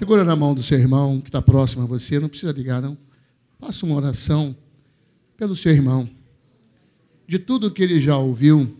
Segura 0.00 0.24
na 0.24 0.34
mão 0.34 0.54
do 0.54 0.62
seu 0.62 0.78
irmão 0.78 1.20
que 1.20 1.28
está 1.28 1.42
próximo 1.42 1.82
a 1.82 1.86
você, 1.86 2.18
não 2.18 2.30
precisa 2.30 2.52
ligar, 2.52 2.80
não. 2.80 2.96
Faça 3.60 3.84
uma 3.84 3.96
oração 3.96 4.56
pelo 5.36 5.54
seu 5.54 5.72
irmão. 5.72 6.08
De 7.28 7.38
tudo 7.38 7.70
que 7.70 7.82
ele 7.82 8.00
já 8.00 8.16
ouviu, 8.16 8.74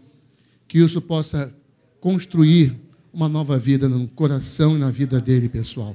que 0.67 0.79
isso 0.79 0.99
possa 0.99 1.55
construir 2.01 2.75
uma 3.13 3.29
nova 3.29 3.59
vida 3.59 3.87
no 3.87 4.09
coração 4.09 4.77
e 4.77 4.79
na 4.79 4.91
vida 4.91 5.21
dele, 5.21 5.47
pessoal. 5.47 5.95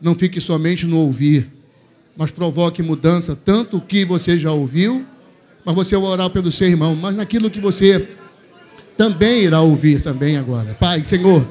Não 0.00 0.14
fique 0.14 0.40
somente 0.40 0.86
no 0.86 1.00
ouvir, 1.00 1.50
mas 2.16 2.30
provoque 2.30 2.84
mudança, 2.84 3.34
tanto 3.34 3.80
que 3.80 4.04
você 4.04 4.38
já 4.38 4.52
ouviu, 4.52 5.04
mas 5.64 5.74
você 5.74 5.96
vai 5.96 6.06
orar 6.06 6.30
pelo 6.30 6.52
seu 6.52 6.68
irmão, 6.68 6.94
mas 6.94 7.16
naquilo 7.16 7.50
que 7.50 7.60
você 7.60 8.10
também 8.96 9.42
irá 9.42 9.60
ouvir 9.60 10.00
também 10.00 10.36
agora. 10.36 10.74
Pai, 10.74 11.02
Senhor, 11.02 11.44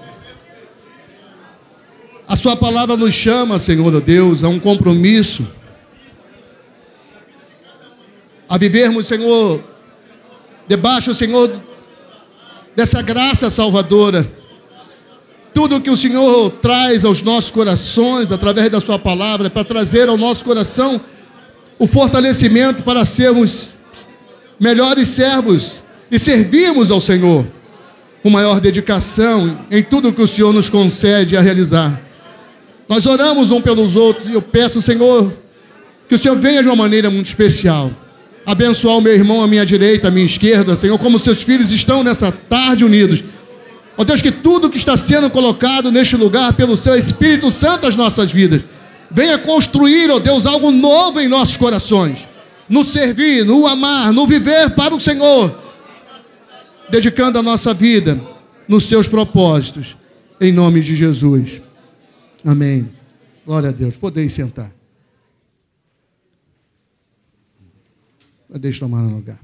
a 2.27 2.35
sua 2.35 2.55
palavra 2.55 2.97
nos 2.97 3.13
chama, 3.13 3.59
Senhor 3.59 4.01
Deus, 4.01 4.43
a 4.43 4.49
um 4.49 4.59
compromisso, 4.59 5.47
a 8.49 8.57
vivermos, 8.57 9.05
Senhor, 9.05 9.63
debaixo, 10.67 11.13
Senhor, 11.13 11.61
dessa 12.75 13.01
graça 13.01 13.49
salvadora. 13.49 14.29
Tudo 15.53 15.79
que 15.79 15.89
o 15.89 15.97
Senhor 15.97 16.51
traz 16.61 17.05
aos 17.05 17.21
nossos 17.21 17.51
corações, 17.51 18.31
através 18.31 18.69
da 18.69 18.81
Sua 18.81 18.99
palavra, 18.99 19.49
para 19.49 19.63
trazer 19.63 20.09
ao 20.09 20.17
nosso 20.17 20.43
coração 20.43 20.99
o 21.77 21.87
fortalecimento 21.87 22.83
para 22.83 23.05
sermos 23.05 23.69
melhores 24.59 25.09
servos 25.09 25.83
e 26.09 26.17
servirmos 26.17 26.91
ao 26.91 26.99
Senhor 26.99 27.45
com 28.23 28.29
maior 28.29 28.59
dedicação 28.59 29.65
em 29.69 29.83
tudo 29.83 30.11
que 30.11 30.21
o 30.21 30.27
Senhor 30.27 30.51
nos 30.51 30.69
concede 30.69 31.37
a 31.37 31.41
realizar. 31.41 32.04
Nós 32.87 33.05
oramos 33.05 33.51
um 33.51 33.61
pelos 33.61 33.95
outros 33.95 34.27
e 34.27 34.33
eu 34.33 34.41
peço, 34.41 34.81
Senhor, 34.81 35.33
que 36.07 36.15
o 36.15 36.19
Senhor 36.19 36.37
venha 36.37 36.61
de 36.61 36.67
uma 36.67 36.75
maneira 36.75 37.09
muito 37.09 37.25
especial. 37.25 37.91
Abençoar 38.45 38.97
o 38.97 39.01
meu 39.01 39.13
irmão 39.13 39.41
à 39.41 39.47
minha 39.47 39.65
direita, 39.65 40.07
à 40.07 40.11
minha 40.11 40.25
esquerda, 40.25 40.75
Senhor, 40.75 40.97
como 40.99 41.17
seus 41.17 41.41
filhos 41.41 41.71
estão 41.71 42.03
nessa 42.03 42.31
tarde 42.31 42.85
unidos. 42.85 43.23
Ó 43.97 44.03
Deus, 44.03 44.21
que 44.21 44.31
tudo 44.31 44.69
que 44.69 44.77
está 44.77 44.95
sendo 44.95 45.29
colocado 45.29 45.91
neste 45.91 46.15
lugar 46.15 46.53
pelo 46.53 46.77
seu 46.77 46.95
Espírito 46.95 47.51
Santo 47.51 47.87
às 47.87 47.95
nossas 47.95 48.31
vidas, 48.31 48.61
venha 49.09 49.37
construir, 49.37 50.11
ó 50.11 50.19
Deus, 50.19 50.45
algo 50.45 50.69
novo 50.69 51.19
em 51.19 51.27
nossos 51.27 51.57
corações. 51.57 52.27
No 52.69 52.83
servir, 52.83 53.45
no 53.45 53.65
amar, 53.65 54.11
no 54.11 54.27
viver 54.27 54.71
para 54.71 54.93
o 54.93 54.99
Senhor, 54.99 55.55
dedicando 56.89 57.39
a 57.39 57.43
nossa 57.43 57.73
vida 57.73 58.19
nos 58.67 58.85
seus 58.85 59.07
propósitos, 59.07 59.95
em 60.41 60.51
nome 60.51 60.81
de 60.81 60.95
Jesus. 60.95 61.64
Amém. 62.45 62.93
Glória 63.43 63.69
a 63.69 63.71
Deus. 63.71 63.97
Podeis 63.97 64.31
sentar. 64.31 64.71
Deixa 68.47 68.77
eu 68.77 68.87
tomar 68.87 69.01
um 69.01 69.15
lugar. 69.15 69.43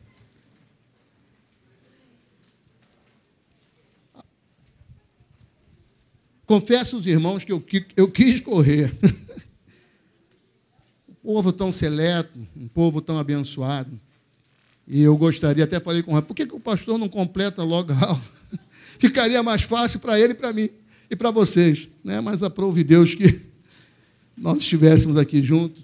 Confesso 6.45 6.97
aos 6.97 7.07
irmãos 7.07 7.43
que 7.43 7.51
eu, 7.51 7.65
eu 7.97 8.11
quis 8.11 8.39
correr. 8.39 8.95
um 11.09 11.13
povo 11.23 11.51
tão 11.51 11.71
seleto, 11.71 12.47
um 12.55 12.67
povo 12.67 13.01
tão 13.01 13.17
abençoado. 13.17 13.99
E 14.87 15.01
eu 15.01 15.17
gostaria, 15.17 15.63
até 15.63 15.79
falei 15.79 16.03
com 16.03 16.15
o 16.15 16.21
por 16.21 16.35
que, 16.35 16.45
que 16.45 16.53
o 16.53 16.59
pastor 16.59 16.99
não 16.99 17.09
completa 17.09 17.63
logo 17.63 17.93
a 17.93 17.99
aula? 17.99 18.21
Ficaria 18.99 19.41
mais 19.41 19.63
fácil 19.63 19.99
para 19.99 20.19
ele 20.19 20.33
e 20.33 20.35
para 20.35 20.53
mim 20.53 20.69
e 21.11 21.15
para 21.15 21.29
vocês. 21.29 21.89
Né? 22.01 22.21
Mas 22.21 22.41
aprove 22.41 22.85
Deus 22.85 23.13
que 23.13 23.41
nós 24.35 24.59
estivéssemos 24.59 25.17
aqui 25.17 25.43
juntos. 25.43 25.83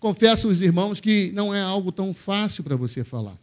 Confesso 0.00 0.48
aos 0.48 0.60
irmãos 0.60 0.98
que 1.00 1.30
não 1.32 1.54
é 1.54 1.62
algo 1.62 1.92
tão 1.92 2.12
fácil 2.12 2.64
para 2.64 2.74
você 2.74 3.04
falar. 3.04 3.38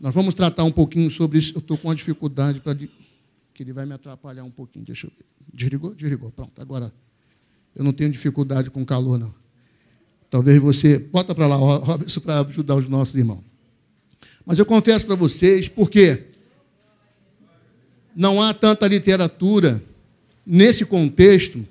Nós 0.00 0.12
vamos 0.12 0.34
tratar 0.34 0.64
um 0.64 0.72
pouquinho 0.72 1.08
sobre 1.08 1.38
isso. 1.38 1.52
Eu 1.54 1.60
estou 1.60 1.78
com 1.78 1.88
uma 1.88 1.94
dificuldade 1.94 2.60
para. 2.60 2.74
que 2.74 3.62
ele 3.62 3.72
vai 3.72 3.86
me 3.86 3.94
atrapalhar 3.94 4.42
um 4.42 4.50
pouquinho. 4.50 4.84
Deixa 4.84 5.06
eu 5.06 5.12
ver. 5.16 5.24
Desligou? 5.54 5.94
Desligou. 5.94 6.32
Pronto. 6.32 6.60
Agora, 6.60 6.92
eu 7.74 7.84
não 7.84 7.92
tenho 7.92 8.10
dificuldade 8.10 8.70
com 8.70 8.84
calor, 8.84 9.16
não. 9.16 9.32
Talvez 10.28 10.60
você. 10.60 10.98
Bota 10.98 11.32
para 11.32 11.46
lá, 11.46 11.56
Robson, 11.56 12.20
para 12.20 12.40
ajudar 12.40 12.74
os 12.74 12.88
nossos 12.88 13.14
irmãos. 13.14 13.44
Mas 14.44 14.58
eu 14.58 14.66
confesso 14.66 15.06
para 15.06 15.14
vocês, 15.14 15.68
porque 15.68 16.26
não 18.14 18.42
há 18.42 18.52
tanta 18.52 18.88
literatura 18.88 19.80
nesse 20.46 20.84
contexto, 20.84 21.64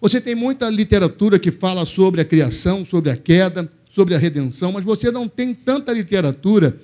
você 0.00 0.20
tem 0.20 0.34
muita 0.34 0.68
literatura 0.68 1.38
que 1.38 1.50
fala 1.50 1.84
sobre 1.84 2.20
a 2.20 2.24
criação, 2.24 2.84
sobre 2.84 3.10
a 3.10 3.16
queda, 3.16 3.70
sobre 3.90 4.14
a 4.14 4.18
redenção, 4.18 4.72
mas 4.72 4.84
você 4.84 5.10
não 5.10 5.28
tem 5.28 5.54
tanta 5.54 5.92
literatura 5.92 6.78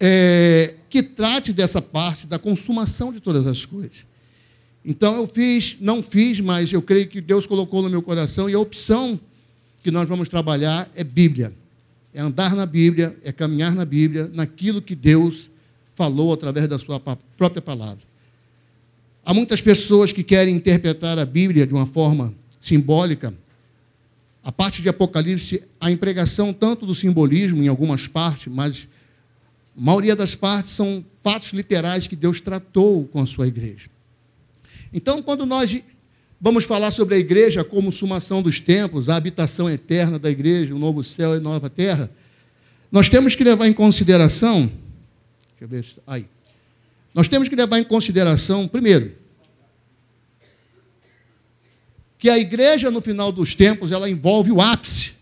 é, 0.00 0.74
que 0.88 1.02
trate 1.02 1.52
dessa 1.52 1.82
parte 1.82 2.26
da 2.26 2.38
consumação 2.38 3.12
de 3.12 3.20
todas 3.20 3.46
as 3.46 3.64
coisas. 3.64 4.06
Então 4.84 5.16
eu 5.16 5.26
fiz, 5.26 5.76
não 5.80 6.02
fiz, 6.02 6.40
mas 6.40 6.72
eu 6.72 6.80
creio 6.80 7.08
que 7.08 7.20
Deus 7.20 7.46
colocou 7.46 7.82
no 7.82 7.90
meu 7.90 8.00
coração 8.00 8.48
e 8.48 8.54
a 8.54 8.58
opção 8.58 9.20
que 9.82 9.90
nós 9.90 10.08
vamos 10.08 10.28
trabalhar 10.28 10.88
é 10.94 11.04
Bíblia. 11.04 11.52
É 12.14 12.20
andar 12.20 12.54
na 12.54 12.64
Bíblia, 12.64 13.16
é 13.22 13.32
caminhar 13.32 13.74
na 13.74 13.84
Bíblia, 13.84 14.30
naquilo 14.32 14.80
que 14.80 14.94
Deus 14.94 15.50
falou 15.94 16.32
através 16.32 16.68
da 16.68 16.78
sua 16.78 16.98
própria 16.98 17.60
palavra. 17.60 18.07
Há 19.28 19.34
muitas 19.34 19.60
pessoas 19.60 20.10
que 20.10 20.24
querem 20.24 20.54
interpretar 20.54 21.18
a 21.18 21.26
Bíblia 21.26 21.66
de 21.66 21.74
uma 21.74 21.84
forma 21.84 22.32
simbólica. 22.62 23.34
A 24.42 24.50
parte 24.50 24.80
de 24.80 24.88
Apocalipse, 24.88 25.62
a 25.78 25.90
empregação 25.90 26.50
tanto 26.50 26.86
do 26.86 26.94
simbolismo 26.94 27.62
em 27.62 27.68
algumas 27.68 28.06
partes, 28.06 28.50
mas 28.50 28.88
a 29.76 29.80
maioria 29.82 30.16
das 30.16 30.34
partes 30.34 30.70
são 30.70 31.04
fatos 31.22 31.50
literais 31.50 32.06
que 32.06 32.16
Deus 32.16 32.40
tratou 32.40 33.04
com 33.08 33.20
a 33.20 33.26
sua 33.26 33.46
igreja. 33.46 33.90
Então, 34.94 35.22
quando 35.22 35.44
nós 35.44 35.78
vamos 36.40 36.64
falar 36.64 36.90
sobre 36.90 37.16
a 37.16 37.18
igreja, 37.18 37.60
a 37.60 37.64
consumação 37.64 38.40
dos 38.40 38.58
tempos, 38.58 39.10
a 39.10 39.16
habitação 39.16 39.68
eterna 39.68 40.18
da 40.18 40.30
igreja, 40.30 40.74
o 40.74 40.78
novo 40.78 41.04
céu 41.04 41.36
e 41.36 41.38
nova 41.38 41.68
terra, 41.68 42.10
nós 42.90 43.10
temos 43.10 43.34
que 43.34 43.44
levar 43.44 43.66
em 43.66 43.74
consideração, 43.74 44.72
deixa 45.60 45.60
eu 45.60 45.68
ver, 45.68 45.84
aí, 46.06 46.24
nós 47.14 47.28
temos 47.28 47.48
que 47.48 47.56
levar 47.56 47.78
em 47.78 47.84
consideração, 47.84 48.68
primeiro, 48.68 49.12
que 52.18 52.28
a 52.28 52.38
igreja, 52.38 52.90
no 52.90 53.00
final 53.00 53.30
dos 53.30 53.54
tempos, 53.54 53.92
ela 53.92 54.10
envolve 54.10 54.50
o 54.50 54.60
ápice, 54.60 55.12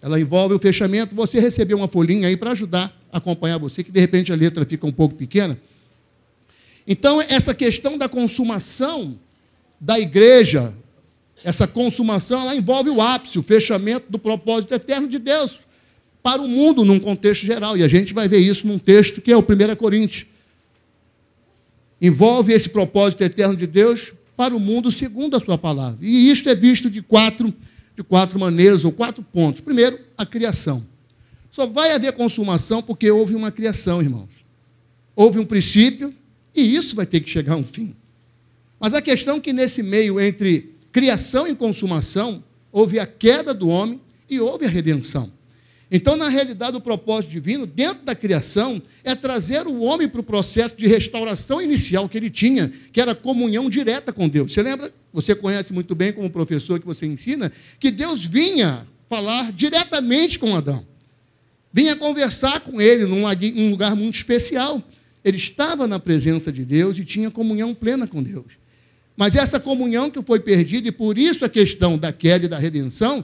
ela 0.00 0.20
envolve 0.20 0.54
o 0.54 0.58
fechamento. 0.58 1.14
Você 1.14 1.38
recebeu 1.38 1.76
uma 1.76 1.86
folhinha 1.86 2.26
aí 2.26 2.36
para 2.36 2.50
ajudar 2.50 2.92
a 3.12 3.18
acompanhar 3.18 3.58
você, 3.58 3.84
que 3.84 3.92
de 3.92 4.00
repente 4.00 4.32
a 4.32 4.36
letra 4.36 4.64
fica 4.64 4.84
um 4.86 4.92
pouco 4.92 5.14
pequena. 5.14 5.58
Então, 6.86 7.20
essa 7.22 7.54
questão 7.54 7.96
da 7.96 8.08
consumação 8.08 9.16
da 9.80 10.00
igreja, 10.00 10.74
essa 11.44 11.66
consumação, 11.68 12.40
ela 12.40 12.56
envolve 12.56 12.90
o 12.90 13.00
ápice, 13.00 13.38
o 13.38 13.42
fechamento 13.42 14.10
do 14.10 14.18
propósito 14.18 14.74
eterno 14.74 15.06
de 15.06 15.20
Deus 15.20 15.60
para 16.22 16.42
o 16.42 16.48
mundo 16.48 16.84
num 16.84 16.98
contexto 16.98 17.44
geral. 17.44 17.76
E 17.76 17.84
a 17.84 17.88
gente 17.88 18.12
vai 18.12 18.26
ver 18.26 18.38
isso 18.38 18.66
num 18.66 18.78
texto 18.78 19.20
que 19.20 19.30
é 19.30 19.36
o 19.36 19.40
1 19.40 19.76
Coríntios 19.76 20.26
envolve 22.02 22.52
esse 22.52 22.68
propósito 22.68 23.22
eterno 23.22 23.56
de 23.56 23.64
Deus 23.64 24.12
para 24.36 24.56
o 24.56 24.58
mundo 24.58 24.90
segundo 24.90 25.36
a 25.36 25.40
sua 25.40 25.56
palavra. 25.56 25.98
E 26.04 26.28
isto 26.28 26.48
é 26.48 26.54
visto 26.54 26.90
de 26.90 27.00
quatro, 27.00 27.54
de 27.96 28.02
quatro 28.02 28.40
maneiras 28.40 28.84
ou 28.84 28.90
quatro 28.90 29.22
pontos. 29.22 29.60
Primeiro, 29.60 30.00
a 30.18 30.26
criação. 30.26 30.84
Só 31.52 31.64
vai 31.64 31.92
haver 31.92 32.12
consumação 32.14 32.82
porque 32.82 33.08
houve 33.08 33.36
uma 33.36 33.52
criação, 33.52 34.02
irmãos. 34.02 34.30
Houve 35.14 35.38
um 35.38 35.44
princípio 35.44 36.12
e 36.52 36.74
isso 36.74 36.96
vai 36.96 37.06
ter 37.06 37.20
que 37.20 37.30
chegar 37.30 37.54
a 37.54 37.58
um 37.58 37.64
fim. 37.64 37.94
Mas 38.80 38.94
a 38.94 39.00
questão 39.00 39.36
é 39.36 39.40
que 39.40 39.52
nesse 39.52 39.80
meio 39.80 40.18
entre 40.18 40.72
criação 40.90 41.46
e 41.46 41.54
consumação, 41.54 42.42
houve 42.72 42.98
a 42.98 43.06
queda 43.06 43.54
do 43.54 43.68
homem 43.68 44.00
e 44.28 44.40
houve 44.40 44.66
a 44.66 44.68
redenção. 44.68 45.30
Então, 45.94 46.16
na 46.16 46.30
realidade, 46.30 46.74
o 46.74 46.80
propósito 46.80 47.32
divino, 47.32 47.66
dentro 47.66 48.02
da 48.02 48.14
criação, 48.14 48.80
é 49.04 49.14
trazer 49.14 49.66
o 49.66 49.82
homem 49.82 50.08
para 50.08 50.22
o 50.22 50.24
processo 50.24 50.74
de 50.74 50.86
restauração 50.86 51.60
inicial 51.60 52.08
que 52.08 52.16
ele 52.16 52.30
tinha, 52.30 52.72
que 52.90 52.98
era 52.98 53.14
comunhão 53.14 53.68
direta 53.68 54.10
com 54.10 54.26
Deus. 54.26 54.54
Você 54.54 54.62
lembra? 54.62 54.90
Você 55.12 55.34
conhece 55.34 55.70
muito 55.70 55.94
bem, 55.94 56.10
como 56.10 56.30
professor 56.30 56.80
que 56.80 56.86
você 56.86 57.04
ensina, 57.04 57.52
que 57.78 57.90
Deus 57.90 58.24
vinha 58.24 58.86
falar 59.06 59.52
diretamente 59.52 60.38
com 60.38 60.56
Adão. 60.56 60.82
Vinha 61.70 61.94
conversar 61.94 62.60
com 62.60 62.80
ele 62.80 63.04
num 63.04 63.68
lugar 63.68 63.94
muito 63.94 64.14
especial. 64.14 64.82
Ele 65.22 65.36
estava 65.36 65.86
na 65.86 66.00
presença 66.00 66.50
de 66.50 66.64
Deus 66.64 66.98
e 66.98 67.04
tinha 67.04 67.30
comunhão 67.30 67.74
plena 67.74 68.06
com 68.06 68.22
Deus. 68.22 68.46
Mas 69.14 69.36
essa 69.36 69.60
comunhão 69.60 70.10
que 70.10 70.22
foi 70.22 70.40
perdida, 70.40 70.88
e 70.88 70.92
por 70.92 71.18
isso 71.18 71.44
a 71.44 71.50
questão 71.50 71.98
da 71.98 72.14
queda 72.14 72.46
e 72.46 72.48
da 72.48 72.58
redenção, 72.58 73.22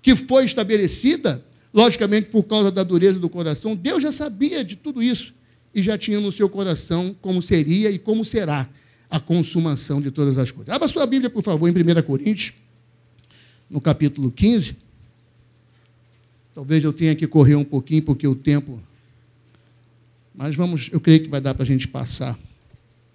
que 0.00 0.16
foi 0.16 0.46
estabelecida, 0.46 1.44
logicamente 1.76 2.30
por 2.30 2.44
causa 2.44 2.72
da 2.72 2.82
dureza 2.82 3.18
do 3.18 3.28
coração, 3.28 3.76
Deus 3.76 4.02
já 4.02 4.10
sabia 4.10 4.64
de 4.64 4.76
tudo 4.76 5.02
isso 5.02 5.34
e 5.74 5.82
já 5.82 5.98
tinha 5.98 6.18
no 6.18 6.32
seu 6.32 6.48
coração 6.48 7.14
como 7.20 7.42
seria 7.42 7.90
e 7.90 7.98
como 7.98 8.24
será 8.24 8.66
a 9.10 9.20
consumação 9.20 10.00
de 10.00 10.10
todas 10.10 10.38
as 10.38 10.50
coisas. 10.50 10.74
Abra 10.74 10.88
sua 10.88 11.04
Bíblia, 11.04 11.28
por 11.28 11.42
favor, 11.42 11.68
em 11.68 11.72
1 11.72 12.02
Coríntios, 12.02 12.54
no 13.68 13.78
capítulo 13.78 14.30
15. 14.30 14.74
Talvez 16.54 16.82
eu 16.82 16.94
tenha 16.94 17.14
que 17.14 17.26
correr 17.26 17.56
um 17.56 17.64
pouquinho, 17.64 18.02
porque 18.02 18.26
o 18.26 18.34
tempo. 18.34 18.80
Mas 20.34 20.56
vamos, 20.56 20.88
eu 20.90 20.98
creio 20.98 21.24
que 21.24 21.28
vai 21.28 21.42
dar 21.42 21.52
para 21.52 21.64
a 21.64 21.66
gente 21.66 21.86
passar, 21.86 22.38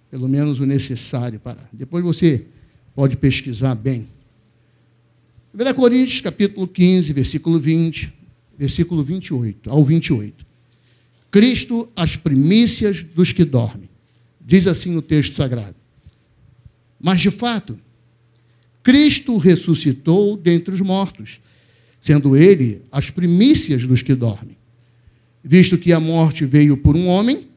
pelo 0.08 0.28
menos 0.28 0.60
o 0.60 0.66
necessário 0.66 1.40
para. 1.40 1.68
Depois 1.72 2.04
você 2.04 2.46
pode 2.94 3.16
pesquisar 3.16 3.74
bem. 3.74 4.06
1 5.52 5.74
Coríntios, 5.74 6.20
capítulo 6.20 6.68
15, 6.68 7.12
versículo 7.12 7.58
20, 7.58 8.21
versículo 8.62 9.02
28 9.02 9.68
ao 9.68 9.84
28. 9.84 10.46
Cristo, 11.32 11.88
as 11.96 12.14
primícias 12.14 13.02
dos 13.02 13.32
que 13.32 13.44
dormem. 13.44 13.88
Diz 14.40 14.68
assim 14.68 14.96
o 14.96 15.02
texto 15.02 15.34
sagrado. 15.34 15.74
Mas, 17.00 17.20
de 17.20 17.30
fato, 17.30 17.76
Cristo 18.80 19.36
ressuscitou 19.36 20.36
dentre 20.36 20.72
os 20.72 20.80
mortos, 20.80 21.40
sendo 22.00 22.36
ele 22.36 22.82
as 22.92 23.10
primícias 23.10 23.84
dos 23.84 24.00
que 24.00 24.14
dormem. 24.14 24.56
Visto 25.42 25.76
que 25.76 25.92
a 25.92 25.98
morte 25.98 26.44
veio 26.44 26.76
por 26.76 26.94
um 26.94 27.08
homem, 27.08 27.48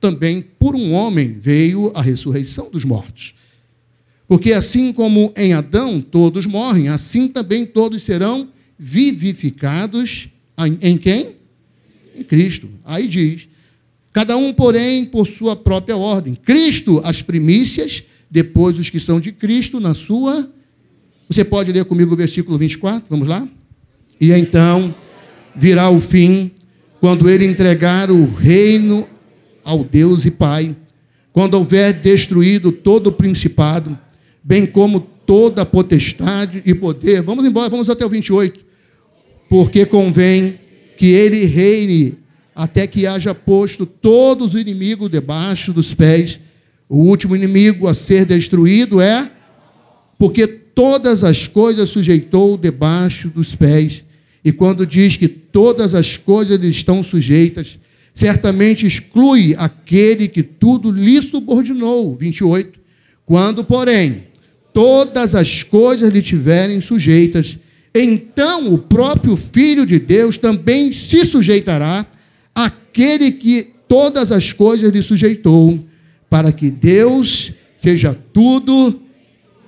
também 0.00 0.42
por 0.42 0.76
um 0.76 0.92
homem 0.92 1.36
veio 1.40 1.90
a 1.92 2.02
ressurreição 2.02 2.70
dos 2.70 2.84
mortos. 2.84 3.34
Porque 4.28 4.52
assim 4.52 4.92
como 4.92 5.32
em 5.36 5.52
Adão 5.54 6.00
todos 6.00 6.46
morrem, 6.46 6.88
assim 6.88 7.26
também 7.26 7.66
todos 7.66 8.04
serão 8.04 8.48
vivificados 8.78 10.28
em 10.80 10.96
quem? 10.96 11.36
Em 12.16 12.22
Cristo. 12.22 12.68
Aí 12.84 13.06
diz: 13.08 13.48
cada 14.12 14.36
um, 14.36 14.52
porém, 14.52 15.04
por 15.04 15.26
sua 15.26 15.56
própria 15.56 15.96
ordem. 15.96 16.34
Cristo, 16.34 17.00
as 17.04 17.22
primícias, 17.22 18.02
depois 18.30 18.78
os 18.78 18.90
que 18.90 19.00
são 19.00 19.20
de 19.20 19.32
Cristo 19.32 19.80
na 19.80 19.94
sua 19.94 20.50
você 21.32 21.46
pode 21.46 21.72
ler 21.72 21.86
comigo 21.86 22.12
o 22.12 22.16
versículo 22.16 22.58
24? 22.58 23.04
Vamos 23.08 23.26
lá? 23.26 23.48
E 24.20 24.32
então 24.32 24.94
virá 25.56 25.88
o 25.88 25.98
fim, 25.98 26.50
quando 27.00 27.26
ele 27.26 27.46
entregar 27.46 28.10
o 28.10 28.26
reino 28.26 29.08
ao 29.64 29.82
Deus 29.82 30.26
e 30.26 30.30
Pai, 30.30 30.76
quando 31.32 31.54
houver 31.54 31.94
destruído 31.94 32.70
todo 32.70 33.06
o 33.06 33.12
principado, 33.12 33.98
bem 34.44 34.66
como 34.66 35.00
toda 35.00 35.62
a 35.62 35.66
potestade 35.66 36.62
e 36.66 36.74
poder. 36.74 37.22
Vamos 37.22 37.46
embora, 37.46 37.70
vamos 37.70 37.88
até 37.88 38.04
o 38.04 38.10
28. 38.10 38.62
Porque 39.52 39.84
convém 39.84 40.58
que 40.96 41.08
ele 41.08 41.44
reine 41.44 42.16
até 42.54 42.86
que 42.86 43.06
haja 43.06 43.34
posto 43.34 43.84
todos 43.84 44.54
os 44.54 44.60
inimigos 44.62 45.10
debaixo 45.10 45.74
dos 45.74 45.92
pés. 45.92 46.40
O 46.88 46.96
último 46.96 47.36
inimigo 47.36 47.86
a 47.86 47.92
ser 47.92 48.24
destruído 48.24 48.98
é 48.98 49.30
porque 50.18 50.46
todas 50.46 51.22
as 51.22 51.46
coisas 51.46 51.90
sujeitou 51.90 52.56
debaixo 52.56 53.28
dos 53.28 53.54
pés. 53.54 54.02
E 54.42 54.52
quando 54.52 54.86
diz 54.86 55.18
que 55.18 55.28
todas 55.28 55.94
as 55.94 56.16
coisas 56.16 56.58
lhe 56.58 56.70
estão 56.70 57.02
sujeitas, 57.02 57.78
certamente 58.14 58.86
exclui 58.86 59.54
aquele 59.58 60.28
que 60.28 60.42
tudo 60.42 60.90
lhe 60.90 61.20
subordinou. 61.20 62.16
28. 62.16 62.80
Quando, 63.26 63.62
porém, 63.62 64.28
todas 64.72 65.34
as 65.34 65.62
coisas 65.62 66.08
lhe 66.08 66.22
tiverem 66.22 66.80
sujeitas, 66.80 67.58
então 67.94 68.72
o 68.72 68.78
próprio 68.78 69.36
Filho 69.36 69.84
de 69.84 69.98
Deus 69.98 70.38
também 70.38 70.92
se 70.92 71.24
sujeitará 71.24 72.06
àquele 72.54 73.32
que 73.32 73.70
todas 73.86 74.32
as 74.32 74.52
coisas 74.52 74.90
lhe 74.90 75.02
sujeitou, 75.02 75.78
para 76.30 76.50
que 76.50 76.70
Deus 76.70 77.52
seja 77.76 78.18
tudo 78.32 79.02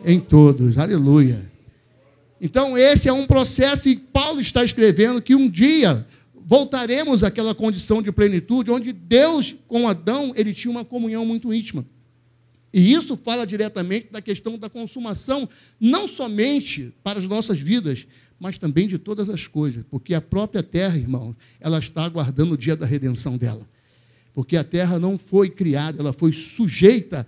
em 0.04 0.18
todos. 0.18 0.78
Aleluia. 0.78 1.44
Então, 2.40 2.76
esse 2.76 3.08
é 3.08 3.12
um 3.12 3.26
processo, 3.26 3.88
e 3.88 3.96
Paulo 3.96 4.40
está 4.40 4.64
escrevendo 4.64 5.20
que 5.20 5.34
um 5.34 5.48
dia 5.48 6.06
voltaremos 6.46 7.24
àquela 7.24 7.54
condição 7.54 8.02
de 8.02 8.12
plenitude, 8.12 8.70
onde 8.70 8.92
Deus, 8.92 9.54
com 9.66 9.88
Adão, 9.88 10.32
ele 10.36 10.52
tinha 10.52 10.70
uma 10.70 10.84
comunhão 10.84 11.24
muito 11.24 11.52
íntima. 11.52 11.84
E 12.76 12.92
isso 12.92 13.16
fala 13.16 13.46
diretamente 13.46 14.08
da 14.10 14.20
questão 14.20 14.58
da 14.58 14.68
consumação, 14.68 15.48
não 15.78 16.08
somente 16.08 16.92
para 17.04 17.20
as 17.20 17.28
nossas 17.28 17.60
vidas, 17.60 18.04
mas 18.36 18.58
também 18.58 18.88
de 18.88 18.98
todas 18.98 19.30
as 19.30 19.46
coisas, 19.46 19.84
porque 19.88 20.12
a 20.12 20.20
própria 20.20 20.60
terra, 20.60 20.96
irmão, 20.96 21.36
ela 21.60 21.78
está 21.78 22.04
aguardando 22.04 22.54
o 22.54 22.58
dia 22.58 22.74
da 22.74 22.84
redenção 22.84 23.36
dela. 23.36 23.64
Porque 24.34 24.56
a 24.56 24.64
terra 24.64 24.98
não 24.98 25.16
foi 25.16 25.48
criada, 25.48 26.00
ela 26.00 26.12
foi 26.12 26.32
sujeita 26.32 27.24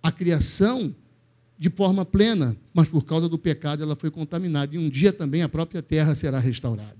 à 0.00 0.12
criação 0.12 0.94
de 1.58 1.68
forma 1.68 2.04
plena, 2.04 2.56
mas 2.72 2.86
por 2.86 3.04
causa 3.04 3.28
do 3.28 3.36
pecado 3.36 3.82
ela 3.82 3.96
foi 3.96 4.12
contaminada. 4.12 4.76
E 4.76 4.78
um 4.78 4.88
dia 4.88 5.12
também 5.12 5.42
a 5.42 5.48
própria 5.48 5.82
terra 5.82 6.14
será 6.14 6.38
restaurada. 6.38 6.96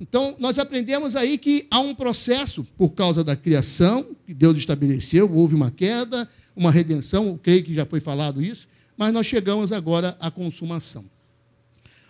Então, 0.00 0.34
nós 0.38 0.58
aprendemos 0.58 1.14
aí 1.14 1.36
que 1.36 1.66
há 1.70 1.78
um 1.78 1.94
processo 1.94 2.64
por 2.74 2.92
causa 2.92 3.22
da 3.22 3.36
criação, 3.36 4.16
que 4.26 4.32
Deus 4.32 4.56
estabeleceu, 4.56 5.30
houve 5.30 5.54
uma 5.54 5.70
queda, 5.70 6.26
uma 6.60 6.70
redenção, 6.70 7.40
creio 7.42 7.64
que 7.64 7.74
já 7.74 7.86
foi 7.86 8.00
falado 8.00 8.42
isso, 8.42 8.68
mas 8.94 9.14
nós 9.14 9.26
chegamos 9.26 9.72
agora 9.72 10.14
à 10.20 10.30
consumação. 10.30 11.06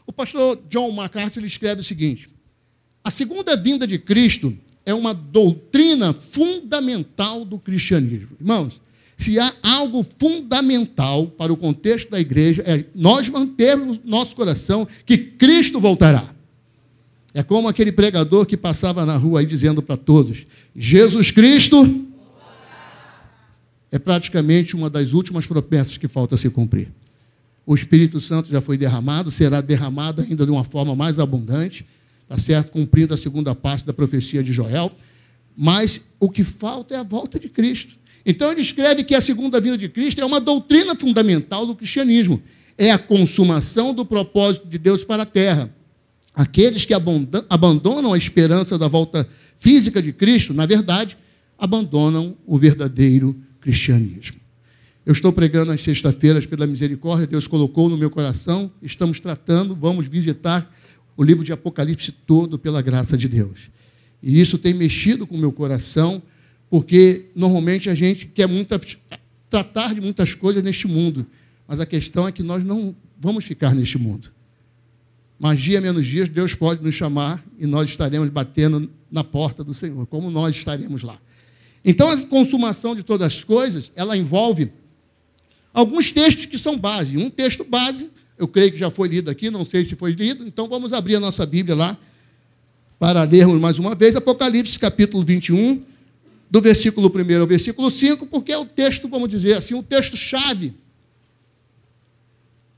O 0.04 0.12
pastor 0.12 0.60
John 0.68 0.90
MacArthur 0.90 1.44
escreve 1.44 1.82
o 1.82 1.84
seguinte: 1.84 2.28
a 3.04 3.12
segunda 3.12 3.56
vinda 3.56 3.86
de 3.86 3.96
Cristo 3.96 4.52
é 4.84 4.92
uma 4.92 5.14
doutrina 5.14 6.12
fundamental 6.12 7.44
do 7.44 7.60
cristianismo. 7.60 8.30
Irmãos, 8.40 8.80
se 9.16 9.38
há 9.38 9.54
algo 9.62 10.02
fundamental 10.02 11.28
para 11.28 11.52
o 11.52 11.56
contexto 11.56 12.10
da 12.10 12.18
igreja, 12.18 12.64
é 12.66 12.84
nós 12.92 13.28
mantermos 13.28 14.00
nosso 14.04 14.34
coração 14.34 14.88
que 15.06 15.16
Cristo 15.16 15.78
voltará. 15.78 16.28
É 17.32 17.44
como 17.44 17.68
aquele 17.68 17.92
pregador 17.92 18.46
que 18.46 18.56
passava 18.56 19.06
na 19.06 19.16
rua 19.16 19.38
aí 19.38 19.46
dizendo 19.46 19.80
para 19.80 19.96
todos: 19.96 20.44
Jesus 20.74 21.30
Cristo 21.30 22.09
é 23.92 23.98
praticamente 23.98 24.76
uma 24.76 24.88
das 24.88 25.12
últimas 25.12 25.46
promessas 25.46 25.96
que 25.96 26.06
falta 26.06 26.36
se 26.36 26.48
cumprir. 26.48 26.88
O 27.66 27.74
Espírito 27.74 28.20
Santo 28.20 28.50
já 28.50 28.60
foi 28.60 28.76
derramado, 28.76 29.30
será 29.30 29.60
derramado 29.60 30.22
ainda 30.22 30.44
de 30.44 30.50
uma 30.50 30.64
forma 30.64 30.94
mais 30.94 31.18
abundante, 31.18 31.86
tá 32.28 32.38
certo? 32.38 32.70
Cumprindo 32.70 33.14
a 33.14 33.16
segunda 33.16 33.54
parte 33.54 33.84
da 33.84 33.92
profecia 33.92 34.42
de 34.42 34.52
Joel. 34.52 34.92
Mas 35.56 36.00
o 36.18 36.28
que 36.28 36.42
falta 36.42 36.94
é 36.94 36.98
a 36.98 37.02
volta 37.02 37.38
de 37.38 37.48
Cristo. 37.48 37.96
Então 38.24 38.50
ele 38.50 38.60
escreve 38.60 39.02
que 39.02 39.14
a 39.14 39.20
segunda 39.20 39.60
vinda 39.60 39.76
de 39.76 39.88
Cristo 39.88 40.20
é 40.20 40.24
uma 40.24 40.40
doutrina 40.40 40.94
fundamental 40.94 41.66
do 41.66 41.74
cristianismo. 41.74 42.42
É 42.78 42.90
a 42.90 42.98
consumação 42.98 43.92
do 43.92 44.04
propósito 44.04 44.66
de 44.66 44.78
Deus 44.78 45.04
para 45.04 45.24
a 45.24 45.26
terra. 45.26 45.74
Aqueles 46.34 46.84
que 46.84 46.94
abandonam 46.94 48.12
a 48.12 48.16
esperança 48.18 48.78
da 48.78 48.88
volta 48.88 49.28
física 49.58 50.00
de 50.00 50.12
Cristo, 50.12 50.54
na 50.54 50.64
verdade, 50.64 51.18
abandonam 51.58 52.36
o 52.46 52.56
verdadeiro 52.56 53.36
cristianismo. 53.60 54.38
Eu 55.04 55.12
estou 55.12 55.32
pregando 55.32 55.72
às 55.72 55.80
sextas-feiras 55.80 56.46
pela 56.46 56.66
misericórdia, 56.66 57.26
Deus 57.26 57.46
colocou 57.46 57.88
no 57.88 57.96
meu 57.96 58.10
coração, 58.10 58.70
estamos 58.82 59.18
tratando, 59.18 59.74
vamos 59.74 60.06
visitar 60.06 60.72
o 61.16 61.22
livro 61.22 61.44
de 61.44 61.52
Apocalipse 61.52 62.12
todo 62.12 62.58
pela 62.58 62.80
graça 62.82 63.16
de 63.16 63.28
Deus. 63.28 63.70
E 64.22 64.40
isso 64.40 64.58
tem 64.58 64.74
mexido 64.74 65.26
com 65.26 65.34
o 65.34 65.38
meu 65.38 65.52
coração, 65.52 66.22
porque 66.68 67.26
normalmente 67.34 67.88
a 67.88 67.94
gente 67.94 68.26
quer 68.26 68.46
muito, 68.46 68.78
tratar 69.48 69.94
de 69.94 70.00
muitas 70.00 70.34
coisas 70.34 70.62
neste 70.62 70.86
mundo, 70.86 71.26
mas 71.66 71.80
a 71.80 71.86
questão 71.86 72.28
é 72.28 72.32
que 72.32 72.42
nós 72.42 72.62
não 72.64 72.94
vamos 73.18 73.44
ficar 73.44 73.74
neste 73.74 73.98
mundo. 73.98 74.30
Mas 75.38 75.60
dia 75.60 75.80
menos 75.80 76.06
dias, 76.06 76.28
Deus 76.28 76.54
pode 76.54 76.84
nos 76.84 76.94
chamar 76.94 77.42
e 77.58 77.66
nós 77.66 77.88
estaremos 77.88 78.28
batendo 78.28 78.90
na 79.10 79.24
porta 79.24 79.64
do 79.64 79.72
Senhor, 79.72 80.06
como 80.06 80.30
nós 80.30 80.54
estaremos 80.54 81.02
lá. 81.02 81.18
Então, 81.84 82.10
a 82.10 82.16
consumação 82.26 82.94
de 82.94 83.02
todas 83.02 83.26
as 83.26 83.44
coisas, 83.44 83.90
ela 83.94 84.16
envolve 84.16 84.70
alguns 85.72 86.10
textos 86.12 86.46
que 86.46 86.58
são 86.58 86.78
base. 86.78 87.16
Um 87.16 87.30
texto 87.30 87.64
base, 87.64 88.10
eu 88.38 88.46
creio 88.46 88.72
que 88.72 88.78
já 88.78 88.90
foi 88.90 89.08
lido 89.08 89.30
aqui, 89.30 89.50
não 89.50 89.64
sei 89.64 89.84
se 89.84 89.96
foi 89.96 90.12
lido, 90.12 90.46
então 90.46 90.68
vamos 90.68 90.92
abrir 90.92 91.16
a 91.16 91.20
nossa 91.20 91.46
Bíblia 91.46 91.74
lá 91.74 91.96
para 92.98 93.22
lermos 93.24 93.58
mais 93.58 93.78
uma 93.78 93.94
vez 93.94 94.14
Apocalipse 94.14 94.78
capítulo 94.78 95.24
21, 95.24 95.82
do 96.50 96.60
versículo 96.60 97.10
1 97.14 97.40
ao 97.40 97.46
versículo 97.46 97.90
5, 97.90 98.26
porque 98.26 98.52
é 98.52 98.58
o 98.58 98.66
texto, 98.66 99.08
vamos 99.08 99.30
dizer 99.30 99.54
assim, 99.54 99.74
o 99.74 99.82
texto-chave 99.82 100.74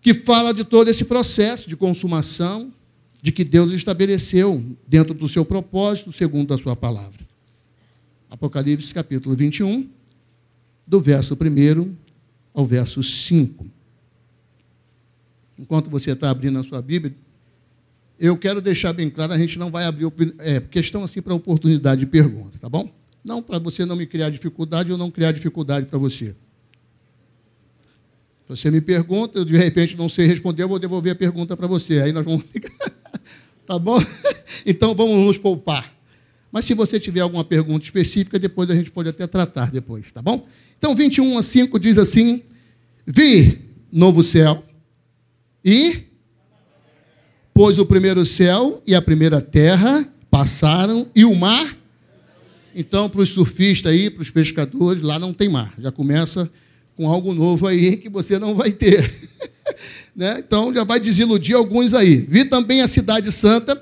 que 0.00 0.12
fala 0.12 0.52
de 0.52 0.64
todo 0.64 0.88
esse 0.88 1.04
processo 1.04 1.68
de 1.68 1.76
consumação 1.76 2.72
de 3.22 3.30
que 3.30 3.44
Deus 3.44 3.70
estabeleceu 3.70 4.62
dentro 4.86 5.14
do 5.14 5.28
seu 5.28 5.44
propósito, 5.44 6.12
segundo 6.12 6.52
a 6.52 6.58
sua 6.58 6.74
palavra. 6.74 7.31
Apocalipse 8.32 8.94
capítulo 8.94 9.36
21, 9.36 9.90
do 10.86 10.98
verso 10.98 11.34
1 11.34 11.94
ao 12.54 12.64
verso 12.64 13.02
5. 13.02 13.66
Enquanto 15.58 15.90
você 15.90 16.12
está 16.12 16.30
abrindo 16.30 16.58
a 16.58 16.62
sua 16.62 16.80
Bíblia, 16.80 17.14
eu 18.18 18.34
quero 18.38 18.62
deixar 18.62 18.94
bem 18.94 19.10
claro, 19.10 19.34
a 19.34 19.38
gente 19.38 19.58
não 19.58 19.70
vai 19.70 19.84
abrir 19.84 20.10
é, 20.38 20.58
questão 20.60 21.04
assim 21.04 21.20
para 21.20 21.34
oportunidade 21.34 22.00
de 22.00 22.06
pergunta, 22.06 22.58
tá 22.58 22.70
bom? 22.70 22.90
Não 23.22 23.42
para 23.42 23.58
você 23.58 23.84
não 23.84 23.96
me 23.96 24.06
criar 24.06 24.30
dificuldade 24.30 24.90
ou 24.90 24.96
não 24.96 25.10
criar 25.10 25.32
dificuldade 25.32 25.84
para 25.84 25.98
você. 25.98 26.34
Você 28.48 28.70
me 28.70 28.80
pergunta, 28.80 29.40
eu 29.40 29.44
de 29.44 29.58
repente 29.58 29.94
não 29.94 30.08
sei 30.08 30.26
responder, 30.26 30.62
eu 30.62 30.70
vou 30.70 30.78
devolver 30.78 31.12
a 31.12 31.16
pergunta 31.16 31.54
para 31.54 31.66
você. 31.66 32.00
Aí 32.00 32.12
nós 32.12 32.24
vamos. 32.24 32.44
tá 33.66 33.78
bom? 33.78 33.98
Então 34.64 34.94
vamos 34.94 35.18
nos 35.18 35.36
poupar. 35.36 36.01
Mas 36.52 36.66
se 36.66 36.74
você 36.74 37.00
tiver 37.00 37.20
alguma 37.20 37.42
pergunta 37.42 37.84
específica, 37.84 38.38
depois 38.38 38.70
a 38.70 38.74
gente 38.74 38.90
pode 38.90 39.08
até 39.08 39.26
tratar 39.26 39.70
depois, 39.70 40.12
tá 40.12 40.20
bom? 40.20 40.46
Então 40.78 40.94
21 40.94 41.38
a 41.38 41.42
5 41.42 41.80
diz 41.80 41.98
assim: 41.98 42.42
Vi 43.06 43.58
novo 43.90 44.22
céu 44.22 44.62
e 45.64 46.04
pois 47.54 47.78
o 47.78 47.86
primeiro 47.86 48.24
céu 48.26 48.82
e 48.86 48.94
a 48.94 49.00
primeira 49.00 49.40
terra 49.40 50.06
passaram 50.30 51.08
e 51.14 51.24
o 51.24 51.34
mar 51.34 51.82
então, 52.74 53.08
para 53.08 53.20
os 53.20 53.28
surfistas 53.28 53.92
aí, 53.92 54.08
para 54.08 54.22
os 54.22 54.30
pescadores, 54.30 55.02
lá 55.02 55.18
não 55.18 55.32
tem 55.32 55.48
mar. 55.48 55.74
Já 55.78 55.92
começa 55.92 56.50
com 56.96 57.08
algo 57.08 57.34
novo 57.34 57.66
aí 57.66 57.96
que 57.96 58.08
você 58.08 58.38
não 58.38 58.54
vai 58.54 58.72
ter. 58.72 59.12
né? 60.16 60.38
Então, 60.38 60.72
já 60.72 60.84
vai 60.84 60.98
desiludir 60.98 61.54
alguns 61.54 61.92
aí. 61.92 62.16
Vi 62.16 62.44
também 62.44 62.80
a 62.80 62.88
cidade 62.88 63.30
santa, 63.30 63.80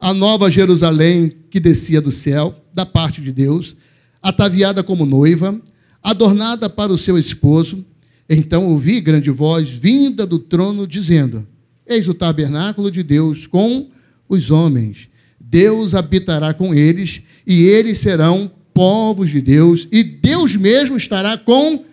a 0.00 0.14
nova 0.14 0.50
Jerusalém 0.50 1.32
que 1.50 1.60
descia 1.60 2.00
do 2.00 2.10
céu, 2.10 2.64
da 2.72 2.86
parte 2.86 3.20
de 3.20 3.32
Deus, 3.32 3.76
ataviada 4.22 4.82
como 4.82 5.04
noiva, 5.04 5.60
adornada 6.02 6.70
para 6.70 6.92
o 6.92 6.98
seu 6.98 7.18
esposo. 7.18 7.84
Então 8.28 8.68
ouvi 8.68 9.00
grande 9.00 9.30
voz 9.30 9.68
vinda 9.68 10.26
do 10.26 10.38
trono 10.38 10.86
dizendo: 10.86 11.46
Eis 11.86 12.08
o 12.08 12.14
tabernáculo 12.14 12.90
de 12.90 13.02
Deus 13.02 13.46
com 13.46 13.90
os 14.28 14.50
homens. 14.50 15.08
Deus 15.38 15.94
habitará 15.94 16.54
com 16.54 16.72
eles 16.72 17.22
e 17.46 17.64
eles 17.64 17.98
serão 17.98 18.50
povos 18.72 19.30
de 19.30 19.40
Deus, 19.40 19.88
e 19.92 20.02
Deus 20.02 20.56
mesmo 20.56 20.96
estará 20.96 21.36
com. 21.36 21.84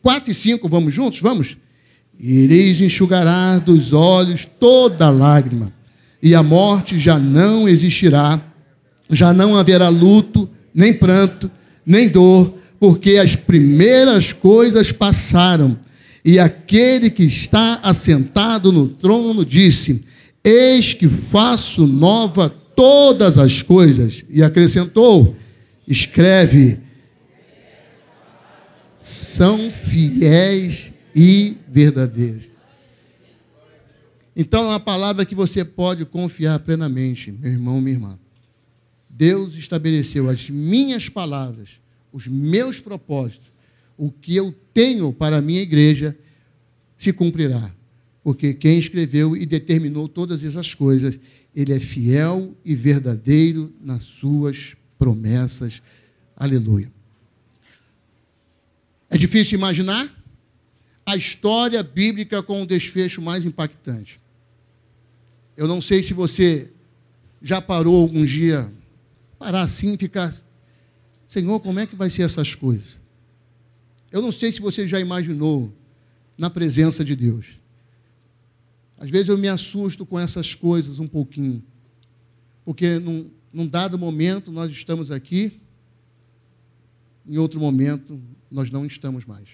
4 0.00 0.30
e 0.30 0.34
5, 0.34 0.68
vamos 0.68 0.94
juntos? 0.94 1.18
Vamos? 1.18 1.56
Ireis 2.18 2.80
enxugará 2.80 3.58
dos 3.58 3.92
olhos 3.92 4.46
toda 4.58 5.10
lágrima, 5.10 5.72
e 6.24 6.34
a 6.34 6.42
morte 6.42 6.98
já 6.98 7.18
não 7.18 7.68
existirá, 7.68 8.40
já 9.10 9.34
não 9.34 9.54
haverá 9.54 9.90
luto, 9.90 10.48
nem 10.74 10.94
pranto, 10.94 11.50
nem 11.84 12.08
dor, 12.08 12.54
porque 12.80 13.18
as 13.18 13.36
primeiras 13.36 14.32
coisas 14.32 14.90
passaram. 14.90 15.78
E 16.24 16.38
aquele 16.38 17.10
que 17.10 17.24
está 17.24 17.78
assentado 17.82 18.72
no 18.72 18.88
trono 18.88 19.44
disse: 19.44 20.02
Eis 20.42 20.94
que 20.94 21.06
faço 21.06 21.86
nova 21.86 22.48
todas 22.48 23.36
as 23.36 23.60
coisas. 23.60 24.24
E 24.30 24.42
acrescentou: 24.42 25.36
escreve, 25.86 26.78
são 28.98 29.70
fiéis 29.70 30.90
e 31.14 31.58
verdadeiros. 31.70 32.53
Então 34.36 34.64
é 34.64 34.68
uma 34.68 34.80
palavra 34.80 35.24
que 35.24 35.34
você 35.34 35.64
pode 35.64 36.04
confiar 36.04 36.58
plenamente, 36.58 37.30
meu 37.30 37.52
irmão, 37.52 37.80
minha 37.80 37.96
irmã. 37.96 38.18
Deus 39.08 39.54
estabeleceu 39.54 40.28
as 40.28 40.50
minhas 40.50 41.08
palavras, 41.08 41.70
os 42.12 42.26
meus 42.26 42.80
propósitos, 42.80 43.52
o 43.96 44.10
que 44.10 44.34
eu 44.34 44.52
tenho 44.72 45.12
para 45.12 45.36
a 45.36 45.42
minha 45.42 45.62
igreja 45.62 46.16
se 46.98 47.12
cumprirá. 47.12 47.72
Porque 48.24 48.54
quem 48.54 48.78
escreveu 48.78 49.36
e 49.36 49.46
determinou 49.46 50.08
todas 50.08 50.42
essas 50.42 50.74
coisas, 50.74 51.18
ele 51.54 51.72
é 51.72 51.78
fiel 51.78 52.56
e 52.64 52.74
verdadeiro 52.74 53.72
nas 53.80 54.02
suas 54.02 54.74
promessas. 54.98 55.80
Aleluia. 56.36 56.90
É 59.08 59.16
difícil 59.16 59.56
imaginar 59.56 60.12
a 61.06 61.14
história 61.14 61.82
bíblica 61.82 62.42
com 62.42 62.62
o 62.62 62.66
desfecho 62.66 63.22
mais 63.22 63.44
impactante. 63.44 64.23
Eu 65.56 65.68
não 65.68 65.80
sei 65.80 66.02
se 66.02 66.12
você 66.12 66.70
já 67.40 67.60
parou 67.60 68.00
algum 68.00 68.24
dia, 68.24 68.72
parar 69.38 69.62
assim 69.62 69.94
e 69.94 69.98
ficar, 69.98 70.34
Senhor, 71.26 71.60
como 71.60 71.78
é 71.78 71.86
que 71.86 71.94
vai 71.94 72.10
ser 72.10 72.22
essas 72.22 72.54
coisas? 72.54 73.00
Eu 74.10 74.22
não 74.22 74.32
sei 74.32 74.50
se 74.50 74.60
você 74.60 74.86
já 74.86 74.98
imaginou 74.98 75.72
na 76.36 76.48
presença 76.48 77.04
de 77.04 77.14
Deus. 77.14 77.58
Às 78.98 79.10
vezes 79.10 79.28
eu 79.28 79.36
me 79.36 79.48
assusto 79.48 80.06
com 80.06 80.18
essas 80.18 80.54
coisas 80.54 80.98
um 80.98 81.06
pouquinho, 81.06 81.62
porque 82.64 82.98
num, 82.98 83.30
num 83.52 83.66
dado 83.66 83.98
momento 83.98 84.50
nós 84.50 84.72
estamos 84.72 85.10
aqui, 85.10 85.60
em 87.26 87.38
outro 87.38 87.60
momento 87.60 88.20
nós 88.50 88.70
não 88.70 88.86
estamos 88.86 89.24
mais. 89.24 89.48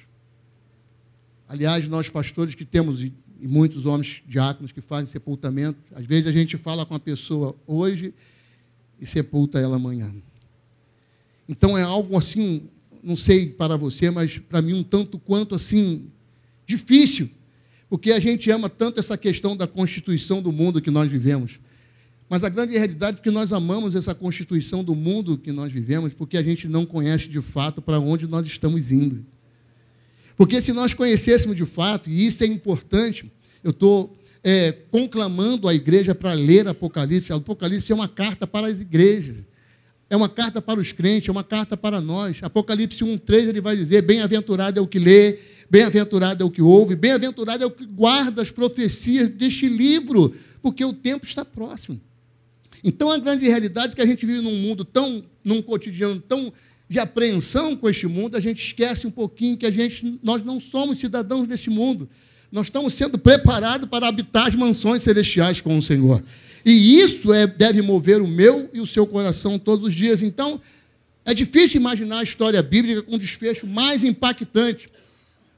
Aliás, 1.49 1.89
nós 1.89 2.09
pastores 2.09 2.55
que 2.55 2.65
temos, 2.65 3.11
e 3.41 3.49
muitos 3.49 3.87
homens 3.87 4.23
diáconos 4.27 4.73
que 4.73 4.81
fazem 4.81 5.07
sepultamento, 5.07 5.79
às 5.95 6.05
vezes 6.05 6.27
a 6.27 6.33
gente 6.33 6.57
fala 6.57 6.85
com 6.85 6.95
a 6.95 7.01
pessoa 7.01 7.57
hoje 7.67 8.15
e 9.01 9.07
sepulta 9.07 9.59
ela 9.59 9.77
amanhã. 9.77 10.13
Então 11.49 11.77
é 11.77 11.83
algo 11.83 12.17
assim, 12.17 12.69
não 13.03 13.17
sei 13.17 13.47
para 13.47 13.77
você, 13.77 14.11
mas 14.11 14.39
para 14.39 14.63
mim 14.63 14.75
um 14.75 14.83
tanto 14.83 15.19
quanto 15.19 15.55
assim 15.55 16.11
difícil 16.67 17.31
porque 17.91 18.13
a 18.13 18.21
gente 18.21 18.49
ama 18.53 18.71
tanto 18.71 19.01
essa 19.01 19.19
questão 19.19 19.57
da 19.57 19.67
constituição 19.67 20.41
do 20.41 20.53
mundo 20.53 20.81
que 20.81 20.93
nós 20.93 21.11
vivemos. 21.11 21.59
Mas 22.29 22.45
a 22.45 22.49
grande 22.49 22.79
realidade 22.79 23.19
é 23.19 23.21
que 23.21 23.33
nós 23.33 23.53
amamos 23.53 23.97
essa 23.97 24.15
constituição 24.15 24.85
do 24.85 24.95
mundo 24.95 25.37
que 25.37 25.51
nós 25.51 25.73
vivemos, 25.73 26.15
porque 26.15 26.37
a 26.37 26.43
gente 26.43 26.69
não 26.69 26.87
conhece 26.87 27.29
de 27.29 27.41
fato 27.41 27.83
para 27.83 27.99
onde 27.99 28.29
nós 28.29 28.47
estamos 28.47 28.93
indo. 28.93 29.27
Porque 30.41 30.63
se 30.63 30.73
nós 30.73 30.95
conhecêssemos 30.95 31.55
de 31.55 31.67
fato, 31.67 32.09
e 32.09 32.27
isso 32.27 32.43
é 32.43 32.47
importante, 32.47 33.31
eu 33.63 33.73
estou 33.73 34.17
é, 34.43 34.73
conclamando 34.91 35.69
a 35.69 35.75
igreja 35.75 36.15
para 36.15 36.33
ler 36.33 36.67
Apocalipse. 36.67 37.31
Apocalipse 37.31 37.93
é 37.93 37.95
uma 37.95 38.09
carta 38.09 38.47
para 38.47 38.67
as 38.67 38.81
igrejas. 38.81 39.37
É 40.09 40.17
uma 40.17 40.31
carta 40.31 40.63
para 40.63 40.81
os 40.81 40.93
crentes, 40.93 41.29
é 41.29 41.31
uma 41.31 41.45
carta 41.45 41.77
para 41.77 42.01
nós. 42.01 42.39
Apocalipse 42.41 43.05
1,3 43.05 43.49
ele 43.49 43.61
vai 43.61 43.77
dizer: 43.77 44.01
Bem-aventurado 44.01 44.79
é 44.79 44.83
o 44.83 44.87
que 44.87 44.99
lê, 44.99 45.39
Bem-aventurado 45.69 46.43
é 46.43 46.47
o 46.47 46.51
que 46.51 46.63
ouve, 46.63 46.97
bem-aventurado 46.97 47.63
é 47.63 47.67
o 47.67 47.71
que 47.71 47.85
guarda 47.85 48.41
as 48.41 48.51
profecias 48.51 49.29
deste 49.29 49.69
livro, 49.69 50.35
porque 50.63 50.83
o 50.83 50.95
tempo 50.95 51.27
está 51.27 51.45
próximo. 51.45 52.01
Então, 52.83 53.11
a 53.11 53.19
grande 53.19 53.47
realidade 53.47 53.93
é 53.93 53.97
que 53.97 54.01
a 54.01 54.07
gente 54.07 54.25
vive 54.25 54.41
num 54.41 54.57
mundo 54.57 54.87
tão, 54.87 55.23
num 55.45 55.61
cotidiano 55.61 56.19
tão 56.19 56.51
de 56.91 56.99
apreensão 56.99 57.77
com 57.77 57.89
este 57.89 58.09
mundo, 58.09 58.37
a 58.37 58.41
gente 58.41 58.61
esquece 58.61 59.07
um 59.07 59.13
pouquinho 59.13 59.57
que 59.57 59.65
a 59.65 59.71
gente, 59.71 60.19
nós 60.25 60.43
não 60.43 60.59
somos 60.59 60.99
cidadãos 60.99 61.47
deste 61.47 61.71
mundo. 61.71 62.09
Nós 62.51 62.67
estamos 62.67 62.95
sendo 62.95 63.17
preparados 63.17 63.89
para 63.89 64.09
habitar 64.09 64.49
as 64.49 64.57
mansões 64.57 65.01
celestiais 65.03 65.61
com 65.61 65.79
o 65.79 65.81
Senhor. 65.81 66.21
E 66.67 66.99
isso 66.99 67.33
é, 67.33 67.47
deve 67.47 67.81
mover 67.81 68.21
o 68.21 68.27
meu 68.27 68.69
e 68.75 68.81
o 68.81 68.87
seu 68.89 69.07
coração 69.07 69.57
todos 69.57 69.87
os 69.87 69.95
dias. 69.95 70.21
Então, 70.21 70.61
é 71.25 71.33
difícil 71.33 71.81
imaginar 71.81 72.19
a 72.19 72.23
história 72.25 72.61
bíblica 72.61 73.03
com 73.03 73.15
um 73.15 73.19
desfecho 73.19 73.69
mais 73.69 74.03
impactante. 74.03 74.91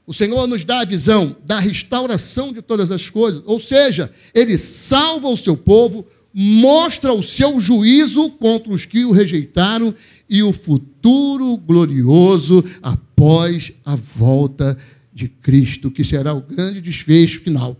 O 0.05 0.13
Senhor 0.13 0.45
nos 0.45 0.63
dá 0.63 0.81
a 0.81 0.85
visão 0.85 1.35
da 1.43 1.59
restauração 1.59 2.53
de 2.53 2.61
todas 2.61 2.91
as 2.91 3.09
coisas, 3.09 3.41
ou 3.47 3.59
seja, 3.59 4.11
Ele 4.35 4.55
salva 4.55 5.29
o 5.29 5.37
seu 5.37 5.57
povo, 5.57 6.05
mostra 6.31 7.11
o 7.11 7.23
seu 7.23 7.59
juízo 7.59 8.29
contra 8.29 8.71
os 8.71 8.85
que 8.85 9.03
o 9.03 9.11
rejeitaram 9.11 9.95
e 10.29 10.41
o 10.41 10.53
futuro 10.53 11.57
glorioso 11.57 12.63
após 12.81 13.71
a 13.85 13.95
volta 13.95 14.77
de 15.13 15.27
Cristo, 15.27 15.91
que 15.91 16.03
será 16.03 16.33
o 16.33 16.41
grande 16.41 16.81
desfecho 16.81 17.39
final. 17.41 17.77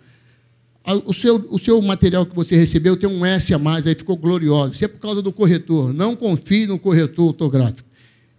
O 1.05 1.13
seu, 1.13 1.47
o 1.50 1.57
seu 1.57 1.81
material 1.81 2.25
que 2.25 2.35
você 2.35 2.57
recebeu 2.57 2.97
tem 2.97 3.09
um 3.09 3.25
S 3.25 3.53
a 3.53 3.57
mais, 3.57 3.88
aí 3.88 3.95
ficou 3.95 4.17
glorioso. 4.17 4.73
Isso 4.73 4.83
é 4.83 4.88
por 4.88 5.00
causa 5.00 5.21
do 5.21 5.31
corretor. 5.31 5.93
Não 5.93 6.15
confie 6.15 6.67
no 6.67 6.77
corretor 6.77 7.27
ortográfico. 7.27 7.88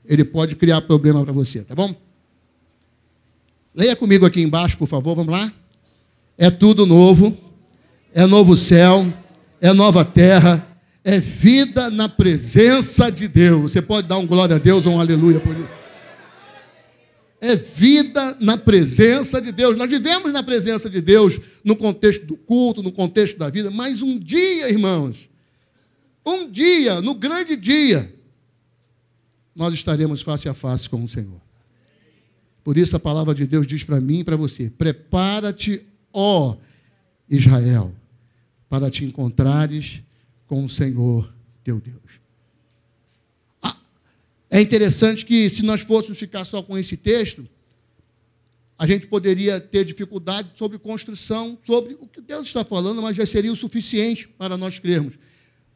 Ele 0.05 0.25
pode 0.25 0.55
criar 0.55 0.83
problema 0.83 1.25
para 1.25 1.33
você, 1.33 1.61
tá 1.63 1.75
bom? 1.75 1.95
Leia 3.75 3.97
comigo 3.97 4.27
aqui 4.27 4.43
embaixo, 4.43 4.77
por 4.77 4.87
favor, 4.87 5.17
vamos 5.17 5.33
lá? 5.33 5.51
É 6.37 6.51
tudo 6.51 6.85
novo, 6.85 7.37
é 8.13 8.27
novo 8.27 8.57
céu, 8.57 9.13
é 9.61 9.73
nova 9.73 10.05
terra, 10.05 10.74
é 11.05 11.21
vida 11.21 11.91
na 11.91 12.09
presença 12.09 13.13
de 13.13 13.29
Deus. 13.29 13.73
Você 13.73 13.83
pode 13.83 14.09
dar 14.09 14.17
um 14.17 14.27
glória 14.27 14.57
a 14.57 14.59
Deus 14.59 14.87
ou 14.87 14.95
um 14.95 15.01
aleluia 15.01 15.39
por 15.39 15.55
isso? 15.55 15.69
É 17.39 17.55
vida 17.55 18.39
na 18.41 18.57
presença 18.57 19.39
de 19.39 19.53
Deus. 19.53 19.77
Nós 19.77 19.91
vivemos 19.91 20.33
na 20.33 20.43
presença 20.43 20.89
de 20.89 21.03
Deus 21.03 21.39
no 21.63 21.77
contexto 21.77 22.25
do 22.25 22.39
culto, 22.39 22.83
no 22.83 22.91
contexto 22.91 23.37
da 23.37 23.51
vida, 23.51 23.71
mas 23.71 24.01
um 24.01 24.19
dia, 24.19 24.71
irmãos, 24.71 25.29
um 26.25 26.51
dia, 26.51 27.03
no 27.03 27.13
grande 27.13 27.55
dia, 27.55 28.11
nós 29.55 29.75
estaremos 29.75 30.23
face 30.23 30.49
a 30.49 30.55
face 30.55 30.89
com 30.89 31.05
o 31.05 31.09
Senhor. 31.09 31.39
Por 32.65 32.79
isso 32.79 32.97
a 32.97 33.01
palavra 33.01 33.35
de 33.35 33.47
Deus 33.47 33.67
diz 33.67 33.85
para 33.85 34.01
mim 34.01 34.21
e 34.21 34.25
para 34.25 34.37
você: 34.37 34.71
prepara-te, 34.71 35.83
ó 36.11 36.57
Israel, 37.29 37.93
para 38.71 38.91
te 38.91 39.05
encontrares 39.05 40.03
com 40.47 40.65
o 40.65 40.69
Senhor 40.69 41.33
teu 41.63 41.81
Deus. 41.81 42.21
Ah, 43.63 43.77
é 44.51 44.61
interessante 44.61 45.25
que, 45.25 45.49
se 45.49 45.63
nós 45.63 45.81
fôssemos 45.81 46.19
ficar 46.19 46.45
só 46.45 46.63
com 46.63 46.77
esse 46.77 46.97
texto, 46.97 47.49
a 48.79 48.87
gente 48.87 49.07
poderia 49.07 49.61
ter 49.61 49.85
dificuldade 49.85 50.51
sobre 50.57 50.79
construção, 50.79 51.57
sobre 51.63 51.95
o 52.01 52.07
que 52.07 52.21
Deus 52.21 52.47
está 52.47 52.65
falando, 52.65 53.01
mas 53.01 53.17
já 53.17 53.25
seria 53.25 53.53
o 53.53 53.57
suficiente 53.57 54.29
para 54.29 54.57
nós 54.57 54.79
crermos. 54.79 55.19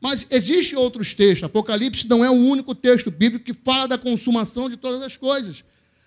Mas 0.01 0.27
existem 0.31 0.79
outros 0.79 1.15
textos. 1.15 1.45
Apocalipse 1.45 2.07
não 2.09 2.25
é 2.25 2.31
o 2.31 2.35
único 2.35 2.75
texto 2.75 3.11
bíblico 3.11 3.45
que 3.45 3.55
fala 3.55 3.89
da 3.89 3.99
consumação 3.99 4.69
de 4.69 4.77
todas 4.77 5.03
as 5.03 5.17
coisas. 5.17 5.65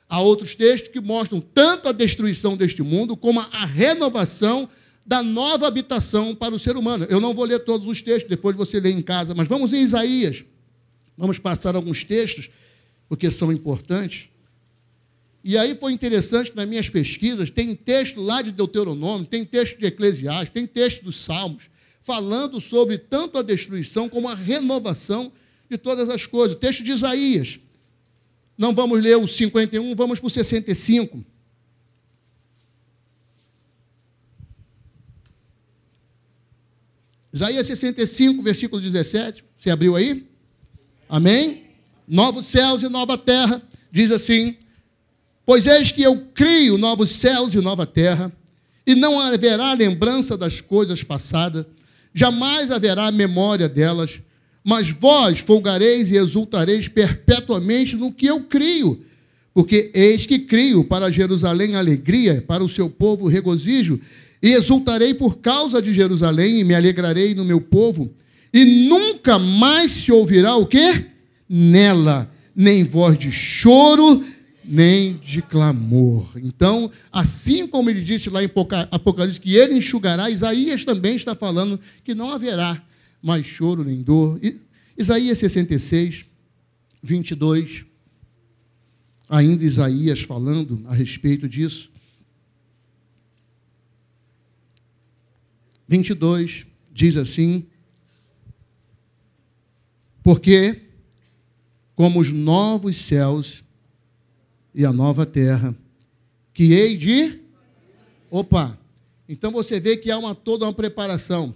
Há 0.07 0.19
outros 0.21 0.55
textos 0.55 0.91
que 0.91 0.99
mostram 0.99 1.39
tanto 1.39 1.87
a 1.87 1.91
destruição 1.91 2.57
deste 2.57 2.81
mundo 2.81 3.15
como 3.15 3.39
a 3.39 3.65
renovação 3.65 4.69
da 5.05 5.24
nova 5.24 5.67
habitação 5.67 6.36
para 6.36 6.53
o 6.53 6.60
ser 6.60 6.77
humano. 6.77 7.05
Eu 7.10 7.20
não 7.20 7.34
vou 7.34 7.46
ler 7.46 7.60
todos 7.60 7.88
os 7.88 8.01
textos, 8.01 8.29
depois 8.29 8.55
você 8.55 8.79
lê 8.79 8.91
em 8.91 9.01
casa, 9.01 9.34
mas 9.34 9.48
vamos 9.48 9.74
em 9.74 9.81
Isaías. 9.81 10.43
Vamos 11.17 11.39
passar 11.39 11.75
alguns 11.75 12.03
textos, 12.03 12.50
porque 13.10 13.29
são 13.29 13.51
importantes. 13.51 14.29
E 15.43 15.58
aí 15.58 15.75
foi 15.75 15.91
interessante 15.91 16.51
nas 16.55 16.67
minhas 16.67 16.89
pesquisas, 16.89 17.50
tem 17.50 17.75
texto 17.75 18.22
lá 18.22 18.41
de 18.41 18.51
Deuteronômio, 18.51 19.25
tem 19.25 19.43
texto 19.43 19.79
de 19.79 19.86
Eclesiastes, 19.88 20.53
tem 20.53 20.67
texto 20.67 21.03
dos 21.03 21.20
Salmos, 21.20 21.70
falando 22.03 22.62
sobre 22.62 22.98
tanto 22.98 23.38
a 23.38 23.41
destruição 23.41 24.08
como 24.08 24.29
a 24.29 24.36
renovação 24.36 25.31
de 25.70 25.77
todas 25.77 26.10
as 26.10 26.25
coisas. 26.25 26.55
O 26.55 26.60
texto 26.60 26.84
de 26.84 26.91
Isaías. 26.91 27.60
Não 28.58 28.74
vamos 28.74 29.01
ler 29.01 29.17
o 29.17 29.27
51, 29.27 29.96
vamos 29.96 30.20
para 30.20 30.27
o 30.27 30.29
65. 30.29 31.25
Isaías 37.33 37.65
65, 37.67 38.41
versículo 38.41 38.81
17. 38.81 39.43
Você 39.57 39.69
abriu 39.69 39.95
aí? 39.95 40.27
Amém? 41.07 41.63
Novos 42.07 42.47
céus 42.47 42.83
e 42.83 42.89
nova 42.89 43.17
terra. 43.17 43.61
Diz 43.91 44.11
assim: 44.11 44.57
Pois 45.45 45.65
eis 45.65 45.91
que 45.91 46.01
eu 46.01 46.27
crio 46.33 46.77
novos 46.77 47.11
céus 47.11 47.53
e 47.53 47.61
nova 47.61 47.85
terra, 47.85 48.31
e 48.85 48.95
não 48.95 49.19
haverá 49.19 49.73
lembrança 49.73 50.38
das 50.38 50.61
coisas 50.61 51.03
passadas, 51.03 51.65
jamais 52.13 52.71
haverá 52.71 53.11
memória 53.11 53.69
delas, 53.69 54.21
mas 54.63 54.89
vós 54.89 55.39
folgareis 55.39 56.11
e 56.11 56.17
exultareis 56.17 56.88
perpetuamente 56.88 57.95
no 57.95 58.11
que 58.11 58.27
eu 58.27 58.41
crio, 58.43 59.03
porque 59.53 59.91
eis 59.93 60.25
que 60.25 60.39
crio 60.39 60.83
para 60.83 61.11
Jerusalém 61.11 61.75
alegria, 61.75 62.43
para 62.47 62.63
o 62.63 62.69
seu 62.69 62.89
povo 62.89 63.27
regozijo, 63.27 64.00
e 64.41 64.50
exultarei 64.50 65.13
por 65.13 65.38
causa 65.38 65.81
de 65.81 65.93
Jerusalém 65.93 66.60
e 66.60 66.63
me 66.63 66.74
alegrarei 66.74 67.36
no 67.36 67.45
meu 67.45 67.62
povo. 67.62 68.12
E 68.53 68.65
nunca 68.88 69.38
mais 69.38 69.91
se 69.91 70.12
ouvirá 70.12 70.55
o 70.55 70.65
quê? 70.65 71.05
Nela, 71.48 72.31
nem 72.55 72.83
voz 72.83 73.17
de 73.17 73.31
choro, 73.31 74.24
nem 74.63 75.17
de 75.17 75.41
clamor. 75.41 76.31
Então, 76.38 76.89
assim 77.12 77.67
como 77.67 77.89
ele 77.89 78.01
disse 78.01 78.29
lá 78.29 78.43
em 78.43 78.50
Apocalipse 78.89 79.39
que 79.39 79.55
ele 79.55 79.75
enxugará, 79.75 80.29
Isaías 80.29 80.83
também 80.83 81.15
está 81.15 81.36
falando 81.36 81.79
que 82.03 82.15
não 82.15 82.29
haverá 82.29 82.81
mais 83.21 83.45
choro 83.45 83.83
nem 83.83 84.01
dor. 84.01 84.39
Isaías 84.98 85.38
66, 85.38 86.25
22. 87.03 87.86
Ainda 89.29 89.63
Isaías 89.63 90.21
falando 90.21 90.81
a 90.88 90.93
respeito 90.93 91.48
disso. 91.48 91.90
22 95.91 96.65
diz 96.93 97.17
assim: 97.17 97.65
Porque, 100.24 100.83
como 101.93 102.21
os 102.21 102.31
novos 102.31 102.95
céus 102.95 103.62
e 104.74 104.86
a 104.86 104.93
nova 104.93 105.25
terra, 105.25 105.75
que 106.53 106.71
hei 106.71 106.95
de. 106.95 107.41
Opa! 108.29 108.79
Então 109.27 109.51
você 109.51 109.81
vê 109.81 109.98
que 109.98 110.10
há 110.10 110.17
uma, 110.17 110.33
toda 110.33 110.63
uma 110.63 110.74
preparação, 110.74 111.53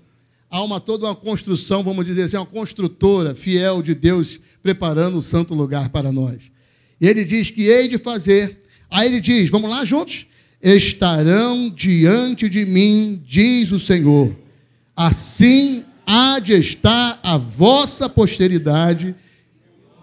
há 0.50 0.62
uma, 0.62 0.82
toda 0.82 1.06
uma 1.06 1.16
construção, 1.16 1.82
vamos 1.82 2.06
dizer 2.06 2.24
assim, 2.24 2.36
uma 2.36 2.46
construtora 2.46 3.34
fiel 3.36 3.82
de 3.82 3.96
Deus 3.96 4.42
preparando 4.62 5.18
o 5.18 5.22
santo 5.22 5.54
lugar 5.54 5.88
para 5.88 6.12
nós. 6.12 6.52
E 7.00 7.08
ele 7.08 7.24
diz 7.24 7.52
que 7.52 7.70
hei 7.70 7.88
de 7.88 7.98
fazer. 7.98 8.60
Aí 8.92 9.08
ele 9.08 9.22
diz: 9.22 9.50
vamos 9.50 9.70
lá 9.70 9.86
juntos? 9.86 10.28
Estarão 10.62 11.70
diante 11.70 12.50
de 12.50 12.66
mim, 12.66 13.22
diz 13.26 13.72
o 13.72 13.80
Senhor. 13.80 14.36
Assim 14.96 15.84
há 16.06 16.40
de 16.40 16.54
estar 16.54 17.20
a 17.24 17.38
vossa 17.38 18.10
posteridade 18.10 19.16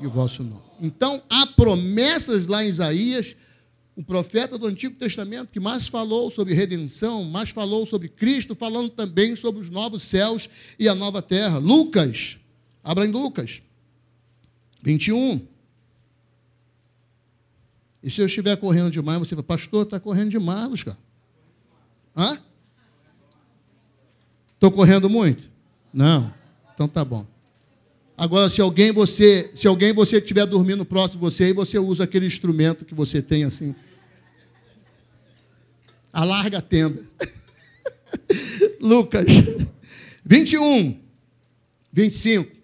e 0.00 0.06
o 0.06 0.10
vosso 0.10 0.42
nome. 0.42 0.62
Então, 0.80 1.22
há 1.30 1.46
promessas 1.46 2.46
lá 2.46 2.64
em 2.64 2.68
Isaías, 2.68 3.36
o 3.94 4.02
profeta 4.02 4.58
do 4.58 4.66
Antigo 4.66 4.96
Testamento 4.96 5.52
que 5.52 5.60
mais 5.60 5.86
falou 5.86 6.30
sobre 6.30 6.54
redenção, 6.54 7.24
mais 7.24 7.50
falou 7.50 7.86
sobre 7.86 8.08
Cristo, 8.08 8.54
falando 8.54 8.88
também 8.88 9.36
sobre 9.36 9.60
os 9.60 9.70
novos 9.70 10.02
céus 10.02 10.48
e 10.78 10.88
a 10.88 10.94
nova 10.94 11.22
terra. 11.22 11.58
Lucas, 11.58 12.38
abra 12.82 13.06
em 13.06 13.10
Lucas 13.10 13.62
21. 14.82 15.51
E 18.02 18.10
se 18.10 18.20
eu 18.20 18.26
estiver 18.26 18.56
correndo 18.56 18.90
demais, 18.90 19.18
você 19.18 19.30
fala, 19.30 19.42
pastor, 19.42 19.84
está 19.84 20.00
correndo 20.00 20.30
demais, 20.30 20.72
Oscar. 20.72 20.96
Hã? 22.16 22.38
Estou 24.54 24.72
correndo 24.72 25.08
muito? 25.08 25.48
Não. 25.92 26.32
Então 26.74 26.88
tá 26.88 27.04
bom. 27.04 27.26
Agora, 28.16 28.50
se 28.50 28.60
alguém 28.60 28.92
você, 28.92 29.50
se 29.54 29.66
alguém 29.66 29.92
você 29.92 30.18
estiver 30.18 30.46
dormindo 30.46 30.84
próximo 30.84 31.20
de 31.20 31.30
você, 31.30 31.44
aí 31.44 31.52
você 31.52 31.78
usa 31.78 32.04
aquele 32.04 32.26
instrumento 32.26 32.84
que 32.84 32.94
você 32.94 33.22
tem 33.22 33.44
assim. 33.44 33.74
Alarga 36.12 36.58
a 36.58 36.62
tenda. 36.62 37.02
Lucas 38.80 39.26
21, 40.24 41.00
25. 41.92 42.56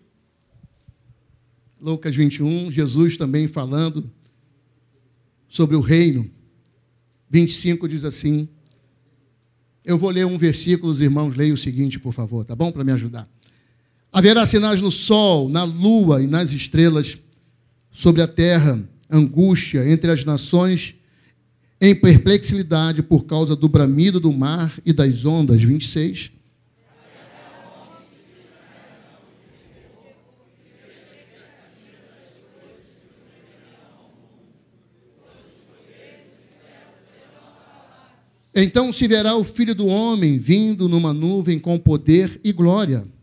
Lucas 1.81 2.15
21, 2.15 2.71
Jesus 2.71 3.17
também 3.17 3.47
falando 3.47 4.11
sobre 5.59 5.75
o 5.75 5.81
reino. 5.81 6.31
25 7.29 7.89
diz 7.89 8.05
assim. 8.05 8.49
Eu 9.85 9.99
vou 9.99 10.09
ler 10.09 10.25
um 10.25 10.39
versículo, 10.39 10.93
os 10.93 11.01
irmãos, 11.01 11.35
leiam 11.35 11.55
o 11.55 11.59
seguinte, 11.59 11.99
por 11.99 12.13
favor, 12.13 12.45
tá 12.45 12.55
bom? 12.55 12.71
Para 12.71 12.85
me 12.85 12.93
ajudar. 12.93 13.29
Haverá 14.13 14.47
sinais 14.47 14.81
no 14.81 14.93
sol, 14.93 15.49
na 15.49 15.65
lua 15.65 16.23
e 16.23 16.29
nas 16.29 16.53
estrelas, 16.53 17.19
sobre 17.91 18.23
a 18.23 18.29
terra, 18.29 18.89
angústia 19.11 19.91
entre 19.91 20.13
as 20.13 20.25
nações, 20.25 20.95
em 21.81 21.93
perplexidade 21.93 23.03
por 23.03 23.25
causa 23.25 23.57
do 23.57 23.69
bramido 23.69 24.21
do 24.21 24.33
mar 24.33 24.73
e 24.87 24.93
das 24.93 25.25
ondas. 25.25 25.61
26.'" 25.61 26.31
Então 38.61 38.93
se 38.93 39.07
verá 39.07 39.37
o 39.37 39.45
filho 39.45 39.73
do 39.73 39.87
homem 39.87 40.37
vindo 40.37 40.89
numa 40.89 41.13
nuvem 41.13 41.61
com 41.61 41.79
poder 41.79 42.41
e 42.43 42.51
glória.'" 42.51 43.07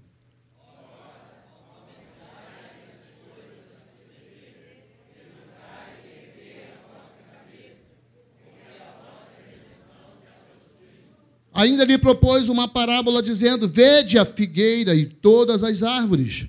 Ainda 11.54 11.84
lhe 11.84 11.98
propôs 11.98 12.48
uma 12.48 12.70
parábola 12.70 13.22
dizendo: 13.22 13.68
Vede 13.68 14.18
a 14.18 14.24
figueira 14.24 14.96
e 14.96 15.06
todas 15.06 15.66
as 15.66 15.84
árvores. 15.84 16.48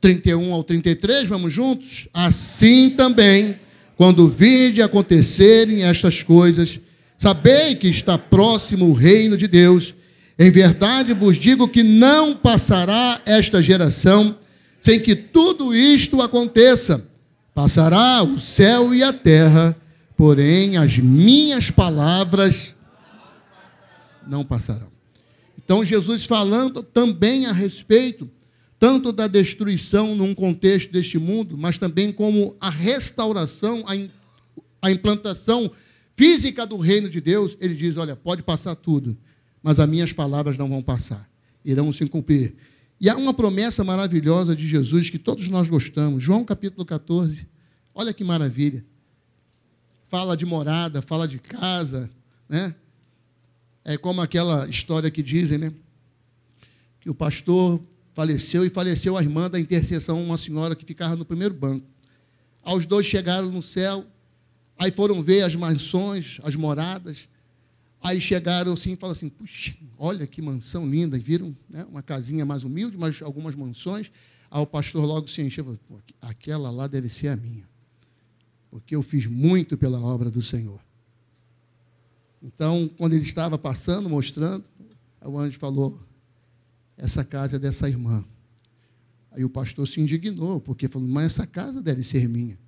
31 0.00 0.52
ao 0.52 0.64
33, 0.64 1.28
vamos 1.28 1.52
juntos? 1.52 2.08
Assim 2.12 2.90
também, 2.90 3.56
quando 3.96 4.28
vide 4.28 4.80
acontecerem 4.80 5.84
estas 5.84 6.22
coisas, 6.22 6.80
sabei 7.18 7.74
que 7.74 7.88
está 7.88 8.16
próximo 8.16 8.86
o 8.86 8.92
reino 8.94 9.36
de 9.36 9.46
Deus. 9.46 9.94
Em 10.38 10.50
verdade 10.50 11.12
vos 11.12 11.36
digo 11.36 11.68
que 11.68 11.82
não 11.82 12.34
passará 12.34 13.20
esta 13.26 13.62
geração 13.62 14.36
sem 14.80 14.98
que 14.98 15.14
tudo 15.14 15.74
isto 15.74 16.22
aconteça. 16.22 17.06
Passará 17.54 18.22
o 18.22 18.40
céu 18.40 18.94
e 18.94 19.02
a 19.02 19.12
terra, 19.12 19.76
porém 20.16 20.78
as 20.78 20.98
minhas 20.98 21.70
palavras 21.70 22.74
não 24.26 24.44
passarão. 24.44 24.88
Então, 25.62 25.84
Jesus 25.84 26.24
falando 26.24 26.82
também 26.82 27.46
a 27.46 27.52
respeito 27.52 28.30
tanto 28.80 29.12
da 29.12 29.26
destruição 29.26 30.16
num 30.16 30.34
contexto 30.34 30.90
deste 30.90 31.18
mundo, 31.18 31.56
mas 31.56 31.76
também 31.76 32.10
como 32.10 32.56
a 32.58 32.70
restauração, 32.70 33.84
a 34.80 34.90
implantação 34.90 35.70
física 36.16 36.66
do 36.66 36.78
reino 36.78 37.08
de 37.10 37.20
Deus, 37.20 37.58
ele 37.60 37.74
diz: 37.74 37.98
olha, 37.98 38.16
pode 38.16 38.42
passar 38.42 38.74
tudo, 38.74 39.14
mas 39.62 39.78
as 39.78 39.86
minhas 39.86 40.14
palavras 40.14 40.56
não 40.56 40.66
vão 40.66 40.82
passar, 40.82 41.30
irão 41.62 41.92
se 41.92 42.06
cumprir. 42.06 42.54
E 42.98 43.10
há 43.10 43.16
uma 43.16 43.34
promessa 43.34 43.84
maravilhosa 43.84 44.56
de 44.56 44.66
Jesus 44.66 45.10
que 45.10 45.18
todos 45.18 45.46
nós 45.48 45.68
gostamos. 45.68 46.22
João 46.22 46.42
capítulo 46.42 46.84
14. 46.84 47.46
Olha 47.94 48.14
que 48.14 48.24
maravilha. 48.24 48.82
Fala 50.08 50.34
de 50.34 50.46
morada, 50.46 51.02
fala 51.02 51.28
de 51.28 51.38
casa, 51.38 52.10
né? 52.48 52.74
É 53.84 53.98
como 53.98 54.22
aquela 54.22 54.66
história 54.68 55.10
que 55.10 55.22
dizem, 55.22 55.58
né? 55.58 55.72
Que 57.00 57.10
o 57.10 57.14
pastor 57.14 57.80
faleceu 58.20 58.66
e 58.66 58.68
faleceu 58.68 59.16
a 59.16 59.22
irmã 59.22 59.48
da 59.48 59.58
intercessão, 59.58 60.22
uma 60.22 60.36
senhora 60.36 60.76
que 60.76 60.84
ficava 60.84 61.16
no 61.16 61.24
primeiro 61.24 61.54
banco. 61.54 61.86
Aos 62.62 62.84
dois 62.84 63.06
chegaram 63.06 63.50
no 63.50 63.62
céu, 63.62 64.04
aí 64.78 64.90
foram 64.90 65.22
ver 65.22 65.40
as 65.40 65.56
mansões, 65.56 66.38
as 66.42 66.54
moradas. 66.54 67.30
Aí 68.02 68.20
chegaram 68.20 68.74
assim 68.74 68.92
e 68.92 68.96
falaram 68.96 69.16
assim: 69.16 69.30
puxa, 69.30 69.74
olha 69.96 70.26
que 70.26 70.42
mansão 70.42 70.86
linda. 70.86 71.16
E 71.16 71.20
viram 71.20 71.56
né, 71.66 71.86
uma 71.88 72.02
casinha 72.02 72.44
mais 72.44 72.62
humilde, 72.62 72.98
mas 72.98 73.22
algumas 73.22 73.54
mansões. 73.54 74.12
Aí 74.50 74.60
o 74.60 74.66
pastor 74.66 75.02
logo 75.06 75.26
se 75.26 75.40
encheu 75.40 75.64
falou: 75.64 75.80
aquela 76.20 76.70
lá 76.70 76.86
deve 76.86 77.08
ser 77.08 77.28
a 77.28 77.36
minha. 77.36 77.66
Porque 78.70 78.94
eu 78.94 79.02
fiz 79.02 79.24
muito 79.24 79.78
pela 79.78 79.98
obra 79.98 80.30
do 80.30 80.42
Senhor. 80.42 80.80
Então, 82.42 82.90
quando 82.98 83.14
ele 83.14 83.22
estava 83.22 83.56
passando, 83.56 84.10
mostrando, 84.10 84.62
o 85.24 85.38
anjo 85.38 85.58
falou: 85.58 85.98
essa 87.00 87.24
casa 87.24 87.56
é 87.56 87.58
dessa 87.58 87.88
irmã. 87.88 88.24
Aí 89.32 89.44
o 89.44 89.50
pastor 89.50 89.88
se 89.88 90.00
indignou, 90.00 90.60
porque 90.60 90.86
falou: 90.86 91.08
mas 91.08 91.32
essa 91.32 91.46
casa 91.46 91.82
deve 91.82 92.04
ser 92.04 92.28
minha. 92.28 92.58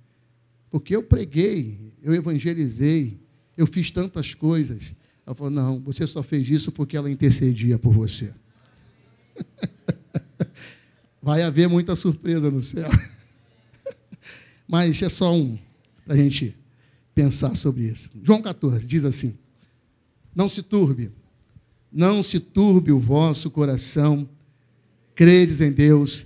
Porque 0.71 0.95
eu 0.95 1.03
preguei, 1.03 1.93
eu 2.01 2.13
evangelizei, 2.13 3.19
eu 3.55 3.67
fiz 3.67 3.91
tantas 3.91 4.33
coisas. 4.33 4.95
Ela 5.25 5.35
falou: 5.35 5.51
Não, 5.51 5.79
você 5.79 6.07
só 6.07 6.23
fez 6.23 6.49
isso 6.49 6.71
porque 6.71 6.97
ela 6.97 7.11
intercedia 7.11 7.77
por 7.77 7.93
você. 7.93 8.33
Vai 11.21 11.43
haver 11.43 11.69
muita 11.69 11.95
surpresa 11.95 12.49
no 12.49 12.61
céu. 12.61 12.89
Mas 14.67 15.01
é 15.01 15.09
só 15.09 15.33
um, 15.33 15.57
para 16.05 16.15
a 16.15 16.17
gente 16.17 16.57
pensar 17.13 17.55
sobre 17.55 17.83
isso. 17.83 18.09
João 18.23 18.41
14 18.41 18.85
diz 18.85 19.05
assim: 19.05 19.37
Não 20.33 20.49
se 20.49 20.63
turbe, 20.63 21.11
não 21.93 22.23
se 22.23 22.39
turbe 22.39 22.91
o 22.91 22.97
vosso 22.97 23.51
coração, 23.51 24.27
credes 25.13 25.61
em 25.61 25.71
Deus, 25.71 26.25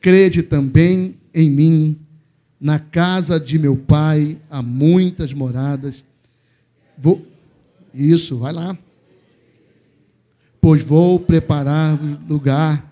crede 0.00 0.42
também 0.42 1.14
em 1.32 1.48
mim. 1.48 1.96
Na 2.60 2.80
casa 2.80 3.38
de 3.38 3.56
meu 3.56 3.76
pai 3.76 4.36
há 4.50 4.60
muitas 4.60 5.32
moradas. 5.32 6.02
Vou, 6.98 7.24
isso, 7.94 8.36
vai 8.38 8.52
lá. 8.52 8.76
Pois 10.60 10.82
vou 10.82 11.20
preparar 11.20 11.96
lugar, 12.28 12.88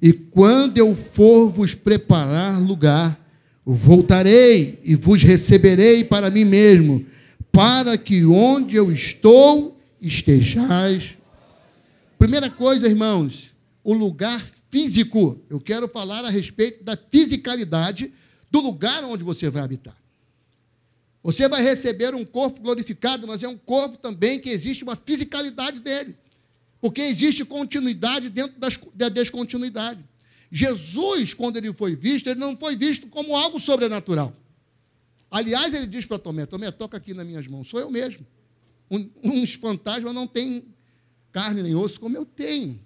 e 0.00 0.12
quando 0.12 0.76
eu 0.76 0.94
for 0.94 1.50
vos 1.50 1.74
preparar 1.74 2.60
lugar, 2.60 3.18
voltarei 3.64 4.78
e 4.84 4.94
vos 4.94 5.22
receberei 5.22 6.04
para 6.04 6.30
mim 6.30 6.44
mesmo, 6.44 7.04
para 7.50 7.96
que 7.96 8.24
onde 8.26 8.76
eu 8.76 8.92
estou 8.92 9.76
estejais. 10.00 11.16
Primeira 12.18 12.48
coisa, 12.48 12.88
irmãos, 12.88 13.54
o 13.84 13.92
lugar 13.92 14.40
físico. 14.70 15.40
Eu 15.50 15.60
quero 15.60 15.86
falar 15.88 16.24
a 16.24 16.30
respeito 16.30 16.82
da 16.82 16.96
fisicalidade 16.96 18.12
do 18.50 18.60
lugar 18.60 19.04
onde 19.04 19.22
você 19.22 19.50
vai 19.50 19.62
habitar. 19.62 19.96
Você 21.22 21.48
vai 21.48 21.62
receber 21.62 22.14
um 22.14 22.24
corpo 22.24 22.60
glorificado, 22.60 23.26
mas 23.26 23.42
é 23.42 23.48
um 23.48 23.58
corpo 23.58 23.98
também 23.98 24.40
que 24.40 24.48
existe 24.48 24.82
uma 24.84 24.96
fisicalidade 24.96 25.80
dele. 25.80 26.16
Porque 26.80 27.00
existe 27.02 27.44
continuidade 27.44 28.30
dentro 28.30 28.58
das, 28.58 28.78
da 28.94 29.08
descontinuidade. 29.08 30.02
Jesus, 30.50 31.34
quando 31.34 31.56
ele 31.56 31.72
foi 31.72 31.96
visto, 31.96 32.28
ele 32.28 32.38
não 32.38 32.56
foi 32.56 32.76
visto 32.76 33.08
como 33.08 33.36
algo 33.36 33.58
sobrenatural. 33.58 34.32
Aliás, 35.30 35.74
ele 35.74 35.86
diz 35.86 36.06
para 36.06 36.18
Tomé: 36.18 36.46
Tomé, 36.46 36.70
toca 36.70 36.96
aqui 36.96 37.12
nas 37.12 37.26
minhas 37.26 37.46
mãos, 37.46 37.68
sou 37.68 37.80
eu 37.80 37.90
mesmo. 37.90 38.24
Um, 38.90 39.10
uns 39.24 39.54
fantasmas 39.54 40.14
não 40.14 40.26
têm 40.26 40.64
carne 41.36 41.62
nem 41.62 41.74
osso 41.74 42.00
como 42.00 42.16
eu 42.16 42.24
tenho. 42.24 42.80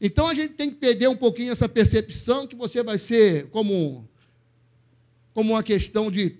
Então 0.00 0.26
a 0.26 0.34
gente 0.34 0.54
tem 0.54 0.68
que 0.68 0.74
perder 0.74 1.08
um 1.08 1.14
pouquinho 1.14 1.52
essa 1.52 1.68
percepção 1.68 2.44
que 2.44 2.56
você 2.56 2.82
vai 2.82 2.98
ser 2.98 3.46
como, 3.50 4.08
como 5.32 5.52
uma 5.52 5.62
questão 5.62 6.10
de 6.10 6.34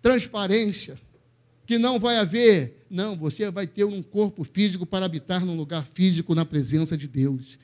transparência, 0.00 0.96
que 1.66 1.76
não 1.76 1.98
vai 1.98 2.18
haver. 2.18 2.86
Não, 2.88 3.16
você 3.16 3.50
vai 3.50 3.66
ter 3.66 3.82
um 3.82 4.00
corpo 4.00 4.44
físico 4.44 4.86
para 4.86 5.06
habitar 5.06 5.44
num 5.44 5.56
lugar 5.56 5.84
físico 5.84 6.36
na 6.36 6.44
presença 6.44 6.96
de 6.96 7.08
Deus. 7.08 7.58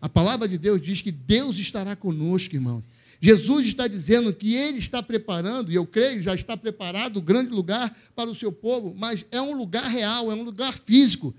A 0.00 0.08
palavra 0.08 0.48
de 0.48 0.58
Deus 0.58 0.82
diz 0.82 1.00
que 1.00 1.12
Deus 1.12 1.56
estará 1.56 1.94
conosco, 1.94 2.52
irmão. 2.52 2.82
Jesus 3.20 3.64
está 3.68 3.86
dizendo 3.86 4.32
que 4.32 4.56
Ele 4.56 4.78
está 4.78 5.00
preparando, 5.04 5.70
e 5.70 5.76
eu 5.76 5.86
creio, 5.86 6.20
já 6.20 6.34
está 6.34 6.56
preparado 6.56 7.18
o 7.18 7.22
grande 7.22 7.52
lugar 7.52 7.96
para 8.16 8.28
o 8.28 8.34
seu 8.34 8.50
povo, 8.50 8.92
mas 8.98 9.24
é 9.30 9.40
um 9.40 9.56
lugar 9.56 9.88
real, 9.88 10.32
é 10.32 10.34
um 10.34 10.42
lugar 10.42 10.72
físico. 10.72 11.32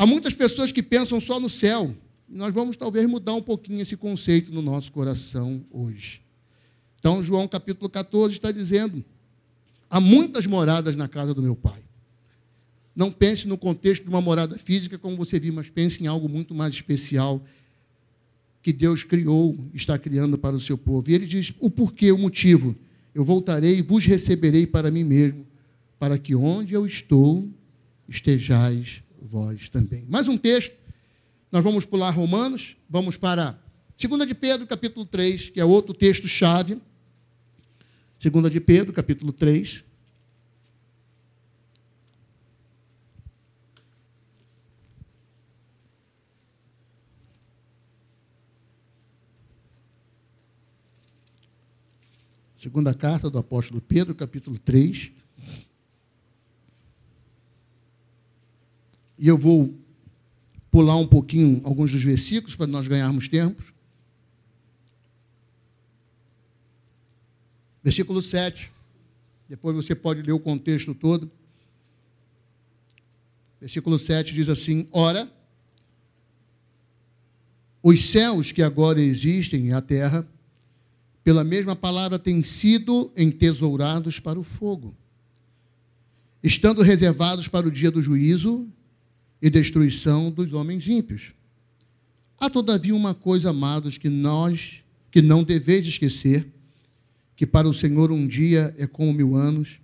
Há 0.00 0.06
muitas 0.06 0.32
pessoas 0.32 0.72
que 0.72 0.82
pensam 0.82 1.20
só 1.20 1.38
no 1.38 1.50
céu. 1.50 1.94
Nós 2.26 2.54
vamos 2.54 2.74
talvez 2.74 3.06
mudar 3.06 3.34
um 3.34 3.42
pouquinho 3.42 3.82
esse 3.82 3.98
conceito 3.98 4.50
no 4.50 4.62
nosso 4.62 4.90
coração 4.90 5.62
hoje. 5.70 6.22
Então, 6.98 7.22
João 7.22 7.46
capítulo 7.46 7.90
14 7.90 8.32
está 8.32 8.50
dizendo 8.50 9.04
Há 9.90 10.00
muitas 10.00 10.46
moradas 10.46 10.96
na 10.96 11.06
casa 11.06 11.34
do 11.34 11.42
meu 11.42 11.54
pai. 11.54 11.82
Não 12.96 13.12
pense 13.12 13.46
no 13.46 13.58
contexto 13.58 14.04
de 14.04 14.08
uma 14.08 14.22
morada 14.22 14.56
física, 14.56 14.96
como 14.96 15.18
você 15.18 15.38
viu, 15.38 15.52
mas 15.52 15.68
pense 15.68 16.02
em 16.02 16.06
algo 16.06 16.30
muito 16.30 16.54
mais 16.54 16.72
especial 16.72 17.44
que 18.62 18.72
Deus 18.72 19.04
criou, 19.04 19.54
está 19.74 19.98
criando 19.98 20.38
para 20.38 20.56
o 20.56 20.60
seu 20.60 20.78
povo. 20.78 21.10
E 21.10 21.14
ele 21.14 21.26
diz 21.26 21.52
o 21.60 21.68
porquê, 21.68 22.10
o 22.10 22.16
motivo. 22.16 22.74
Eu 23.14 23.22
voltarei 23.22 23.76
e 23.76 23.82
vos 23.82 24.06
receberei 24.06 24.66
para 24.66 24.90
mim 24.90 25.04
mesmo, 25.04 25.46
para 25.98 26.16
que 26.16 26.34
onde 26.34 26.72
eu 26.72 26.86
estou 26.86 27.46
estejais 28.08 29.02
vós 29.20 29.68
também. 29.68 30.04
Mais 30.08 30.28
um 30.28 30.36
texto. 30.36 30.74
Nós 31.52 31.64
vamos 31.64 31.84
pular 31.84 32.10
Romanos, 32.10 32.76
vamos 32.88 33.16
para 33.16 33.58
2 33.98 34.26
de 34.26 34.34
Pedro, 34.34 34.66
capítulo 34.66 35.04
3, 35.04 35.50
que 35.50 35.60
é 35.60 35.64
outro 35.64 35.92
texto 35.92 36.26
chave. 36.28 36.80
Segunda 38.20 38.48
de 38.48 38.60
Pedro, 38.60 38.92
capítulo 38.92 39.32
3. 39.32 39.84
Segunda 52.62 52.92
carta 52.92 53.30
do 53.30 53.38
apóstolo 53.38 53.80
Pedro, 53.80 54.14
capítulo 54.14 54.58
3. 54.58 55.12
E 59.20 59.28
eu 59.28 59.36
vou 59.36 59.78
pular 60.70 60.96
um 60.96 61.06
pouquinho 61.06 61.60
alguns 61.62 61.92
dos 61.92 62.02
versículos 62.02 62.56
para 62.56 62.66
nós 62.66 62.88
ganharmos 62.88 63.28
tempo. 63.28 63.62
Versículo 67.84 68.22
7. 68.22 68.72
Depois 69.46 69.76
você 69.76 69.94
pode 69.94 70.22
ler 70.22 70.32
o 70.32 70.40
contexto 70.40 70.94
todo. 70.94 71.30
Versículo 73.60 73.98
7 73.98 74.32
diz 74.32 74.48
assim: 74.48 74.88
Ora, 74.90 75.30
os 77.82 78.08
céus 78.08 78.52
que 78.52 78.62
agora 78.62 79.02
existem 79.02 79.66
e 79.66 79.72
a 79.74 79.82
terra, 79.82 80.26
pela 81.22 81.44
mesma 81.44 81.76
palavra, 81.76 82.18
têm 82.18 82.42
sido 82.42 83.12
entesourados 83.14 84.18
para 84.18 84.40
o 84.40 84.42
fogo, 84.42 84.96
estando 86.42 86.80
reservados 86.80 87.48
para 87.48 87.68
o 87.68 87.70
dia 87.70 87.90
do 87.90 88.00
juízo 88.00 88.66
e 89.42 89.48
destruição 89.48 90.30
dos 90.30 90.52
homens 90.52 90.86
ímpios. 90.86 91.32
Há 92.38 92.48
todavia 92.48 92.94
uma 92.94 93.14
coisa, 93.14 93.50
amados, 93.50 93.98
que 93.98 94.08
nós 94.08 94.82
que 95.10 95.20
não 95.20 95.42
deveis 95.42 95.86
esquecer 95.86 96.46
que 97.40 97.46
para 97.46 97.66
o 97.66 97.72
Senhor 97.72 98.12
um 98.12 98.26
dia 98.26 98.74
é 98.76 98.86
como 98.86 99.14
mil 99.14 99.34
anos, 99.34 99.80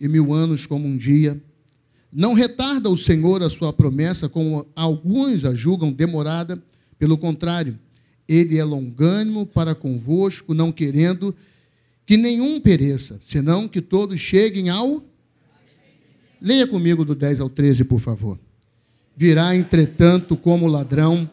e 0.00 0.06
mil 0.06 0.32
anos 0.32 0.66
como 0.66 0.86
um 0.86 0.96
dia. 0.96 1.42
Não 2.12 2.32
retarda 2.32 2.88
o 2.88 2.96
Senhor 2.96 3.42
a 3.42 3.50
sua 3.50 3.72
promessa, 3.72 4.28
como 4.28 4.64
alguns 4.76 5.44
a 5.44 5.52
julgam 5.52 5.92
demorada, 5.92 6.62
pelo 6.96 7.18
contrário, 7.18 7.76
ele 8.28 8.56
é 8.56 8.62
longânimo 8.62 9.44
para 9.44 9.74
convosco, 9.74 10.54
não 10.54 10.70
querendo 10.70 11.34
que 12.06 12.16
nenhum 12.16 12.60
pereça, 12.60 13.20
senão 13.24 13.66
que 13.66 13.80
todos 13.80 14.20
cheguem 14.20 14.68
ao. 14.68 15.04
Leia 16.40 16.68
comigo 16.68 17.04
do 17.04 17.16
10 17.16 17.40
ao 17.40 17.50
13, 17.50 17.82
por 17.82 17.98
favor. 17.98 18.38
Virá, 19.16 19.54
entretanto, 19.54 20.36
como 20.36 20.66
ladrão, 20.66 21.28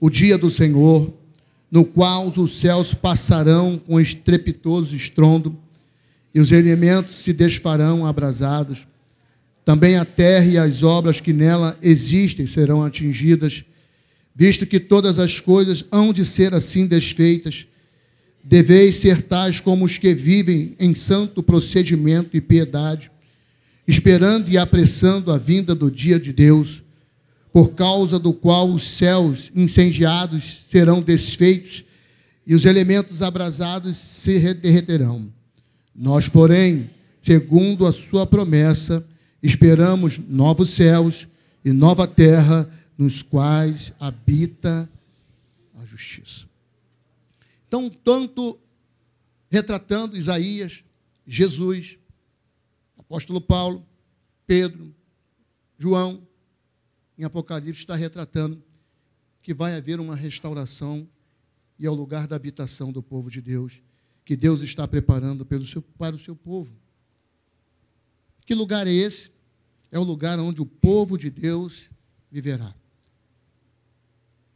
o 0.00 0.10
dia 0.10 0.36
do 0.36 0.50
Senhor 0.50 1.12
no 1.74 1.84
qual 1.84 2.28
os 2.28 2.60
céus 2.60 2.94
passarão 2.94 3.76
com 3.84 3.98
estrepitoso 4.00 4.94
estrondo, 4.94 5.58
e 6.32 6.38
os 6.38 6.52
elementos 6.52 7.16
se 7.16 7.32
desfarão 7.32 8.06
abrasados. 8.06 8.86
Também 9.64 9.96
a 9.96 10.04
terra 10.04 10.46
e 10.46 10.56
as 10.56 10.84
obras 10.84 11.20
que 11.20 11.32
nela 11.32 11.76
existem 11.82 12.46
serão 12.46 12.84
atingidas. 12.84 13.64
visto 14.36 14.64
que 14.66 14.78
todas 14.78 15.18
as 15.18 15.40
coisas 15.40 15.84
hão 15.90 16.12
de 16.12 16.24
ser 16.24 16.54
assim 16.54 16.86
desfeitas, 16.86 17.66
deveis 18.44 18.94
ser 18.94 19.22
tais 19.22 19.58
como 19.58 19.84
os 19.84 19.98
que 19.98 20.14
vivem 20.14 20.76
em 20.78 20.94
santo 20.94 21.42
procedimento 21.42 22.36
e 22.36 22.40
piedade, 22.40 23.10
esperando 23.84 24.48
e 24.48 24.56
apressando 24.56 25.32
a 25.32 25.38
vinda 25.38 25.74
do 25.74 25.90
dia 25.90 26.20
de 26.20 26.32
Deus, 26.32 26.83
por 27.54 27.70
causa 27.74 28.18
do 28.18 28.32
qual 28.32 28.68
os 28.68 28.82
céus 28.82 29.52
incendiados 29.54 30.64
serão 30.68 31.00
desfeitos 31.00 31.84
e 32.44 32.52
os 32.52 32.64
elementos 32.64 33.22
abrasados 33.22 33.96
se 33.96 34.52
derreterão. 34.54 35.32
Nós, 35.94 36.28
porém, 36.28 36.90
segundo 37.22 37.86
a 37.86 37.92
sua 37.92 38.26
promessa, 38.26 39.06
esperamos 39.40 40.18
novos 40.18 40.70
céus 40.70 41.28
e 41.64 41.70
nova 41.70 42.08
terra 42.08 42.68
nos 42.98 43.22
quais 43.22 43.92
habita 44.00 44.90
a 45.76 45.86
justiça. 45.86 46.46
Então, 47.68 47.88
tanto 47.88 48.58
retratando 49.48 50.16
Isaías, 50.16 50.82
Jesus, 51.24 51.98
apóstolo 52.98 53.40
Paulo, 53.40 53.86
Pedro, 54.44 54.92
João, 55.78 56.23
em 57.18 57.24
Apocalipse 57.24 57.80
está 57.80 57.94
retratando 57.94 58.62
que 59.42 59.54
vai 59.54 59.74
haver 59.74 60.00
uma 60.00 60.16
restauração 60.16 61.08
e 61.78 61.86
é 61.86 61.90
o 61.90 61.94
lugar 61.94 62.26
da 62.26 62.36
habitação 62.36 62.92
do 62.92 63.02
povo 63.02 63.30
de 63.30 63.40
Deus, 63.40 63.80
que 64.24 64.36
Deus 64.36 64.60
está 64.62 64.86
preparando 64.88 65.46
seu, 65.66 65.82
para 65.82 66.16
o 66.16 66.18
seu 66.18 66.34
povo. 66.34 66.74
Que 68.46 68.54
lugar 68.54 68.86
é 68.86 68.92
esse? 68.92 69.30
É 69.90 69.98
o 69.98 70.02
lugar 70.02 70.38
onde 70.38 70.62
o 70.62 70.66
povo 70.66 71.18
de 71.18 71.30
Deus 71.30 71.90
viverá. 72.30 72.74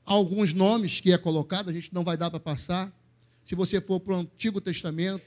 Alguns 0.05 0.55
nomes 0.55 1.01
que 1.01 1.13
é 1.13 1.19
colocado, 1.19 1.69
a 1.69 1.73
gente 1.73 1.93
não 1.93 2.03
vai 2.03 2.17
dar 2.17 2.31
para 2.31 2.41
passar. 2.41 2.93
Se 3.45 3.55
você 3.55 3.81
for 3.81 4.01
para 4.01 4.15
o 4.15 4.21
Antigo 4.21 4.61
Testamento, 4.61 5.25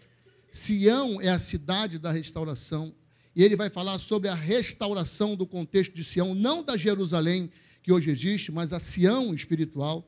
Sião 0.51 1.21
é 1.21 1.29
a 1.29 1.39
cidade 1.39 1.97
da 1.99 2.11
restauração. 2.11 2.93
E 3.35 3.43
ele 3.43 3.55
vai 3.55 3.69
falar 3.69 3.97
sobre 3.99 4.27
a 4.29 4.35
restauração 4.35 5.35
do 5.35 5.45
contexto 5.45 5.93
de 5.93 6.03
Sião, 6.03 6.35
não 6.35 6.63
da 6.63 6.75
Jerusalém 6.75 7.49
que 7.81 7.91
hoje 7.91 8.11
existe, 8.11 8.51
mas 8.51 8.73
a 8.73 8.79
Sião 8.79 9.33
espiritual 9.33 10.07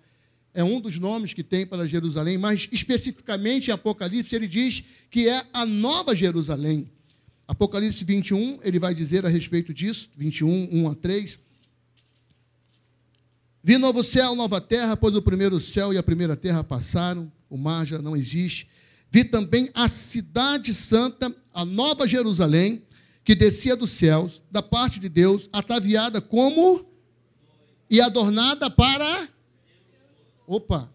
é 0.54 0.64
um 0.64 0.80
dos 0.80 1.00
nomes 1.00 1.34
que 1.34 1.44
tem 1.44 1.66
para 1.66 1.88
Jerusalém, 1.88 2.38
mas 2.38 2.70
especificamente 2.72 3.70
em 3.70 3.74
Apocalipse 3.74 4.36
ele 4.36 4.48
diz 4.48 4.84
que 5.10 5.28
é 5.28 5.44
a 5.52 5.66
nova 5.66 6.16
Jerusalém. 6.16 6.90
Apocalipse 7.48 8.06
21, 8.06 8.60
ele 8.64 8.78
vai 8.78 8.94
dizer 8.94 9.26
a 9.26 9.30
respeito 9.30 9.74
disso, 9.74 10.10
21, 10.16 10.70
1 10.72 10.90
a 10.90 10.96
3. 10.96 11.40
Vi 13.64 13.78
novo 13.78 14.04
céu, 14.04 14.36
nova 14.36 14.62
terra, 14.62 14.96
pois 14.96 15.16
o 15.16 15.22
primeiro 15.22 15.60
céu 15.60 15.94
e 15.94 15.98
a 15.98 16.04
primeira 16.04 16.36
terra 16.36 16.64
passaram, 16.64 17.32
o 17.50 17.58
mar 17.58 17.86
já 17.88 18.00
não 18.00 18.16
existe. 18.16 18.68
Vi 19.10 19.24
também 19.24 19.70
a 19.74 19.88
cidade 19.88 20.74
santa, 20.74 21.34
a 21.54 21.66
nova 21.66 22.08
Jerusalém, 22.08 22.82
que 23.24 23.36
descia 23.36 23.76
dos 23.76 23.92
céus, 23.92 24.42
da 24.52 24.62
parte 24.62 25.00
de 25.00 25.10
Deus, 25.10 25.50
ataviada 25.52 26.20
como 26.22 26.86
e 27.90 28.02
adornada 28.02 28.70
para 28.70 29.30
Opa! 30.48 30.92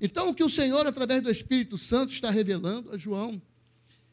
Então, 0.00 0.28
o 0.28 0.34
que 0.34 0.44
o 0.44 0.50
Senhor, 0.50 0.86
através 0.86 1.22
do 1.22 1.30
Espírito 1.30 1.78
Santo, 1.78 2.12
está 2.12 2.30
revelando 2.30 2.92
a 2.92 2.98
João, 2.98 3.40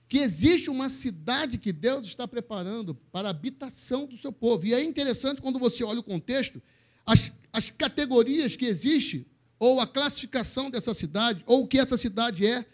que 0.07 0.19
existe 0.19 0.69
uma 0.69 0.89
cidade 0.89 1.57
que 1.57 1.71
Deus 1.71 2.07
está 2.07 2.27
preparando 2.27 2.95
para 3.11 3.27
a 3.27 3.31
habitação 3.31 4.05
do 4.05 4.17
seu 4.17 4.31
povo. 4.31 4.65
E 4.65 4.73
é 4.73 4.83
interessante 4.83 5.41
quando 5.41 5.59
você 5.59 5.83
olha 5.83 5.99
o 5.99 6.03
contexto, 6.03 6.61
as, 7.05 7.31
as 7.51 7.69
categorias 7.69 8.55
que 8.55 8.65
existem, 8.65 9.25
ou 9.59 9.79
a 9.79 9.87
classificação 9.87 10.69
dessa 10.69 10.93
cidade, 10.93 11.43
ou 11.45 11.63
o 11.63 11.67
que 11.67 11.77
essa 11.77 11.97
cidade 11.97 12.45
é. 12.45 12.65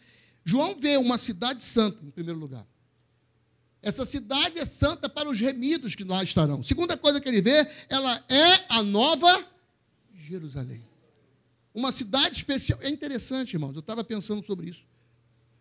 João 0.45 0.75
vê 0.75 0.95
uma 0.97 1.17
cidade 1.17 1.63
santa, 1.63 2.03
em 2.05 2.11
primeiro 2.11 2.39
lugar. 2.39 2.65
Essa 3.87 4.05
cidade 4.05 4.59
é 4.59 4.65
santa 4.65 5.07
para 5.07 5.29
os 5.29 5.39
remidos 5.39 5.95
que 5.95 6.03
lá 6.03 6.21
estarão. 6.21 6.61
Segunda 6.61 6.97
coisa 6.97 7.21
que 7.21 7.29
ele 7.29 7.41
vê, 7.41 7.65
ela 7.87 8.21
é 8.27 8.65
a 8.67 8.83
nova 8.83 9.47
Jerusalém. 10.13 10.83
Uma 11.73 11.93
cidade 11.93 12.35
especial. 12.35 12.77
É 12.81 12.89
interessante, 12.89 13.53
irmãos, 13.53 13.75
eu 13.75 13.79
estava 13.79 14.03
pensando 14.03 14.45
sobre 14.45 14.71
isso. 14.71 14.81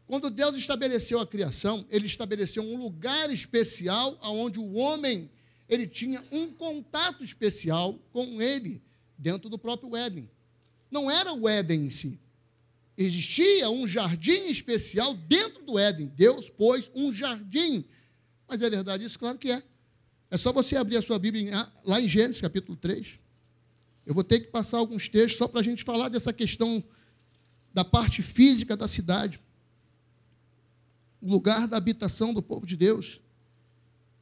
Quando 0.09 0.29
Deus 0.29 0.59
estabeleceu 0.59 1.21
a 1.21 1.27
criação, 1.27 1.87
ele 1.89 2.07
estabeleceu 2.07 2.65
um 2.65 2.77
lugar 2.77 3.33
especial 3.33 4.19
onde 4.21 4.59
o 4.59 4.73
homem 4.73 5.31
ele 5.69 5.87
tinha 5.87 6.21
um 6.33 6.51
contato 6.51 7.23
especial 7.23 7.97
com 8.13 8.43
ele 8.43 8.83
dentro 9.17 9.49
do 9.49 9.57
próprio 9.57 9.95
Éden. 9.95 10.29
Não 10.91 11.09
era 11.09 11.33
o 11.33 11.49
Éden 11.49 11.87
em 11.87 11.91
si. 11.91 12.19
Existia 12.99 13.71
um 13.71 13.87
jardim 13.87 14.51
especial 14.51 15.15
dentro 15.15 15.65
do 15.65 15.79
Éden. 15.79 16.11
Deus 16.17 16.51
pôs 16.51 16.91
um 16.93 17.13
jardim. 17.13 17.85
Mas 18.49 18.63
é 18.63 18.71
verdade 18.71 19.05
isso? 19.05 19.19
Claro 19.19 19.39
que 19.39 19.51
é. 19.51 19.63
É 20.31 20.37
só 20.37 20.53
você 20.53 20.77
abrir 20.77 20.97
a 20.97 21.03
sua 21.03 21.19
Bíblia 21.19 21.71
lá 21.85 22.01
em 22.01 22.09
Gênesis, 22.09 22.41
capítulo 22.41 22.77
3. 22.77 23.19
Eu 24.05 24.15
vou 24.15 24.25
ter 24.25 24.41
que 24.41 24.49
passar 24.49 24.79
alguns 24.79 25.09
textos 25.09 25.39
só 25.39 25.49
para 25.49 25.61
a 25.61 25.65
gente 25.65 25.85
falar 25.85 26.09
dessa 26.09 26.33
questão 26.33 26.83
da 27.73 27.85
parte 27.85 28.23
física 28.23 28.77
da 28.77 28.89
cidade, 28.89 29.41
o 31.21 31.29
lugar 31.29 31.67
da 31.67 31.77
habitação 31.77 32.33
do 32.33 32.43
povo 32.43 32.65
de 32.65 32.77
Deus. 32.77 33.21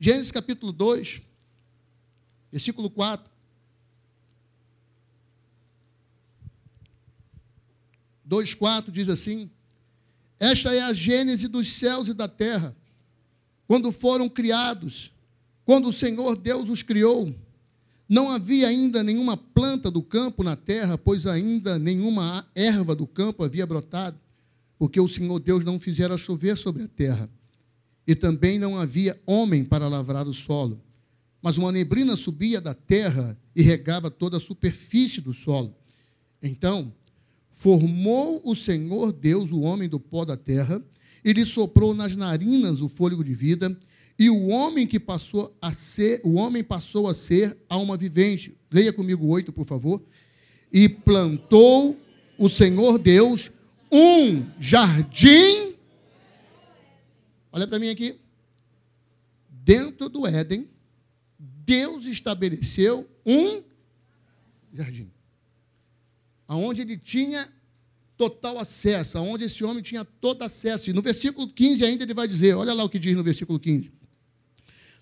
Gênesis 0.00 0.32
capítulo 0.32 0.72
2, 0.72 1.22
versículo 2.50 2.90
4. 2.90 3.32
2,4 8.28 8.90
diz 8.90 9.08
assim: 9.08 9.50
Esta 10.38 10.74
é 10.74 10.82
a 10.82 10.92
gênese 10.92 11.46
dos 11.46 11.68
céus 11.68 12.08
e 12.08 12.14
da 12.14 12.26
terra, 12.26 12.74
quando 13.66 13.90
foram 13.90 14.28
criados, 14.28 15.12
quando 15.64 15.88
o 15.88 15.92
Senhor 15.92 16.36
Deus 16.36 16.68
os 16.68 16.82
criou 16.82 17.34
não 18.08 18.28
havia 18.28 18.68
ainda 18.68 19.02
nenhuma 19.02 19.36
planta 19.36 19.90
do 19.90 20.02
campo 20.02 20.42
na 20.42 20.56
terra, 20.56 20.98
pois 20.98 21.26
ainda 21.26 21.78
nenhuma 21.78 22.46
erva 22.54 22.94
do 22.94 23.06
campo 23.06 23.42
havia 23.42 23.66
brotado, 23.66 24.18
porque 24.78 25.00
o 25.00 25.08
Senhor 25.08 25.40
Deus 25.40 25.64
não 25.64 25.80
fizera 25.80 26.18
chover 26.18 26.56
sobre 26.56 26.82
a 26.82 26.88
terra. 26.88 27.28
E 28.06 28.14
também 28.14 28.58
não 28.58 28.76
havia 28.76 29.18
homem 29.24 29.64
para 29.64 29.88
lavrar 29.88 30.28
o 30.28 30.34
solo. 30.34 30.78
Mas 31.40 31.56
uma 31.56 31.72
neblina 31.72 32.16
subia 32.16 32.60
da 32.60 32.74
terra 32.74 33.38
e 33.56 33.62
regava 33.62 34.10
toda 34.10 34.36
a 34.36 34.40
superfície 34.40 35.22
do 35.22 35.32
solo. 35.32 35.74
Então, 36.42 36.92
formou 37.52 38.42
o 38.44 38.54
Senhor 38.54 39.12
Deus 39.12 39.50
o 39.50 39.60
homem 39.60 39.88
do 39.88 39.98
pó 39.98 40.26
da 40.26 40.36
terra, 40.36 40.82
e 41.24 41.32
lhe 41.32 41.46
soprou 41.46 41.94
nas 41.94 42.14
narinas 42.14 42.80
o 42.80 42.88
fôlego 42.88 43.24
de 43.24 43.32
vida, 43.32 43.76
e 44.18 44.30
o 44.30 44.48
homem 44.48 44.86
que 44.86 45.00
passou 45.00 45.56
a 45.60 45.72
ser, 45.72 46.20
o 46.22 46.34
homem 46.34 46.62
passou 46.62 47.08
a 47.08 47.14
ser 47.14 47.56
alma 47.68 47.96
vivente. 47.96 48.56
Leia 48.70 48.92
comigo 48.92 49.26
oito, 49.26 49.52
por 49.52 49.64
favor. 49.64 50.00
E 50.72 50.88
plantou 50.88 51.98
o 52.38 52.48
Senhor 52.48 52.98
Deus 52.98 53.50
um 53.90 54.44
jardim. 54.60 55.74
Olha 57.50 57.66
para 57.66 57.78
mim 57.78 57.88
aqui. 57.88 58.16
Dentro 59.48 60.08
do 60.08 60.26
Éden, 60.26 60.68
Deus 61.38 62.04
estabeleceu 62.04 63.08
um 63.24 63.62
jardim. 64.72 65.10
Aonde 66.46 66.82
ele 66.82 66.98
tinha 66.98 67.48
total 68.16 68.58
acesso, 68.58 69.18
aonde 69.18 69.44
esse 69.44 69.64
homem 69.64 69.82
tinha 69.82 70.04
todo 70.04 70.42
acesso. 70.42 70.90
E 70.90 70.92
no 70.92 71.02
versículo 71.02 71.48
15 71.48 71.84
ainda 71.84 72.04
ele 72.04 72.14
vai 72.14 72.28
dizer, 72.28 72.54
olha 72.54 72.72
lá 72.72 72.84
o 72.84 72.88
que 72.88 72.98
diz 72.98 73.16
no 73.16 73.22
versículo 73.22 73.58
15. 73.58 73.92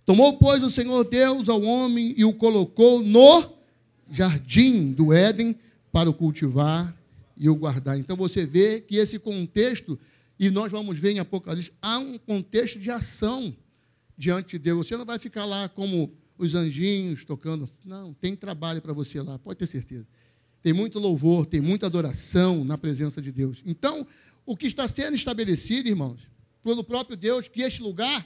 Tomou, 0.05 0.37
pois, 0.37 0.63
o 0.65 0.71
Senhor 0.71 1.05
Deus 1.05 1.49
ao 1.49 1.63
homem 1.63 2.15
e 2.17 2.25
o 2.25 2.33
colocou 2.33 3.03
no 3.03 3.53
jardim 4.11 4.93
do 4.93 5.13
Éden 5.13 5.55
para 5.93 6.11
o 6.11 6.15
cultivar 6.15 6.95
e 7.37 7.49
o 7.49 7.55
guardar. 7.55 7.99
Então 7.99 8.17
você 8.17 8.45
vê 8.45 8.81
que 8.81 8.97
esse 8.97 9.19
contexto, 9.19 9.99
e 10.39 10.51
nós 10.51 10.73
vamos 10.73 10.99
ver 10.99 11.13
em 11.13 11.19
Apocalipse, 11.19 11.73
há 11.81 11.99
um 11.99 12.19
contexto 12.19 12.79
de 12.79 12.91
ação 12.91 13.55
diante 14.19 14.53
de 14.53 14.59
Deus. 14.59 14.87
Você 14.87 14.97
não 14.97 15.05
vai 15.05 15.19
ficar 15.19 15.45
lá 15.45 15.69
como 15.69 16.13
os 16.37 16.55
anjinhos 16.55 17.25
tocando. 17.25 17.69
Não, 17.85 18.13
tem 18.13 18.35
trabalho 18.35 18.83
para 18.83 18.93
você 18.93 19.21
lá, 19.21 19.39
pode 19.39 19.59
ter 19.59 19.67
certeza. 19.67 20.07
Tem 20.63 20.73
muito 20.73 20.99
louvor, 20.99 21.45
tem 21.47 21.61
muita 21.61 21.87
adoração 21.87 22.65
na 22.65 22.79
presença 22.79 23.21
de 23.21 23.33
Deus. 23.33 23.63
Então, 23.67 24.07
o 24.47 24.57
que 24.57 24.67
está 24.67 24.87
sendo 24.87 25.15
estabelecido, 25.15 25.89
irmãos, 25.89 26.21
pelo 26.63 26.85
próprio 26.85 27.17
Deus, 27.17 27.49
que 27.49 27.63
este 27.63 27.83
lugar 27.83 28.25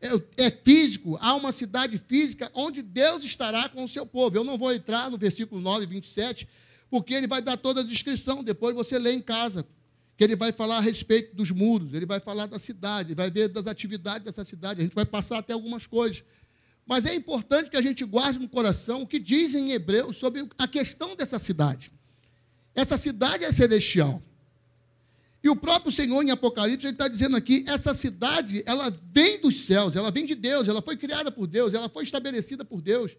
é, 0.00 0.46
é, 0.46 0.50
físico, 0.50 1.16
há 1.20 1.34
uma 1.34 1.52
cidade 1.52 1.96
física 1.98 2.50
onde 2.54 2.82
Deus 2.82 3.24
estará 3.24 3.68
com 3.68 3.84
o 3.84 3.88
seu 3.88 4.04
povo. 4.04 4.36
Eu 4.36 4.44
não 4.44 4.58
vou 4.58 4.72
entrar 4.72 5.10
no 5.10 5.16
versículo 5.16 5.60
9, 5.60 5.86
27, 5.86 6.48
porque 6.90 7.14
ele 7.14 7.26
vai 7.26 7.40
dar 7.40 7.56
toda 7.56 7.80
a 7.80 7.84
descrição, 7.84 8.44
depois 8.44 8.74
você 8.74 8.98
lê 8.98 9.12
em 9.12 9.22
casa, 9.22 9.66
que 10.16 10.24
ele 10.24 10.36
vai 10.36 10.52
falar 10.52 10.78
a 10.78 10.80
respeito 10.80 11.34
dos 11.34 11.50
muros, 11.50 11.92
ele 11.92 12.06
vai 12.06 12.20
falar 12.20 12.46
da 12.46 12.58
cidade, 12.58 13.14
vai 13.14 13.30
ver 13.30 13.48
das 13.48 13.66
atividades 13.66 14.24
dessa 14.24 14.44
cidade, 14.44 14.80
a 14.80 14.84
gente 14.84 14.94
vai 14.94 15.04
passar 15.04 15.38
até 15.38 15.52
algumas 15.52 15.86
coisas. 15.86 16.22
Mas 16.86 17.04
é 17.04 17.14
importante 17.14 17.68
que 17.68 17.76
a 17.76 17.82
gente 17.82 18.04
guarde 18.04 18.38
no 18.38 18.48
coração 18.48 19.02
o 19.02 19.06
que 19.06 19.18
dizem 19.18 19.70
em 19.70 19.72
Hebreus 19.72 20.16
sobre 20.18 20.48
a 20.56 20.68
questão 20.68 21.16
dessa 21.16 21.38
cidade. 21.38 21.90
Essa 22.74 22.96
cidade 22.96 23.44
é 23.44 23.50
celestial. 23.50 24.22
E 25.42 25.48
o 25.48 25.56
próprio 25.56 25.90
Senhor 25.90 26.22
em 26.22 26.30
Apocalipse, 26.30 26.86
ele 26.86 26.92
está 26.92 27.08
dizendo 27.08 27.36
aqui, 27.36 27.64
essa 27.66 27.94
cidade, 27.94 28.62
ela 28.66 28.92
vem 29.12 29.40
dos 29.40 29.64
céus, 29.64 29.96
ela 29.96 30.10
vem 30.10 30.26
de 30.26 30.34
Deus, 30.34 30.68
ela 30.68 30.82
foi 30.82 30.96
criada 30.96 31.30
por 31.30 31.46
Deus, 31.46 31.74
ela 31.74 31.88
foi 31.88 32.04
estabelecida 32.04 32.64
por 32.64 32.80
Deus. 32.80 33.16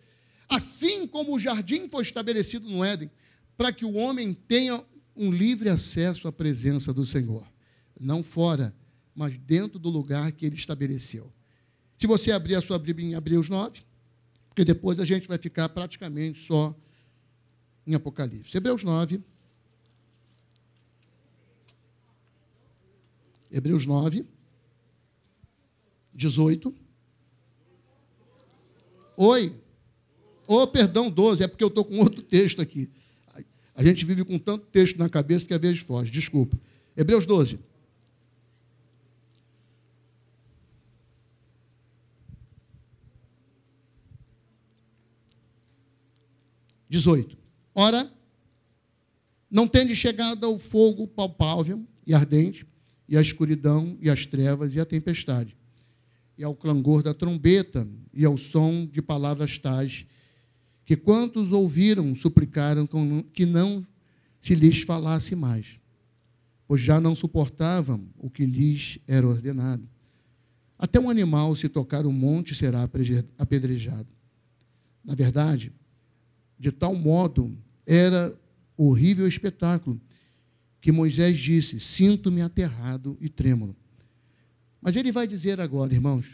Assim 0.49 1.05
como 1.05 1.35
o 1.35 1.39
jardim 1.39 1.89
foi 1.89 2.03
estabelecido 2.03 2.69
no 2.69 2.83
Éden, 2.83 3.11
para 3.57 3.71
que 3.71 3.85
o 3.85 3.93
homem 3.95 4.33
tenha 4.33 4.83
um 5.15 5.31
livre 5.31 5.69
acesso 5.69 6.27
à 6.27 6.31
presença 6.31 6.93
do 6.93 7.05
Senhor. 7.05 7.43
Não 7.99 8.23
fora, 8.23 8.73
mas 9.15 9.37
dentro 9.37 9.79
do 9.79 9.89
lugar 9.89 10.31
que 10.31 10.45
ele 10.45 10.55
estabeleceu. 10.55 11.31
Se 11.97 12.05
você 12.05 12.31
abrir 12.31 12.55
a 12.55 12.61
sua 12.61 12.77
Bíblia 12.77 13.07
em 13.07 13.13
Hebreus 13.13 13.49
9, 13.49 13.81
porque 14.49 14.63
depois 14.63 14.99
a 14.99 15.05
gente 15.05 15.27
vai 15.27 15.37
ficar 15.37 15.69
praticamente 15.69 16.45
só 16.45 16.75
em 17.85 17.95
Apocalipse. 17.95 18.55
Hebreus 18.55 18.83
9. 18.83 19.21
Hebreus 23.51 23.85
9, 23.85 24.25
18. 26.13 26.75
Oi. 29.15 29.55
Oh, 30.45 30.67
perdão, 30.67 31.09
12, 31.09 31.43
é 31.43 31.47
porque 31.47 31.63
eu 31.63 31.69
estou 31.69 31.83
com 31.83 31.99
outro 31.99 32.21
texto 32.21 32.61
aqui. 32.61 32.89
A 33.75 33.83
gente 33.83 34.05
vive 34.05 34.23
com 34.23 34.39
tanto 34.39 34.65
texto 34.67 34.97
na 34.97 35.07
cabeça 35.07 35.45
que 35.45 35.53
às 35.53 35.61
vezes 35.61 35.79
foge, 35.81 36.11
desculpa. 36.11 36.57
Hebreus 36.95 37.25
12. 37.25 37.59
18. 46.89 47.37
Ora, 47.73 48.11
não 49.49 49.67
tende 49.67 49.95
chegado 49.95 50.45
ao 50.45 50.57
fogo 50.57 51.07
palpável 51.07 51.85
e 52.05 52.13
ardente, 52.13 52.65
e 53.07 53.15
a 53.17 53.21
escuridão, 53.21 53.97
e 54.01 54.09
as 54.09 54.25
trevas, 54.25 54.75
e 54.75 54.79
a 54.79 54.85
tempestade, 54.85 55.55
e 56.37 56.43
ao 56.43 56.53
clangor 56.53 57.01
da 57.01 57.13
trombeta, 57.13 57.87
e 58.13 58.25
ao 58.25 58.37
som 58.37 58.85
de 58.85 59.01
palavras 59.01 59.57
tais, 59.57 60.05
que 60.83 60.95
quantos 60.95 61.51
ouviram 61.51 62.15
suplicaram 62.15 62.87
que 63.33 63.45
não 63.45 63.85
se 64.41 64.55
lhes 64.55 64.81
falasse 64.81 65.35
mais, 65.35 65.79
pois 66.67 66.81
já 66.81 66.99
não 66.99 67.15
suportavam 67.15 68.07
o 68.17 68.29
que 68.29 68.45
lhes 68.45 68.99
era 69.07 69.27
ordenado. 69.27 69.87
Até 70.77 70.99
um 70.99 71.09
animal, 71.09 71.55
se 71.55 71.67
tocar 71.67 72.05
o 72.05 72.09
um 72.09 72.13
monte, 72.13 72.53
será 72.53 72.87
apedrejado. 73.37 74.07
Na 75.03 75.15
verdade, 75.15 75.71
de 76.59 76.71
tal 76.71 76.95
modo 76.95 77.55
era 77.85 78.35
horrível 78.75 79.27
espetáculo 79.27 79.99
que 80.81 80.91
Moisés 80.91 81.37
disse: 81.37 81.79
Sinto-me 81.79 82.41
aterrado 82.41 83.17
e 83.19 83.29
trêmulo. 83.29 83.75
Mas 84.81 84.95
ele 84.95 85.11
vai 85.11 85.27
dizer 85.27 85.59
agora, 85.59 85.93
irmãos, 85.93 86.25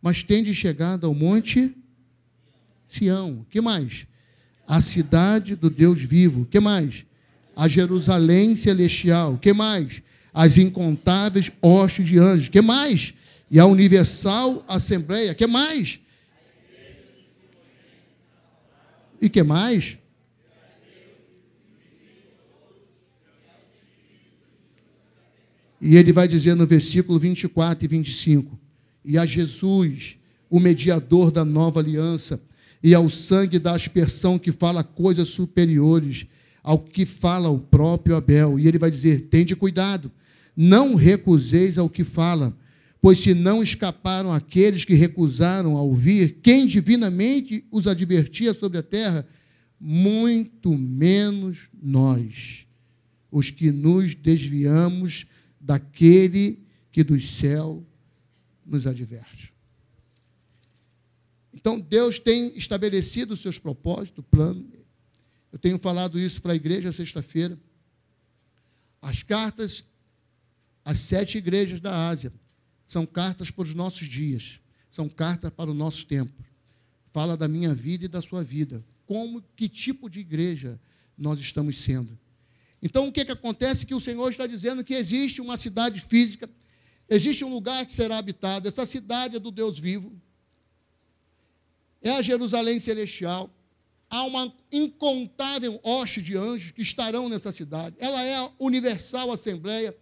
mas 0.00 0.22
tende 0.22 0.54
chegado 0.54 1.06
ao 1.06 1.14
monte 1.14 1.74
Sião. 2.86 3.46
Que 3.48 3.60
mais? 3.60 4.06
A 4.66 4.80
cidade 4.80 5.56
do 5.56 5.70
Deus 5.70 6.00
vivo. 6.00 6.44
Que 6.44 6.60
mais? 6.60 7.06
A 7.56 7.66
Jerusalém 7.66 8.54
celestial. 8.56 9.38
Que 9.38 9.52
mais? 9.52 10.02
As 10.32 10.58
incontáveis 10.58 11.50
hostes 11.60 12.06
de 12.06 12.18
anjos. 12.18 12.48
Que 12.48 12.60
mais? 12.60 13.14
E 13.50 13.58
a 13.58 13.66
universal 13.66 14.64
assembleia. 14.68 15.34
Que 15.34 15.46
mais? 15.46 16.00
E 19.22 19.28
que 19.28 19.40
mais? 19.44 19.96
E 25.80 25.96
ele 25.96 26.12
vai 26.12 26.26
dizer 26.26 26.56
no 26.56 26.66
versículo 26.66 27.20
24 27.20 27.84
e 27.84 27.88
25: 27.88 28.58
E 29.04 29.16
a 29.16 29.24
Jesus, 29.24 30.18
o 30.50 30.58
mediador 30.58 31.30
da 31.30 31.44
nova 31.44 31.78
aliança, 31.78 32.42
e 32.82 32.92
ao 32.94 33.08
sangue 33.08 33.60
da 33.60 33.74
aspersão 33.74 34.40
que 34.40 34.50
fala 34.50 34.82
coisas 34.82 35.28
superiores 35.28 36.26
ao 36.60 36.78
que 36.78 37.06
fala 37.06 37.48
o 37.48 37.60
próprio 37.60 38.16
Abel. 38.16 38.58
E 38.58 38.66
ele 38.66 38.78
vai 38.78 38.90
dizer: 38.90 39.28
Tende 39.30 39.54
cuidado, 39.54 40.10
não 40.56 40.96
recuseis 40.96 41.78
ao 41.78 41.88
que 41.88 42.02
fala, 42.02 42.56
Pois 43.02 43.18
se 43.18 43.34
não 43.34 43.60
escaparam 43.60 44.32
aqueles 44.32 44.84
que 44.84 44.94
recusaram 44.94 45.76
a 45.76 45.82
ouvir, 45.82 46.38
quem 46.40 46.68
divinamente 46.68 47.66
os 47.68 47.88
advertia 47.88 48.54
sobre 48.54 48.78
a 48.78 48.82
terra, 48.82 49.26
muito 49.78 50.78
menos 50.78 51.68
nós, 51.82 52.64
os 53.28 53.50
que 53.50 53.72
nos 53.72 54.14
desviamos 54.14 55.26
daquele 55.60 56.60
que 56.92 57.02
do 57.02 57.20
céu 57.20 57.84
nos 58.64 58.86
adverte. 58.86 59.52
Então, 61.52 61.80
Deus 61.80 62.20
tem 62.20 62.56
estabelecido 62.56 63.34
os 63.34 63.40
seus 63.40 63.58
propósitos, 63.58 64.24
plano. 64.30 64.64
Eu 65.50 65.58
tenho 65.58 65.78
falado 65.80 66.20
isso 66.20 66.40
para 66.40 66.52
a 66.52 66.56
igreja 66.56 66.92
sexta-feira. 66.92 67.58
As 69.00 69.24
cartas 69.24 69.82
às 70.84 71.00
sete 71.00 71.38
igrejas 71.38 71.80
da 71.80 72.08
Ásia 72.08 72.32
são 72.92 73.06
cartas 73.06 73.50
para 73.50 73.64
os 73.64 73.72
nossos 73.72 74.06
dias, 74.06 74.60
são 74.90 75.08
cartas 75.08 75.50
para 75.50 75.70
o 75.70 75.74
nosso 75.74 76.04
tempo. 76.04 76.44
Fala 77.10 77.38
da 77.38 77.48
minha 77.48 77.74
vida 77.74 78.04
e 78.04 78.08
da 78.08 78.20
sua 78.20 78.44
vida. 78.44 78.84
Como, 79.06 79.42
que 79.56 79.66
tipo 79.66 80.10
de 80.10 80.20
igreja 80.20 80.78
nós 81.16 81.40
estamos 81.40 81.78
sendo. 81.78 82.18
Então, 82.82 83.08
o 83.08 83.12
que, 83.12 83.24
que 83.24 83.32
acontece? 83.32 83.86
Que 83.86 83.94
o 83.94 84.00
Senhor 84.00 84.28
está 84.28 84.46
dizendo 84.46 84.84
que 84.84 84.92
existe 84.92 85.40
uma 85.40 85.56
cidade 85.56 86.00
física, 86.00 86.50
existe 87.08 87.42
um 87.42 87.48
lugar 87.48 87.86
que 87.86 87.94
será 87.94 88.18
habitado, 88.18 88.68
essa 88.68 88.84
cidade 88.84 89.36
é 89.36 89.38
do 89.38 89.50
Deus 89.50 89.78
vivo, 89.78 90.12
é 92.02 92.10
a 92.10 92.20
Jerusalém 92.20 92.78
celestial, 92.78 93.50
há 94.10 94.22
uma 94.24 94.52
incontável 94.70 95.80
hoste 95.82 96.20
de 96.20 96.36
anjos 96.36 96.72
que 96.72 96.82
estarão 96.82 97.30
nessa 97.30 97.52
cidade, 97.52 97.96
ela 97.98 98.22
é 98.22 98.34
a 98.36 98.50
universal 98.58 99.32
assembleia, 99.32 99.96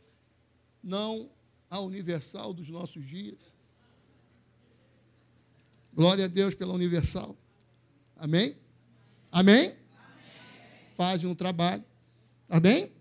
não 0.83 1.31
a 1.71 1.79
universal 1.81 2.53
dos 2.53 2.69
nossos 2.69 3.07
dias. 3.07 3.39
Glória 5.95 6.25
a 6.25 6.29
Deus 6.29 6.55
pela 6.55 6.75
universal. 6.75 7.37
Amém? 8.17 8.57
Amém? 9.31 9.67
Amém? 9.67 9.77
Fazem 10.97 11.31
um 11.31 11.35
trabalho. 11.35 11.85
Amém? 12.49 12.73
Amém? 12.73 12.93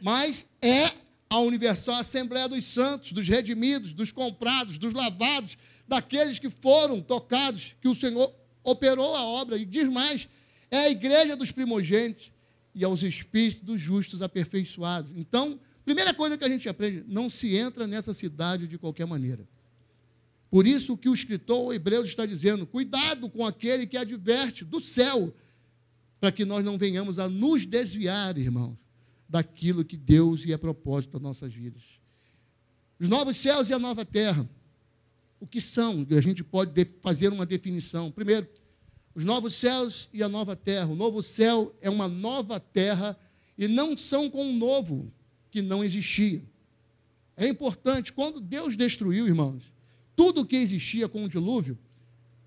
Mas 0.00 0.46
é 0.60 0.92
a 1.28 1.38
universal 1.38 1.96
Assembleia 1.96 2.48
dos 2.48 2.64
Santos, 2.66 3.12
dos 3.12 3.26
redimidos, 3.26 3.92
dos 3.92 4.12
comprados, 4.12 4.78
dos 4.78 4.92
lavados, 4.92 5.56
daqueles 5.88 6.38
que 6.38 6.50
foram 6.50 7.00
tocados, 7.00 7.74
que 7.80 7.88
o 7.88 7.94
Senhor 7.94 8.32
operou 8.62 9.16
a 9.16 9.24
obra. 9.24 9.56
E 9.56 9.64
diz 9.64 9.88
mais: 9.88 10.28
é 10.70 10.78
a 10.78 10.90
igreja 10.90 11.34
dos 11.34 11.50
primogênitos 11.50 12.30
e 12.74 12.84
aos 12.84 13.02
espíritos 13.02 13.64
dos 13.64 13.80
justos 13.80 14.20
aperfeiçoados. 14.20 15.12
Então, 15.16 15.58
Primeira 15.86 16.12
coisa 16.12 16.36
que 16.36 16.44
a 16.44 16.48
gente 16.48 16.68
aprende: 16.68 17.04
não 17.06 17.30
se 17.30 17.54
entra 17.54 17.86
nessa 17.86 18.12
cidade 18.12 18.66
de 18.66 18.76
qualquer 18.76 19.06
maneira. 19.06 19.48
Por 20.50 20.66
isso 20.66 20.96
que 20.96 21.08
o 21.08 21.14
escritor 21.14 21.72
Hebreus 21.72 22.08
está 22.08 22.26
dizendo: 22.26 22.66
cuidado 22.66 23.30
com 23.30 23.46
aquele 23.46 23.86
que 23.86 23.96
adverte 23.96 24.64
do 24.64 24.80
céu, 24.80 25.32
para 26.20 26.32
que 26.32 26.44
nós 26.44 26.64
não 26.64 26.76
venhamos 26.76 27.20
a 27.20 27.28
nos 27.28 27.64
desviar, 27.64 28.36
irmãos, 28.36 28.76
daquilo 29.28 29.84
que 29.84 29.96
Deus 29.96 30.44
e 30.44 30.52
é 30.52 30.58
propósito 30.58 31.12
das 31.12 31.22
nossas 31.22 31.54
vidas. 31.54 31.84
Os 32.98 33.06
novos 33.06 33.36
céus 33.36 33.70
e 33.70 33.72
a 33.72 33.78
nova 33.78 34.04
terra. 34.04 34.48
O 35.38 35.46
que 35.46 35.60
são? 35.60 36.04
A 36.10 36.20
gente 36.20 36.42
pode 36.42 36.72
fazer 37.00 37.32
uma 37.32 37.46
definição. 37.46 38.10
Primeiro, 38.10 38.48
os 39.14 39.22
novos 39.22 39.54
céus 39.54 40.08
e 40.12 40.20
a 40.20 40.28
nova 40.28 40.56
terra. 40.56 40.86
O 40.86 40.96
novo 40.96 41.22
céu 41.22 41.76
é 41.80 41.88
uma 41.88 42.08
nova 42.08 42.58
terra 42.58 43.16
e 43.56 43.68
não 43.68 43.96
são 43.96 44.28
com 44.28 44.46
um 44.46 44.56
novo 44.56 45.12
que 45.56 45.62
não 45.62 45.82
existia. 45.82 46.42
É 47.34 47.48
importante, 47.48 48.12
quando 48.12 48.42
Deus 48.42 48.76
destruiu, 48.76 49.26
irmãos, 49.26 49.62
tudo 50.14 50.44
que 50.44 50.54
existia 50.54 51.08
com 51.08 51.24
o 51.24 51.28
dilúvio, 51.30 51.78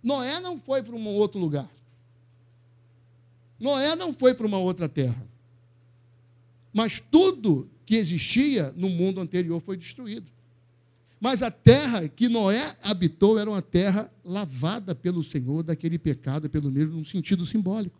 Noé 0.03 0.39
não 0.39 0.59
foi 0.59 0.83
para 0.83 0.95
um 0.95 1.07
outro 1.07 1.39
lugar. 1.39 1.67
Noé 3.59 3.95
não 3.95 4.13
foi 4.13 4.35
para 4.35 4.45
uma 4.45 4.59
outra 4.59 4.87
terra. 4.87 5.27
Mas 6.71 6.99
tudo 6.99 7.67
que 7.83 7.95
existia 7.95 8.71
no 8.77 8.91
mundo 8.91 9.19
anterior 9.19 9.59
foi 9.59 9.75
destruído. 9.75 10.31
Mas 11.19 11.41
a 11.41 11.49
terra 11.49 12.07
que 12.07 12.29
Noé 12.29 12.75
habitou 12.83 13.39
era 13.39 13.49
uma 13.49 13.61
terra 13.61 14.13
lavada 14.23 14.93
pelo 14.93 15.23
Senhor 15.23 15.63
daquele 15.63 15.97
pecado, 15.97 16.47
pelo 16.47 16.71
mesmo, 16.71 16.97
num 16.97 17.03
sentido 17.03 17.43
simbólico. 17.43 17.98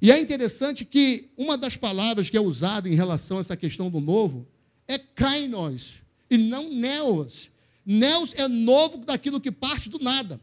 E 0.00 0.10
é 0.10 0.20
interessante 0.20 0.84
que 0.84 1.30
uma 1.36 1.56
das 1.56 1.76
palavras 1.76 2.28
que 2.28 2.36
é 2.36 2.40
usada 2.40 2.88
em 2.88 2.94
relação 2.94 3.38
a 3.38 3.40
essa 3.40 3.56
questão 3.56 3.90
do 3.90 4.00
novo 4.00 4.46
é 4.86 4.98
kainos, 4.98 6.02
e 6.30 6.36
não 6.36 6.70
neos. 6.70 7.50
Neos 7.86 8.32
é 8.34 8.48
novo 8.48 8.98
daquilo 8.98 9.40
que 9.40 9.50
parte 9.52 9.88
do 9.88 9.98
nada. 9.98 10.40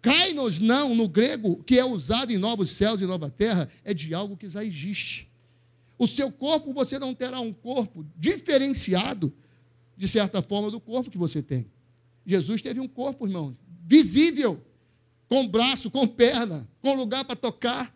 Kainos, 0.00 0.58
não, 0.58 0.94
no 0.94 1.08
grego, 1.08 1.62
que 1.62 1.78
é 1.78 1.84
usado 1.84 2.32
em 2.32 2.38
novos 2.38 2.72
céus 2.72 3.00
e 3.00 3.06
nova 3.06 3.30
terra, 3.30 3.68
é 3.84 3.94
de 3.94 4.12
algo 4.12 4.36
que 4.36 4.48
já 4.48 4.64
existe. 4.64 5.28
O 5.96 6.08
seu 6.08 6.32
corpo, 6.32 6.74
você 6.74 6.98
não 6.98 7.14
terá 7.14 7.40
um 7.40 7.52
corpo 7.52 8.04
diferenciado, 8.16 9.32
de 9.96 10.08
certa 10.08 10.42
forma, 10.42 10.70
do 10.70 10.80
corpo 10.80 11.10
que 11.10 11.18
você 11.18 11.40
tem. 11.40 11.66
Jesus 12.26 12.60
teve 12.60 12.80
um 12.80 12.88
corpo, 12.88 13.26
irmão, 13.26 13.56
visível, 13.84 14.60
com 15.28 15.46
braço, 15.46 15.90
com 15.90 16.06
perna, 16.06 16.68
com 16.80 16.94
lugar 16.94 17.24
para 17.24 17.36
tocar. 17.36 17.94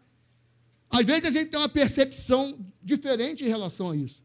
Às 0.91 1.05
vezes 1.05 1.25
a 1.25 1.31
gente 1.31 1.51
tem 1.51 1.59
uma 1.59 1.69
percepção 1.69 2.59
diferente 2.83 3.45
em 3.45 3.49
relação 3.49 3.91
a 3.91 3.97
isso. 3.97 4.23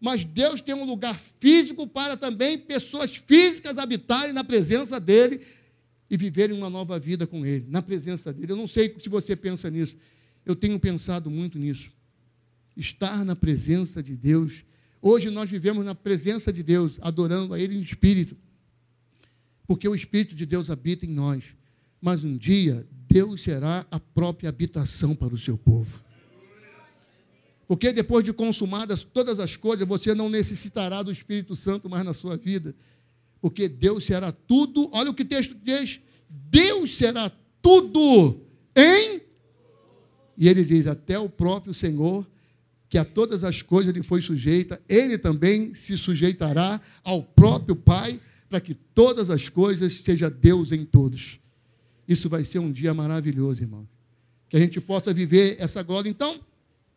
Mas 0.00 0.24
Deus 0.24 0.60
tem 0.60 0.74
um 0.74 0.84
lugar 0.84 1.18
físico 1.38 1.86
para 1.86 2.16
também 2.16 2.58
pessoas 2.58 3.16
físicas 3.16 3.78
habitarem 3.78 4.32
na 4.32 4.42
presença 4.42 4.98
dele 4.98 5.40
e 6.10 6.16
viverem 6.16 6.56
uma 6.56 6.68
nova 6.68 6.98
vida 6.98 7.26
com 7.26 7.46
ele, 7.46 7.66
na 7.68 7.80
presença 7.80 8.32
dele. 8.32 8.52
Eu 8.52 8.56
não 8.56 8.66
sei 8.66 8.94
se 8.98 9.08
você 9.08 9.36
pensa 9.36 9.70
nisso. 9.70 9.96
Eu 10.44 10.56
tenho 10.56 10.78
pensado 10.78 11.30
muito 11.30 11.58
nisso. 11.58 11.90
Estar 12.76 13.24
na 13.24 13.36
presença 13.36 14.02
de 14.02 14.16
Deus. 14.16 14.64
Hoje 15.00 15.30
nós 15.30 15.48
vivemos 15.48 15.84
na 15.84 15.94
presença 15.94 16.52
de 16.52 16.62
Deus, 16.62 16.92
adorando 17.00 17.54
a 17.54 17.60
Ele 17.60 17.76
em 17.76 17.80
espírito. 17.80 18.36
Porque 19.66 19.88
o 19.88 19.94
Espírito 19.94 20.34
de 20.34 20.44
Deus 20.44 20.68
habita 20.68 21.06
em 21.06 21.10
nós. 21.10 21.44
Mas 22.00 22.24
um 22.24 22.36
dia, 22.36 22.86
Deus 23.12 23.42
será 23.42 23.86
a 23.90 24.00
própria 24.00 24.48
habitação 24.48 25.14
para 25.14 25.34
o 25.34 25.38
seu 25.38 25.58
povo. 25.58 26.02
Porque 27.68 27.92
depois 27.92 28.24
de 28.24 28.32
consumadas 28.32 29.04
todas 29.04 29.38
as 29.38 29.56
coisas, 29.56 29.86
você 29.86 30.14
não 30.14 30.28
necessitará 30.28 31.02
do 31.02 31.12
Espírito 31.12 31.54
Santo 31.54 31.88
mais 31.88 32.04
na 32.04 32.12
sua 32.12 32.36
vida 32.36 32.74
porque 33.42 33.68
Deus 33.68 34.04
será 34.04 34.30
tudo. 34.30 34.88
Olha 34.92 35.10
o 35.10 35.14
que 35.14 35.24
o 35.24 35.28
texto 35.28 35.54
diz: 35.62 36.00
Deus 36.30 36.96
será 36.96 37.30
tudo 37.60 38.40
em. 38.74 39.20
E 40.38 40.48
ele 40.48 40.64
diz: 40.64 40.86
até 40.86 41.18
o 41.18 41.28
próprio 41.28 41.74
Senhor, 41.74 42.24
que 42.88 42.96
a 42.96 43.04
todas 43.04 43.42
as 43.42 43.60
coisas 43.60 43.92
lhe 43.92 44.02
foi 44.02 44.22
sujeita, 44.22 44.80
ele 44.88 45.18
também 45.18 45.74
se 45.74 45.98
sujeitará 45.98 46.80
ao 47.02 47.20
próprio 47.20 47.74
Pai, 47.74 48.20
para 48.48 48.60
que 48.60 48.74
todas 48.74 49.28
as 49.28 49.48
coisas 49.48 49.92
seja 49.92 50.30
Deus 50.30 50.70
em 50.70 50.84
todos. 50.84 51.40
Isso 52.06 52.28
vai 52.28 52.44
ser 52.44 52.58
um 52.58 52.70
dia 52.70 52.92
maravilhoso, 52.92 53.62
irmão. 53.62 53.88
Que 54.48 54.56
a 54.56 54.60
gente 54.60 54.80
possa 54.80 55.12
viver 55.12 55.56
essa 55.58 55.82
glória. 55.82 56.08
Então, 56.08 56.40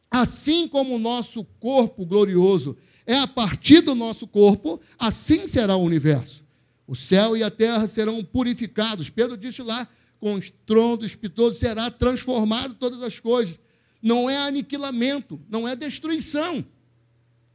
assim 0.10 0.68
como 0.68 0.96
o 0.96 1.00
nosso 1.00 1.44
corpo 1.60 2.06
glorioso 2.06 2.78
é 3.06 3.18
a 3.18 3.28
partir 3.28 3.82
do 3.82 3.94
nosso 3.94 4.28
corpo, 4.28 4.80
assim 4.98 5.48
será 5.48 5.76
o 5.76 5.84
universo. 5.84 6.44
O 6.88 6.96
céu 6.96 7.36
e 7.36 7.44
a 7.44 7.52
terra 7.52 7.88
serão 7.88 8.24
purificados. 8.24 9.10
Pedro 9.10 9.38
disse 9.38 9.62
lá, 9.62 9.88
com 10.20 10.38
estrondo 10.38 11.06
espitoso 11.06 11.60
será 11.60 11.90
transformado 11.92 12.76
todas 12.76 13.02
as 13.02 13.20
coisas. 13.20 13.60
Não 14.02 14.30
é 14.30 14.38
aniquilamento, 14.38 15.40
não 15.50 15.68
é 15.68 15.76
destruição, 15.76 16.64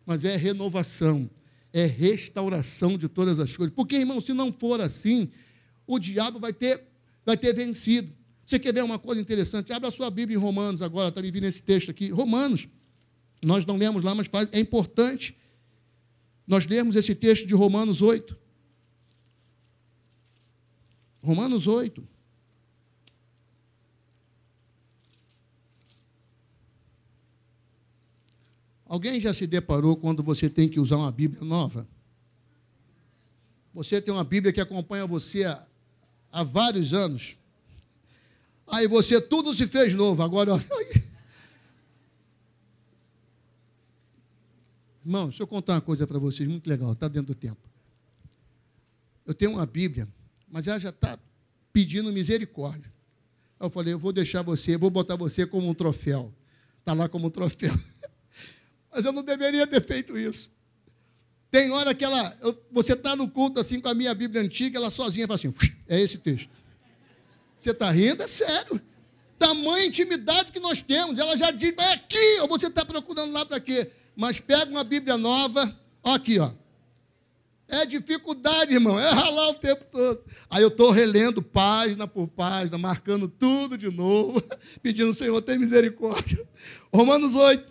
mas 0.05 0.25
é 0.25 0.37
renovação, 0.37 1.31
é 1.73 1.85
restauração 1.85 2.99
de 2.99 3.09
todas 3.09 3.39
as 3.39 3.57
coisas. 3.57 3.75
Porque, 3.75 3.97
irmão, 3.97 4.21
se 4.21 4.33
não 4.33 4.53
for 4.53 4.81
assim, 4.81 5.31
o 5.87 5.99
diabo 5.99 6.41
vai 6.41 6.53
ter, 6.53 6.85
vai 7.25 7.37
ter 7.37 7.55
vencido. 7.55 8.13
Você 8.45 8.59
quer 8.59 8.75
ver 8.75 8.83
uma 8.83 8.99
coisa 8.99 9.21
interessante? 9.21 9.73
Abra 9.73 9.89
a 9.89 9.93
sua 9.93 10.11
Bíblia 10.11 10.37
em 10.37 10.41
Romanos 10.41 10.83
agora, 10.83 11.09
está 11.09 11.23
me 11.23 11.31
vindo 11.31 11.45
esse 11.45 11.63
texto 11.63 11.91
aqui. 11.91 12.11
Romanos, 12.11 12.67
nós 13.43 13.65
não 13.65 13.77
lemos 13.77 14.03
lá, 14.03 14.15
mas 14.15 14.27
faz, 14.27 14.49
é 14.53 14.59
importante 14.59 15.37
nós 16.47 16.67
lermos 16.67 16.97
esse 16.97 17.15
texto 17.15 17.47
de 17.47 17.55
Romanos 17.55 18.03
8. 18.03 18.37
Romanos 21.23 21.67
8. 21.67 22.07
Alguém 28.85 29.21
já 29.21 29.33
se 29.33 29.47
deparou 29.47 29.97
quando 29.97 30.21
você 30.21 30.51
tem 30.51 30.69
que 30.69 30.81
usar 30.81 30.97
uma 30.97 31.13
Bíblia 31.13 31.45
nova? 31.45 31.87
Você 33.73 34.01
tem 34.01 34.13
uma 34.13 34.25
Bíblia 34.25 34.53
que 34.53 34.61
acompanha 34.61 35.07
você 35.07 35.45
há 36.33 36.43
vários 36.43 36.93
anos. 36.95 37.37
Aí 38.67 38.87
você 38.87 39.21
tudo 39.21 39.55
se 39.55 39.67
fez 39.67 39.95
novo. 39.95 40.23
Agora, 40.23 40.53
Irmão, 45.05 45.29
deixa 45.29 45.43
eu 45.43 45.47
contar 45.47 45.75
uma 45.75 45.81
coisa 45.81 46.07
para 46.07 46.19
vocês 46.19 46.49
muito 46.49 46.69
legal, 46.69 46.93
está 46.93 47.09
dentro 47.09 47.29
do 47.29 47.35
tempo. 47.35 47.61
Eu 49.27 49.35
tenho 49.35 49.53
uma 49.53 49.67
Bíblia, 49.67 50.07
mas 50.49 50.67
ela 50.67 50.79
já 50.79 50.91
está 50.91 51.19
pedindo 51.73 52.13
misericórdia. 52.13 52.93
Aí 53.59 53.67
eu 53.67 53.71
falei, 53.71 53.93
eu 53.95 53.99
vou 53.99 54.13
deixar 54.13 54.43
você, 54.43 54.77
vou 54.77 54.91
botar 54.91 55.17
você 55.17 55.47
como 55.47 55.69
um 55.69 55.75
troféu. 55.75 56.33
Está 56.79 56.93
lá 56.93 57.09
como 57.09 57.27
um 57.27 57.31
troféu. 57.31 57.75
mas 58.93 59.05
eu 59.05 59.13
não 59.13 59.23
deveria 59.23 59.67
ter 59.67 59.85
feito 59.85 60.17
isso. 60.17 60.51
Tem 61.51 61.71
hora 61.71 61.95
que 61.95 62.05
ela, 62.05 62.37
eu, 62.41 62.57
você 62.71 62.93
está 62.93 63.17
no 63.17 63.29
culto 63.29 63.61
assim 63.61 63.81
com 63.81 63.89
a 63.89 63.95
minha 63.95 64.15
Bíblia 64.15 64.43
antiga, 64.43 64.79
ela 64.79 64.91
sozinha 64.91 65.27
fala 65.27 65.39
assim, 65.39 65.53
é 65.89 66.01
esse 66.01 66.19
texto. 66.19 66.49
Você 67.59 67.71
está 67.71 67.91
rindo? 67.91 68.23
É 68.23 68.29
sério. 68.29 68.81
Tamanha 69.39 69.87
intimidade 69.87 70.53
que 70.53 70.61
nós 70.61 70.83
temos. 70.83 71.19
Ela 71.19 71.37
já 71.37 71.51
diz, 71.51 71.73
é 71.77 71.93
aqui, 71.93 72.39
ou 72.43 72.49
você 72.49 72.69
está 72.69 72.85
procurando 72.85 73.33
lá 73.33 73.45
para 73.45 73.59
quê? 73.59 73.91
mas 74.21 74.39
pega 74.39 74.71
uma 74.71 74.85
Bíblia 74.85 75.17
nova, 75.17 75.75
ó 76.03 76.13
aqui, 76.13 76.39
ó. 76.39 76.51
É 77.67 77.87
dificuldade, 77.87 78.75
irmão, 78.75 78.99
é 78.99 79.09
ralar 79.09 79.49
o 79.49 79.55
tempo 79.55 79.83
todo. 79.91 80.23
Aí 80.51 80.61
eu 80.61 80.69
estou 80.69 80.91
relendo 80.91 81.41
página 81.41 82.07
por 82.07 82.29
página, 82.29 82.77
marcando 82.77 83.29
tudo 83.29 83.79
de 83.79 83.89
novo, 83.91 84.43
pedindo, 84.83 85.15
Senhor, 85.15 85.41
tem 85.41 85.59
misericórdia. 85.59 86.47
Romanos 86.93 87.35
8. 87.35 87.67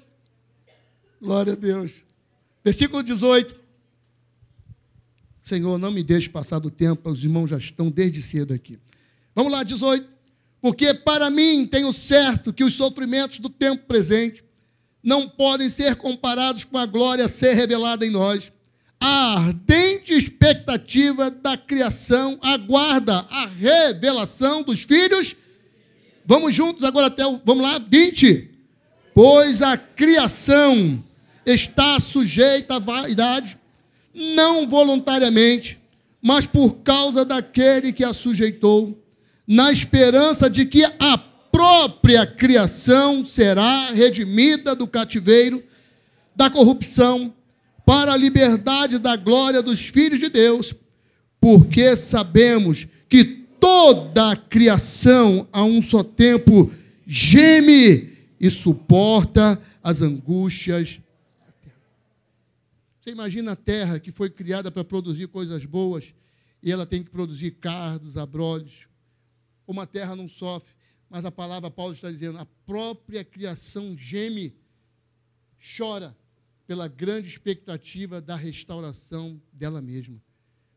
Glória 1.21 1.53
a 1.53 1.55
Deus. 1.55 1.91
Versículo 2.63 3.03
18. 3.03 3.58
Senhor, 5.49 5.79
não 5.79 5.91
me 5.91 6.03
deixe 6.03 6.29
passar 6.29 6.59
do 6.59 6.69
tempo, 6.69 7.09
os 7.09 7.23
irmãos 7.23 7.47
já 7.47 7.57
estão 7.57 7.89
desde 7.89 8.21
cedo 8.21 8.53
aqui. 8.53 8.77
Vamos 9.33 9.51
lá, 9.51 9.63
18. 9.63 10.07
Porque 10.61 10.93
para 10.93 11.31
mim 11.31 11.65
tenho 11.65 11.91
certo 11.91 12.53
que 12.53 12.63
os 12.63 12.75
sofrimentos 12.75 13.39
do 13.39 13.49
tempo 13.49 13.85
presente 13.87 14.43
não 15.01 15.27
podem 15.27 15.67
ser 15.67 15.95
comparados 15.95 16.65
com 16.65 16.77
a 16.77 16.85
glória 16.85 17.25
a 17.25 17.29
ser 17.29 17.53
revelada 17.53 18.05
em 18.05 18.11
nós. 18.11 18.51
A 18.99 19.39
ardente 19.39 20.13
expectativa 20.13 21.31
da 21.31 21.57
criação 21.57 22.37
aguarda 22.43 23.25
a 23.31 23.47
revelação 23.47 24.61
dos 24.61 24.81
filhos. 24.81 25.35
Vamos 26.25 26.53
juntos 26.53 26.83
agora 26.83 27.07
até 27.07 27.25
o, 27.25 27.41
vamos 27.43 27.63
lá, 27.63 27.79
20. 27.79 28.51
Pois 29.15 29.63
a 29.63 29.75
criação 29.77 31.03
está 31.43 31.99
sujeita 31.99 32.75
à 32.75 32.79
vaidade, 32.79 33.58
não 34.19 34.67
voluntariamente, 34.67 35.79
mas 36.21 36.45
por 36.45 36.75
causa 36.83 37.23
daquele 37.23 37.93
que 37.93 38.03
a 38.03 38.13
sujeitou, 38.13 39.01
na 39.47 39.71
esperança 39.71 40.49
de 40.49 40.65
que 40.65 40.83
a 40.83 41.17
própria 41.51 42.25
criação 42.27 43.23
será 43.23 43.91
redimida 43.91 44.75
do 44.75 44.85
cativeiro, 44.85 45.63
da 46.35 46.49
corrupção, 46.49 47.33
para 47.85 48.13
a 48.13 48.17
liberdade 48.17 48.99
da 48.99 49.15
glória 49.15 49.63
dos 49.63 49.79
filhos 49.79 50.19
de 50.19 50.29
Deus, 50.29 50.75
porque 51.41 51.95
sabemos 51.95 52.85
que 53.07 53.25
toda 53.59 54.31
a 54.31 54.35
criação 54.35 55.47
a 55.51 55.63
um 55.63 55.81
só 55.81 56.03
tempo 56.03 56.71
geme 57.07 58.09
e 58.39 58.49
suporta 58.49 59.59
as 59.83 60.01
angústias. 60.01 60.99
Você 63.09 63.13
imagina 63.13 63.53
a 63.53 63.55
terra 63.55 63.99
que 63.99 64.11
foi 64.11 64.29
criada 64.29 64.69
para 64.69 64.83
produzir 64.83 65.27
coisas 65.29 65.65
boas 65.65 66.13
e 66.61 66.71
ela 66.71 66.85
tem 66.85 67.03
que 67.03 67.09
produzir 67.09 67.51
cardos, 67.51 68.15
abrolhos. 68.15 68.87
Uma 69.65 69.87
terra 69.87 70.15
não 70.15 70.29
sofre 70.29 70.75
mas 71.09 71.25
a 71.25 71.31
palavra 71.31 71.71
Paulo 71.71 71.93
está 71.93 72.11
dizendo, 72.11 72.37
a 72.37 72.45
própria 72.45 73.25
criação 73.25 73.97
geme, 73.97 74.55
chora 75.75 76.15
pela 76.67 76.87
grande 76.87 77.27
expectativa 77.27 78.21
da 78.21 78.35
restauração 78.35 79.41
dela 79.51 79.81
mesma. 79.81 80.21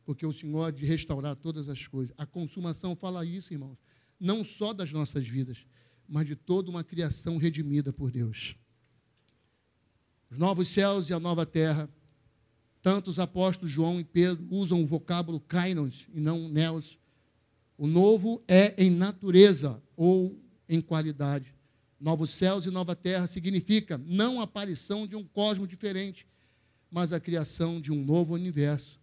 Porque 0.02 0.24
o 0.24 0.32
Senhor 0.32 0.64
há 0.64 0.70
de 0.70 0.86
restaurar 0.86 1.36
todas 1.36 1.68
as 1.68 1.86
coisas. 1.86 2.14
A 2.16 2.24
consumação 2.24 2.96
fala 2.96 3.26
isso, 3.26 3.52
irmãos. 3.52 3.76
Não 4.18 4.42
só 4.42 4.72
das 4.72 4.90
nossas 4.90 5.28
vidas, 5.28 5.66
mas 6.08 6.26
de 6.26 6.34
toda 6.34 6.70
uma 6.70 6.82
criação 6.82 7.36
redimida 7.36 7.92
por 7.92 8.10
Deus. 8.10 8.56
Os 10.30 10.38
novos 10.38 10.68
céus 10.68 11.10
e 11.10 11.12
a 11.12 11.20
nova 11.20 11.44
terra. 11.44 11.90
Tanto 12.82 13.10
os 13.10 13.20
apóstolos 13.20 13.70
João 13.70 14.00
e 14.00 14.04
Pedro 14.04 14.44
usam 14.50 14.82
o 14.82 14.86
vocábulo 14.86 15.40
kainos 15.40 16.06
e 16.12 16.20
não 16.20 16.48
neos. 16.48 16.98
O 17.78 17.86
novo 17.86 18.42
é 18.46 18.74
em 18.76 18.90
natureza, 18.90 19.80
ou 19.96 20.38
em 20.68 20.80
qualidade. 20.80 21.54
Novos 22.00 22.30
céus 22.30 22.66
e 22.66 22.70
nova 22.70 22.96
terra 22.96 23.28
significa 23.28 23.96
não 24.04 24.40
a 24.40 24.44
aparição 24.44 25.06
de 25.06 25.14
um 25.14 25.22
cosmos 25.22 25.68
diferente, 25.68 26.26
mas 26.90 27.12
a 27.12 27.20
criação 27.20 27.80
de 27.80 27.92
um 27.92 28.04
novo 28.04 28.34
universo 28.34 29.00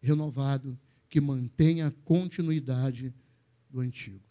renovado 0.00 0.78
que 1.08 1.20
mantenha 1.20 1.88
a 1.88 1.92
continuidade 2.04 3.12
do 3.68 3.80
antigo. 3.80 4.24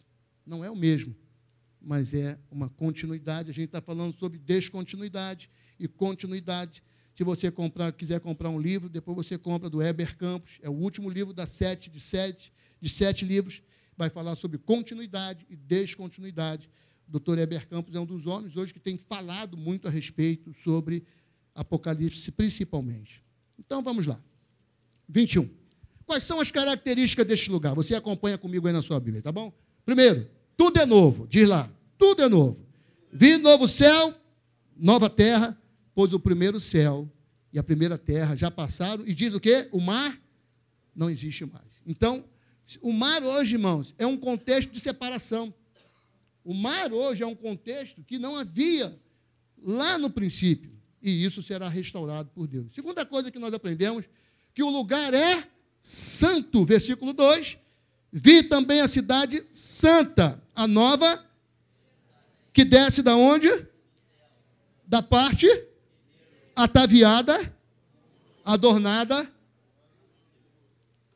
Não 0.44 0.64
é 0.64 0.70
o 0.70 0.76
mesmo, 0.76 1.14
mas 1.80 2.12
é 2.14 2.38
uma 2.50 2.68
continuidade. 2.68 3.50
A 3.50 3.54
gente 3.54 3.66
está 3.66 3.80
falando 3.80 4.14
sobre 4.14 4.38
descontinuidade 4.38 5.48
e 5.78 5.86
continuidade. 5.86 6.82
Se 7.18 7.24
você 7.24 7.50
comprar, 7.50 7.90
quiser 7.90 8.20
comprar 8.20 8.48
um 8.48 8.60
livro, 8.60 8.88
depois 8.88 9.16
você 9.16 9.36
compra 9.36 9.68
do 9.68 9.82
Heber 9.82 10.16
Campos, 10.16 10.60
é 10.62 10.70
o 10.70 10.72
último 10.72 11.10
livro 11.10 11.34
da 11.34 11.48
sete, 11.48 11.90
de, 11.90 11.98
sete, 11.98 12.52
de 12.80 12.88
sete 12.88 13.24
livros, 13.24 13.60
vai 13.96 14.08
falar 14.08 14.36
sobre 14.36 14.56
continuidade 14.56 15.44
e 15.50 15.56
descontinuidade. 15.56 16.70
O 17.08 17.10
doutor 17.10 17.36
Heber 17.36 17.66
Campos 17.66 17.92
é 17.92 17.98
um 17.98 18.06
dos 18.06 18.24
homens 18.24 18.56
hoje 18.56 18.72
que 18.72 18.78
tem 18.78 18.96
falado 18.96 19.56
muito 19.56 19.88
a 19.88 19.90
respeito 19.90 20.54
sobre 20.62 21.02
Apocalipse, 21.56 22.30
principalmente. 22.30 23.20
Então 23.58 23.82
vamos 23.82 24.06
lá. 24.06 24.22
21. 25.08 25.50
Quais 26.06 26.22
são 26.22 26.38
as 26.38 26.52
características 26.52 27.26
deste 27.26 27.50
lugar? 27.50 27.74
Você 27.74 27.96
acompanha 27.96 28.38
comigo 28.38 28.68
aí 28.68 28.72
na 28.72 28.80
sua 28.80 29.00
Bíblia, 29.00 29.22
tá 29.22 29.32
bom? 29.32 29.52
Primeiro, 29.84 30.30
tudo 30.56 30.78
é 30.78 30.86
novo, 30.86 31.26
diz 31.26 31.48
lá, 31.48 31.68
tudo 31.98 32.22
é 32.22 32.28
novo. 32.28 32.64
Vi 33.12 33.38
novo 33.38 33.66
céu, 33.66 34.14
nova 34.76 35.10
terra, 35.10 35.60
pois 35.98 36.12
o 36.12 36.20
primeiro 36.20 36.60
céu 36.60 37.10
e 37.52 37.58
a 37.58 37.62
primeira 37.64 37.98
terra 37.98 38.36
já 38.36 38.52
passaram, 38.52 39.04
e 39.04 39.12
diz 39.12 39.34
o 39.34 39.40
quê? 39.40 39.68
O 39.72 39.80
mar 39.80 40.16
não 40.94 41.10
existe 41.10 41.44
mais. 41.44 41.66
Então, 41.84 42.24
o 42.80 42.92
mar 42.92 43.20
hoje, 43.24 43.56
irmãos, 43.56 43.96
é 43.98 44.06
um 44.06 44.16
contexto 44.16 44.70
de 44.70 44.78
separação. 44.78 45.52
O 46.44 46.54
mar 46.54 46.92
hoje 46.92 47.24
é 47.24 47.26
um 47.26 47.34
contexto 47.34 48.04
que 48.04 48.16
não 48.16 48.36
havia 48.36 48.96
lá 49.60 49.98
no 49.98 50.08
princípio, 50.08 50.70
e 51.02 51.24
isso 51.24 51.42
será 51.42 51.68
restaurado 51.68 52.30
por 52.32 52.46
Deus. 52.46 52.72
Segunda 52.72 53.04
coisa 53.04 53.32
que 53.32 53.38
nós 53.40 53.52
aprendemos, 53.52 54.04
que 54.54 54.62
o 54.62 54.70
lugar 54.70 55.12
é 55.12 55.48
santo, 55.80 56.64
versículo 56.64 57.12
2. 57.12 57.58
Vi 58.12 58.44
também 58.44 58.82
a 58.82 58.86
cidade 58.86 59.42
santa, 59.50 60.40
a 60.54 60.68
nova, 60.68 61.26
que 62.52 62.64
desce 62.64 63.02
da 63.02 63.16
onde? 63.16 63.48
Da 64.86 65.02
parte 65.02 65.48
ataviada, 66.58 67.54
adornada. 68.44 69.32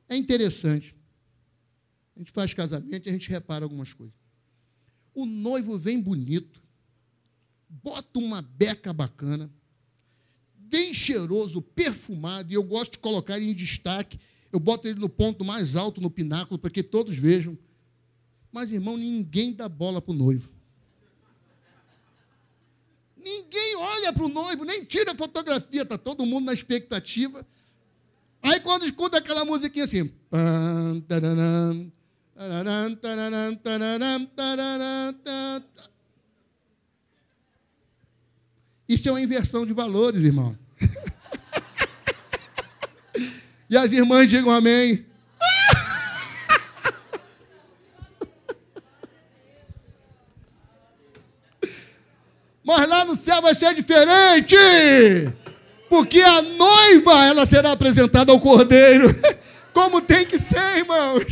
É 0.09 0.17
interessante. 0.17 0.95
A 2.15 2.21
gente 2.21 2.31
faz 2.31 2.55
casamento 2.55 3.07
e 3.07 3.11
a 3.11 3.13
gente 3.13 3.29
repara 3.29 3.65
algumas 3.65 3.93
coisas. 3.93 4.15
O 5.13 5.27
noivo 5.27 5.77
vem 5.77 6.01
bonito, 6.01 6.63
bota 7.69 8.19
uma 8.21 8.41
beca 8.41 8.93
bacana, 8.93 9.51
bem 10.55 10.95
cheiroso, 10.95 11.61
perfumado, 11.61 12.53
e 12.53 12.55
eu 12.55 12.63
gosto 12.63 12.93
de 12.93 12.99
colocar 13.01 13.37
ele 13.37 13.51
em 13.51 13.55
destaque. 13.55 14.21
Eu 14.53 14.61
boto 14.61 14.87
ele 14.87 15.01
no 15.01 15.09
ponto 15.09 15.45
mais 15.45 15.75
alto, 15.75 16.01
no 16.01 16.11
pináculo, 16.11 16.59
para 16.59 16.71
que 16.71 16.83
todos 16.83 17.17
vejam. 17.17 17.59
Mas, 18.53 18.71
irmão, 18.71 18.97
ninguém 18.97 19.53
dá 19.53 19.69
bola 19.69 20.01
para 20.01 20.13
o 20.13 20.17
noivo. 20.17 20.52
Ninguém 23.25 23.77
olha 23.77 24.13
para 24.13 24.25
o 24.25 24.29
noivo, 24.29 24.65
nem 24.65 24.85
tira 24.85 25.15
fotografia, 25.15 25.83
está 25.83 25.97
todo 25.97 26.27
mundo 26.27 26.47
na 26.47 26.53
expectativa. 26.53 27.47
Aí 28.43 28.59
quando 28.61 28.85
escuta 28.85 29.19
aquela 29.19 29.45
musiquinha 29.45 29.85
assim. 29.85 30.11
Isso 38.89 39.09
é 39.09 39.13
uma 39.13 39.21
inversão 39.21 39.65
de 39.65 39.73
valores, 39.73 40.25
irmão. 40.25 40.59
e 43.71 43.77
as 43.77 43.93
irmãs 43.93 44.29
digam 44.29 44.51
amém. 44.51 45.07
Mas 52.65 52.89
lá 52.89 53.05
no 53.05 53.17
céu 53.17 53.43
vai 53.43 53.55
ser 53.55 53.75
diferente. 53.75 54.57
Porque 55.89 56.21
a 56.21 56.41
noiva, 56.41 57.25
ela 57.27 57.45
será 57.45 57.73
apresentada 57.73 58.33
ao 58.33 58.41
cordeiro. 58.41 59.07
Como 59.75 60.01
tem 60.01 60.25
que 60.25 60.39
ser, 60.39 60.79
irmãos. 60.79 61.27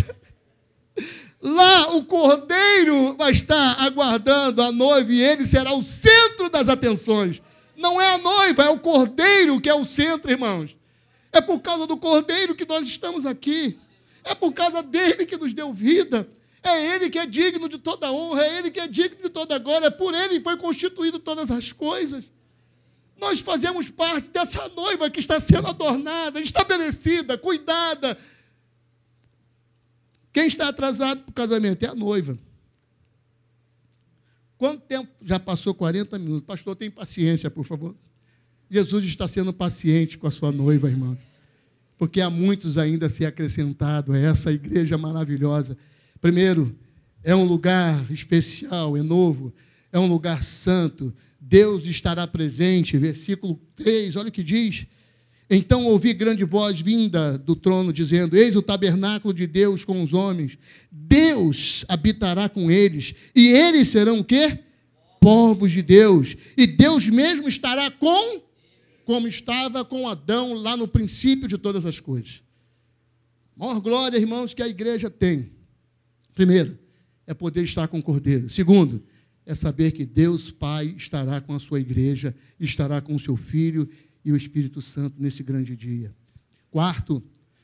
Lá 1.40 1.94
o 1.94 2.04
cordeiro 2.04 3.16
vai 3.16 3.30
estar 3.30 3.80
aguardando 3.80 4.62
a 4.62 4.70
noiva 4.70 5.10
e 5.10 5.22
ele 5.22 5.46
será 5.46 5.72
o 5.72 5.82
centro 5.82 6.50
das 6.50 6.68
atenções. 6.68 7.40
Não 7.76 7.98
é 7.98 8.14
a 8.14 8.18
noiva, 8.18 8.64
é 8.64 8.68
o 8.68 8.78
cordeiro 8.78 9.58
que 9.58 9.68
é 9.68 9.74
o 9.74 9.86
centro, 9.86 10.30
irmãos. 10.30 10.76
É 11.32 11.40
por 11.40 11.60
causa 11.60 11.86
do 11.86 11.96
cordeiro 11.96 12.54
que 12.54 12.66
nós 12.66 12.86
estamos 12.86 13.24
aqui. 13.24 13.78
É 14.22 14.34
por 14.34 14.52
causa 14.52 14.82
dele 14.82 15.24
que 15.24 15.36
nos 15.36 15.54
deu 15.54 15.72
vida. 15.72 16.28
É 16.62 16.94
Ele 16.94 17.08
que 17.08 17.18
é 17.18 17.26
digno 17.26 17.68
de 17.68 17.78
toda 17.78 18.12
honra, 18.12 18.42
é 18.44 18.58
Ele 18.58 18.70
que 18.70 18.80
é 18.80 18.86
digno 18.86 19.22
de 19.22 19.30
toda 19.30 19.58
glória, 19.58 19.86
é 19.86 19.90
por 19.90 20.14
Ele 20.14 20.40
foi 20.40 20.56
constituído 20.56 21.18
todas 21.18 21.50
as 21.50 21.72
coisas. 21.72 22.28
Nós 23.18 23.40
fazemos 23.40 23.90
parte 23.90 24.28
dessa 24.28 24.68
noiva 24.70 25.10
que 25.10 25.20
está 25.20 25.40
sendo 25.40 25.68
adornada, 25.68 26.40
estabelecida, 26.40 27.36
cuidada. 27.36 28.16
Quem 30.32 30.46
está 30.46 30.68
atrasado 30.68 31.22
para 31.22 31.30
o 31.30 31.34
casamento 31.34 31.82
é 31.82 31.88
a 31.88 31.94
noiva. 31.94 32.38
Quanto 34.56 34.82
tempo 34.82 35.08
já 35.22 35.40
passou 35.40 35.74
40 35.74 36.18
minutos? 36.18 36.46
Pastor, 36.46 36.76
tem 36.76 36.90
paciência, 36.90 37.50
por 37.50 37.64
favor. 37.64 37.94
Jesus 38.70 39.04
está 39.06 39.26
sendo 39.26 39.52
paciente 39.52 40.16
com 40.16 40.26
a 40.26 40.30
sua 40.30 40.52
noiva, 40.52 40.88
irmão. 40.88 41.16
Porque 41.98 42.20
há 42.20 42.30
muitos 42.30 42.78
ainda 42.78 43.06
a 43.06 43.10
ser 43.10 43.26
acrescentado 43.26 44.12
a 44.12 44.18
essa 44.18 44.52
igreja 44.52 44.96
maravilhosa 44.96 45.76
Primeiro, 46.20 46.76
é 47.24 47.34
um 47.34 47.44
lugar 47.44 48.10
especial, 48.10 48.96
é 48.96 49.02
novo, 49.02 49.52
é 49.92 49.98
um 49.98 50.06
lugar 50.06 50.42
santo. 50.42 51.14
Deus 51.40 51.86
estará 51.86 52.26
presente. 52.26 52.98
Versículo 52.98 53.58
3, 53.74 54.16
olha 54.16 54.28
o 54.28 54.32
que 54.32 54.42
diz. 54.42 54.86
Então 55.48 55.86
ouvi 55.86 56.12
grande 56.12 56.44
voz 56.44 56.80
vinda 56.80 57.36
do 57.36 57.56
trono, 57.56 57.92
dizendo: 57.92 58.36
Eis 58.36 58.54
o 58.54 58.62
tabernáculo 58.62 59.34
de 59.34 59.46
Deus 59.46 59.84
com 59.84 60.02
os 60.02 60.12
homens. 60.12 60.56
Deus 60.90 61.84
habitará 61.88 62.48
com 62.48 62.70
eles, 62.70 63.14
e 63.34 63.48
eles 63.48 63.88
serão 63.88 64.20
o 64.20 64.24
quê? 64.24 64.60
Povos 65.20 65.72
de 65.72 65.82
Deus. 65.82 66.36
E 66.56 66.66
Deus 66.66 67.08
mesmo 67.08 67.48
estará 67.48 67.90
com, 67.90 68.40
como 69.04 69.26
estava 69.26 69.84
com 69.84 70.08
Adão 70.08 70.54
lá 70.54 70.76
no 70.76 70.86
princípio 70.86 71.48
de 71.48 71.58
todas 71.58 71.84
as 71.84 71.98
coisas. 71.98 72.42
Maior 73.56 73.80
glória, 73.80 74.16
irmãos, 74.16 74.54
que 74.54 74.62
a 74.62 74.68
igreja 74.68 75.10
tem 75.10 75.50
Primeiro, 76.34 76.78
é 77.26 77.34
poder 77.34 77.62
estar 77.62 77.88
com 77.88 77.98
o 77.98 78.02
Cordeiro. 78.02 78.48
Segundo, 78.48 79.02
é 79.46 79.54
saber 79.54 79.92
que 79.92 80.04
Deus 80.04 80.50
Pai 80.50 80.94
estará 80.96 81.40
com 81.40 81.54
a 81.54 81.60
sua 81.60 81.80
igreja, 81.80 82.34
estará 82.58 83.00
com 83.00 83.14
o 83.14 83.20
seu 83.20 83.36
Filho 83.36 83.88
e 84.24 84.32
o 84.32 84.36
Espírito 84.36 84.82
Santo 84.82 85.16
nesse 85.18 85.42
grande 85.42 85.74
dia. 85.76 86.14
Quarto, 86.70 87.22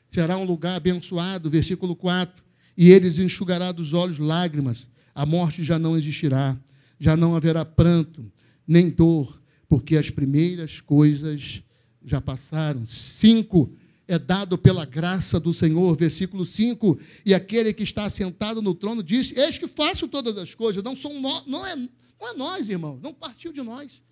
será 0.09 0.37
um 0.37 0.43
lugar 0.43 0.75
abençoado, 0.75 1.49
versículo 1.49 1.95
4, 1.95 2.43
e 2.77 2.89
eles 2.89 3.19
enxugará 3.19 3.71
dos 3.71 3.93
olhos 3.93 4.19
lágrimas, 4.19 4.87
a 5.13 5.25
morte 5.25 5.63
já 5.63 5.79
não 5.79 5.97
existirá, 5.97 6.57
já 6.99 7.15
não 7.15 7.35
haverá 7.35 7.65
pranto, 7.65 8.31
nem 8.67 8.89
dor, 8.89 9.41
porque 9.67 9.97
as 9.97 10.09
primeiras 10.09 10.81
coisas 10.81 11.63
já 12.03 12.21
passaram. 12.21 12.85
Cinco, 12.85 13.73
é 14.07 14.17
dado 14.17 14.57
pela 14.57 14.85
graça 14.85 15.39
do 15.39 15.53
Senhor, 15.53 15.95
versículo 15.95 16.45
5, 16.45 16.97
e 17.25 17.33
aquele 17.33 17.73
que 17.73 17.83
está 17.83 18.09
sentado 18.09 18.61
no 18.61 18.73
trono 18.73 19.03
disse: 19.03 19.37
Eis 19.37 19.57
que 19.57 19.67
faço 19.67 20.07
todas 20.07 20.37
as 20.37 20.55
coisas, 20.55 20.81
não, 20.81 20.95
são 20.95 21.19
não, 21.19 21.65
é, 21.65 21.75
não 21.75 22.29
é 22.29 22.33
nós, 22.33 22.69
irmão, 22.69 22.99
não 23.03 23.13
partiu 23.13 23.51
de 23.51 23.61
nós, 23.61 24.03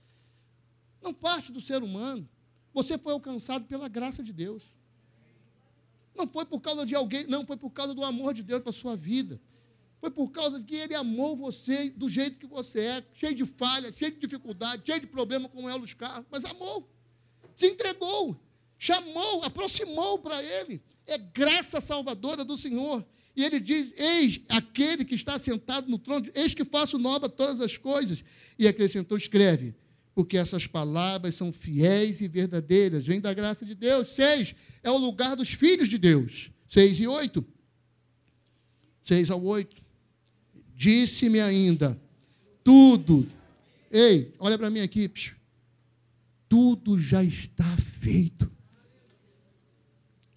não 1.02 1.14
parte 1.14 1.52
do 1.52 1.62
ser 1.62 1.82
humano, 1.82 2.28
você 2.74 2.98
foi 2.98 3.14
alcançado 3.14 3.66
pela 3.66 3.88
graça 3.88 4.22
de 4.22 4.34
Deus, 4.34 4.64
não 6.14 6.28
foi 6.28 6.46
por 6.46 6.60
causa 6.60 6.86
de 6.86 6.94
alguém, 6.94 7.26
não, 7.28 7.46
foi 7.46 7.56
por 7.56 7.70
causa 7.70 7.94
do 7.94 8.04
amor 8.04 8.34
de 8.34 8.44
Deus 8.44 8.62
para 8.62 8.72
a 8.72 8.74
sua 8.74 8.98
vida, 8.98 9.40
foi 10.02 10.12
por 10.12 10.30
causa 10.30 10.62
que 10.62 10.76
Ele 10.76 10.94
amou 10.94 11.38
você 11.38 11.90
do 11.90 12.10
jeito 12.10 12.38
que 12.38 12.46
você 12.46 12.80
é, 12.82 13.06
cheio 13.14 13.34
de 13.34 13.46
falhas, 13.46 13.96
cheio 13.96 14.12
de 14.12 14.20
dificuldade, 14.20 14.84
cheio 14.86 15.00
de 15.00 15.08
problema 15.08 15.48
com 15.48 15.64
o 15.64 15.70
Elos 15.70 15.94
Carlos, 15.94 16.28
mas 16.30 16.44
amou, 16.44 16.86
se 17.56 17.68
entregou, 17.68 18.38
chamou, 18.78 19.44
aproximou 19.44 20.20
para 20.20 20.44
ele. 20.44 20.82
É 21.06 21.18
graça 21.18 21.80
salvadora 21.82 22.44
do 22.44 22.58
Senhor. 22.58 23.06
E 23.36 23.44
ele 23.44 23.60
diz: 23.60 23.92
Eis 23.98 24.42
aquele 24.50 25.04
que 25.04 25.16
está 25.16 25.38
sentado 25.38 25.90
no 25.90 25.98
trono, 25.98 26.30
eis 26.34 26.54
que 26.54 26.64
faço 26.64 26.98
nova 26.98 27.28
todas 27.28 27.60
as 27.60 27.78
coisas. 27.78 28.24
E 28.58 28.68
acrescentou: 28.68 29.18
escreve, 29.18 29.76
porque 30.14 30.38
essas 30.38 30.66
palavras 30.66 31.36
são 31.36 31.52
fiéis 31.52 32.22
e 32.22 32.28
verdadeiras, 32.28 33.06
vem 33.06 33.20
da 33.20 33.34
graça 33.34 33.66
de 33.66 33.76
Deus. 33.76 34.10
Seis, 34.10 34.56
é 34.82 34.90
o 34.90 34.98
lugar 34.98 35.36
dos 35.36 35.50
filhos 35.50 35.90
de 35.90 35.98
Deus. 35.98 36.50
Seis 36.68 37.00
e 37.00 37.08
oito. 37.08 37.46
Seis 39.04 39.30
ao 39.30 39.44
oito. 39.44 39.84
Disse-me 40.74 41.40
ainda, 41.40 42.00
tudo. 42.64 43.30
Ei, 43.92 44.34
olha 44.40 44.58
para 44.58 44.70
mim 44.70 44.80
aqui. 44.80 45.10
Tudo 46.50 47.00
já 47.00 47.24
está 47.24 47.78
feito 48.02 48.55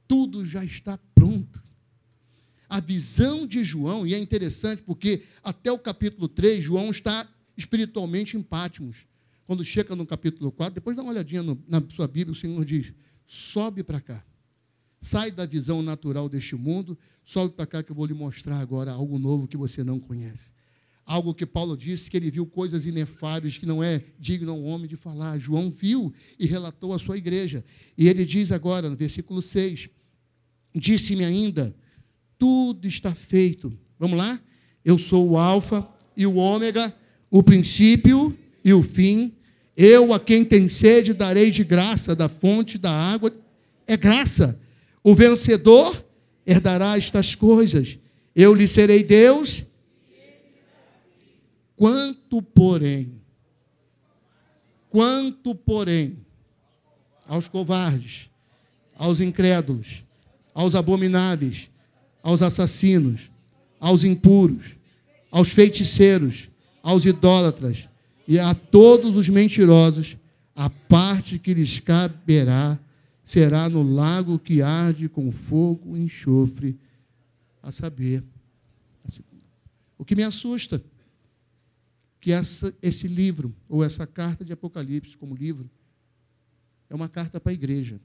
tudo 0.09 0.45
já 0.45 0.65
está 0.65 0.99
pronto. 1.15 1.63
A 2.69 2.81
visão 2.81 3.47
de 3.47 3.63
João, 3.63 4.07
e 4.07 4.15
é 4.15 4.19
interessante 4.19 4.83
porque 4.83 5.23
até 5.45 5.71
o 5.71 5.79
capítulo 5.79 6.29
3, 6.29 6.65
João 6.65 6.91
está 6.91 7.29
espiritualmente 7.57 8.37
em 8.37 8.43
Pátimos. 8.43 9.07
Quando 9.47 9.65
chega 9.65 9.97
no 9.97 10.05
capítulo 10.05 10.53
4, 10.53 10.75
depois 10.75 10.97
dá 10.97 11.03
uma 11.03 11.13
olhadinha 11.13 11.43
no, 11.43 11.63
na 11.67 11.83
sua 11.95 12.07
Bíblia, 12.07 12.33
o 12.33 12.37
Senhor 12.37 12.63
diz: 12.65 12.93
sobe 13.27 13.83
para 13.83 14.01
cá. 14.01 14.25
Sai 15.01 15.31
da 15.31 15.47
visão 15.47 15.81
natural 15.81 16.29
deste 16.29 16.57
mundo, 16.57 16.99
sobe 17.25 17.55
para 17.55 17.67
cá 17.67 17.83
que 17.83 17.93
eu 17.93 17.97
vou 17.97 18.05
lhe 18.05 18.15
mostrar 18.15 18.59
agora 18.59 18.91
algo 18.91 19.19
novo 19.19 19.47
que 19.47 19.57
você 19.57 19.85
não 19.85 19.99
conhece. 19.99 20.53
Algo 21.07 21.33
que 21.33 21.47
Paulo 21.47 21.75
disse 21.75 22.11
que 22.11 22.19
ele 22.19 22.31
viu 22.31 22.47
coisas 22.47 22.85
inefáveis 22.85 23.57
que 23.57 23.65
não 23.65 23.83
é 23.83 24.05
digno 24.19 24.53
ao 24.53 24.63
homem 24.65 24.87
de 24.87 24.97
falar. 24.97 25.39
João 25.39 25.71
viu 25.71 26.13
e 26.39 26.45
relatou 26.45 26.93
à 26.93 26.99
sua 26.99 27.17
igreja. 27.17 27.65
E 27.97 28.09
ele 28.09 28.27
diz 28.27 28.53
agora, 28.53 28.91
no 28.91 28.97
versículo 28.97 29.41
6: 29.41 29.89
Disse-me 30.75 31.25
ainda, 31.25 31.75
tudo 32.39 32.87
está 32.87 33.15
feito. 33.15 33.73
Vamos 33.99 34.19
lá? 34.19 34.41
Eu 34.85 34.99
sou 34.99 35.31
o 35.31 35.39
Alfa 35.39 35.87
e 36.17 36.27
o 36.27 36.37
Ômega, 36.37 36.95
o 37.31 37.43
princípio 37.43 38.37
e 38.65 38.73
o 38.73 38.83
fim. 38.83 39.33
Eu, 39.77 40.13
a 40.13 40.21
quem 40.21 40.45
tem 40.45 40.69
sede, 40.69 41.13
darei 41.13 41.51
de 41.51 41.65
graça 41.65 42.15
da 42.15 42.29
fonte 42.29 42.79
da 42.79 42.91
água. 42.91 43.35
É 43.87 43.97
graça. 43.97 44.59
O 45.03 45.15
vencedor 45.15 46.05
herdará 46.47 46.97
estas 46.97 47.35
coisas. 47.35 47.99
Eu 48.35 48.55
lhe 48.55 48.69
serei 48.69 49.03
Deus 49.03 49.65
Quanto, 51.79 52.43
porém, 52.43 53.23
quanto, 54.91 55.55
porém, 55.55 56.19
aos 57.25 57.47
covardes, 57.47 58.29
aos 58.97 59.21
incrédulos, 59.21 60.03
aos 60.59 60.75
abomináveis, 60.75 61.71
aos 62.21 62.43
assassinos, 62.43 63.31
aos 63.79 64.03
impuros, 64.03 64.75
aos 65.31 65.51
feiticeiros, 65.51 66.51
aos 66.83 67.05
idólatras 67.05 67.89
e 68.27 68.41
a 68.41 68.53
todos 68.57 69.15
os 69.15 69.29
mentirosos, 69.29 70.17
a 70.57 70.69
parte 70.69 71.39
que 71.39 71.55
lhes 71.55 71.79
caberá 71.79 72.77
será 73.23 73.69
no 73.69 73.85
lago 73.85 74.37
que 74.37 74.61
arde 74.61 75.09
com 75.09 75.31
fogo 75.31 75.97
e 75.97 76.01
enxofre, 76.01 76.77
a 77.63 77.71
saber, 77.71 78.25
o 79.97 80.05
que 80.05 80.17
me 80.17 80.25
assusta 80.25 80.83
que 82.21 82.33
essa, 82.33 82.75
esse 82.83 83.07
livro, 83.07 83.55
ou 83.69 83.85
essa 83.85 84.09
carta 84.09 84.45
de 84.45 84.53
Apocalipse, 84.53 85.17
como 85.17 85.37
livro, 85.37 85.71
é 86.91 86.97
uma 86.97 87.09
carta 87.09 87.39
para 87.39 87.53
a 87.53 87.55
igreja. 87.55 88.01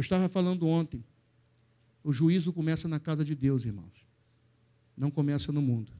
Eu 0.00 0.02
estava 0.02 0.30
falando 0.30 0.66
ontem, 0.66 1.04
o 2.02 2.10
juízo 2.10 2.54
começa 2.54 2.88
na 2.88 2.98
casa 2.98 3.22
de 3.22 3.34
Deus, 3.34 3.66
irmãos, 3.66 4.08
não 4.96 5.10
começa 5.10 5.52
no 5.52 5.60
mundo. 5.60 5.92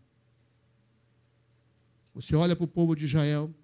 Você 2.15 2.35
olha 2.35 2.57
para 2.57 2.65
o 2.65 2.67
povo 2.67 2.97
de 2.97 3.05
Israel, 3.05 3.55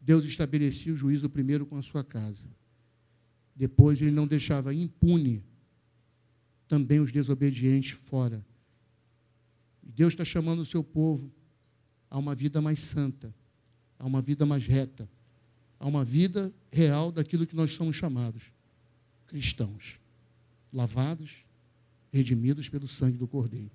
Deus 0.00 0.24
estabelecia 0.24 0.92
o 0.92 0.96
juízo 0.96 1.28
primeiro 1.28 1.66
com 1.66 1.76
a 1.76 1.82
sua 1.82 2.04
casa. 2.04 2.46
Depois 3.56 4.00
ele 4.00 4.12
não 4.12 4.24
deixava 4.24 4.72
impune 4.72 5.42
também 6.68 7.00
os 7.00 7.10
desobedientes 7.10 7.90
fora. 7.90 8.46
Deus 9.82 10.12
está 10.12 10.24
chamando 10.24 10.60
o 10.60 10.64
seu 10.64 10.84
povo 10.84 11.28
a 12.08 12.20
uma 12.20 12.36
vida 12.36 12.62
mais 12.62 12.78
santa, 12.78 13.34
a 13.98 14.06
uma 14.06 14.22
vida 14.22 14.46
mais 14.46 14.64
reta, 14.64 15.10
a 15.80 15.88
uma 15.88 16.04
vida 16.04 16.54
real 16.70 17.10
daquilo 17.10 17.48
que 17.48 17.56
nós 17.56 17.72
somos 17.72 17.96
chamados 17.96 18.53
cristãos, 19.34 19.98
lavados, 20.72 21.44
redimidos 22.12 22.68
pelo 22.68 22.86
sangue 22.86 23.18
do 23.18 23.26
Cordeiro. 23.26 23.72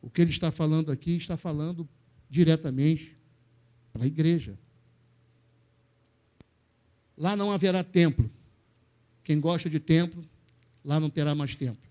O 0.00 0.08
que 0.08 0.20
ele 0.20 0.30
está 0.30 0.52
falando 0.52 0.92
aqui 0.92 1.16
está 1.16 1.36
falando 1.36 1.88
diretamente 2.30 3.16
para 3.92 4.04
a 4.04 4.06
igreja. 4.06 4.56
Lá 7.18 7.34
não 7.34 7.50
haverá 7.50 7.82
templo. 7.82 8.30
Quem 9.24 9.40
gosta 9.40 9.68
de 9.68 9.80
templo, 9.80 10.24
lá 10.84 11.00
não 11.00 11.10
terá 11.10 11.34
mais 11.34 11.56
templo. 11.56 11.90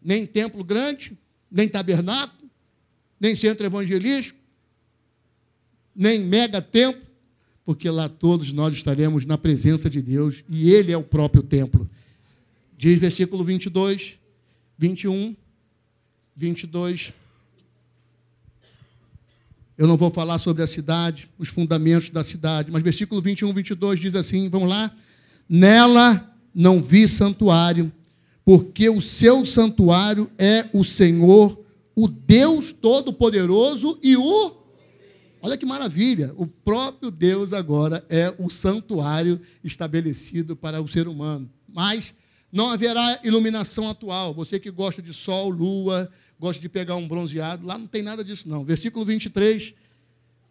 Nem 0.00 0.24
templo 0.24 0.62
grande, 0.62 1.18
nem 1.50 1.68
tabernáculo, 1.68 2.48
nem 3.18 3.34
centro 3.34 3.66
evangelístico, 3.66 4.38
nem 5.92 6.20
mega 6.20 6.62
templo, 6.62 7.04
porque 7.64 7.88
lá 7.88 8.08
todos 8.08 8.52
nós 8.52 8.74
estaremos 8.74 9.24
na 9.24 9.38
presença 9.38 9.88
de 9.88 10.02
Deus 10.02 10.44
e 10.48 10.70
Ele 10.70 10.92
é 10.92 10.96
o 10.96 11.02
próprio 11.02 11.42
templo. 11.42 11.88
Diz 12.76 13.00
versículo 13.00 13.42
22, 13.42 14.18
21, 14.76 15.34
22. 16.36 17.12
Eu 19.76 19.88
não 19.88 19.96
vou 19.96 20.10
falar 20.10 20.38
sobre 20.38 20.62
a 20.62 20.66
cidade, 20.66 21.28
os 21.38 21.48
fundamentos 21.48 22.10
da 22.10 22.22
cidade, 22.22 22.70
mas 22.70 22.82
versículo 22.82 23.22
21, 23.22 23.52
22 23.52 24.00
diz 24.00 24.14
assim: 24.14 24.48
vamos 24.48 24.68
lá. 24.68 24.94
Nela 25.48 26.32
não 26.54 26.82
vi 26.82 27.08
santuário, 27.08 27.90
porque 28.44 28.88
o 28.88 29.00
seu 29.00 29.44
santuário 29.46 30.30
é 30.38 30.68
o 30.72 30.84
Senhor, 30.84 31.58
o 31.94 32.06
Deus 32.06 32.72
Todo-Poderoso 32.72 33.98
e 34.02 34.16
o 34.16 34.63
Olha 35.44 35.58
que 35.58 35.66
maravilha! 35.66 36.32
O 36.38 36.46
próprio 36.46 37.10
Deus 37.10 37.52
agora 37.52 38.02
é 38.08 38.34
o 38.38 38.48
santuário 38.48 39.38
estabelecido 39.62 40.56
para 40.56 40.80
o 40.80 40.88
ser 40.88 41.06
humano. 41.06 41.50
Mas 41.68 42.14
não 42.50 42.70
haverá 42.70 43.20
iluminação 43.22 43.86
atual. 43.86 44.32
Você 44.32 44.58
que 44.58 44.70
gosta 44.70 45.02
de 45.02 45.12
sol, 45.12 45.50
lua, 45.50 46.10
gosta 46.40 46.62
de 46.62 46.68
pegar 46.70 46.96
um 46.96 47.06
bronzeado, 47.06 47.66
lá 47.66 47.76
não 47.76 47.86
tem 47.86 48.00
nada 48.00 48.24
disso, 48.24 48.48
não. 48.48 48.64
Versículo 48.64 49.04
23 49.04 49.74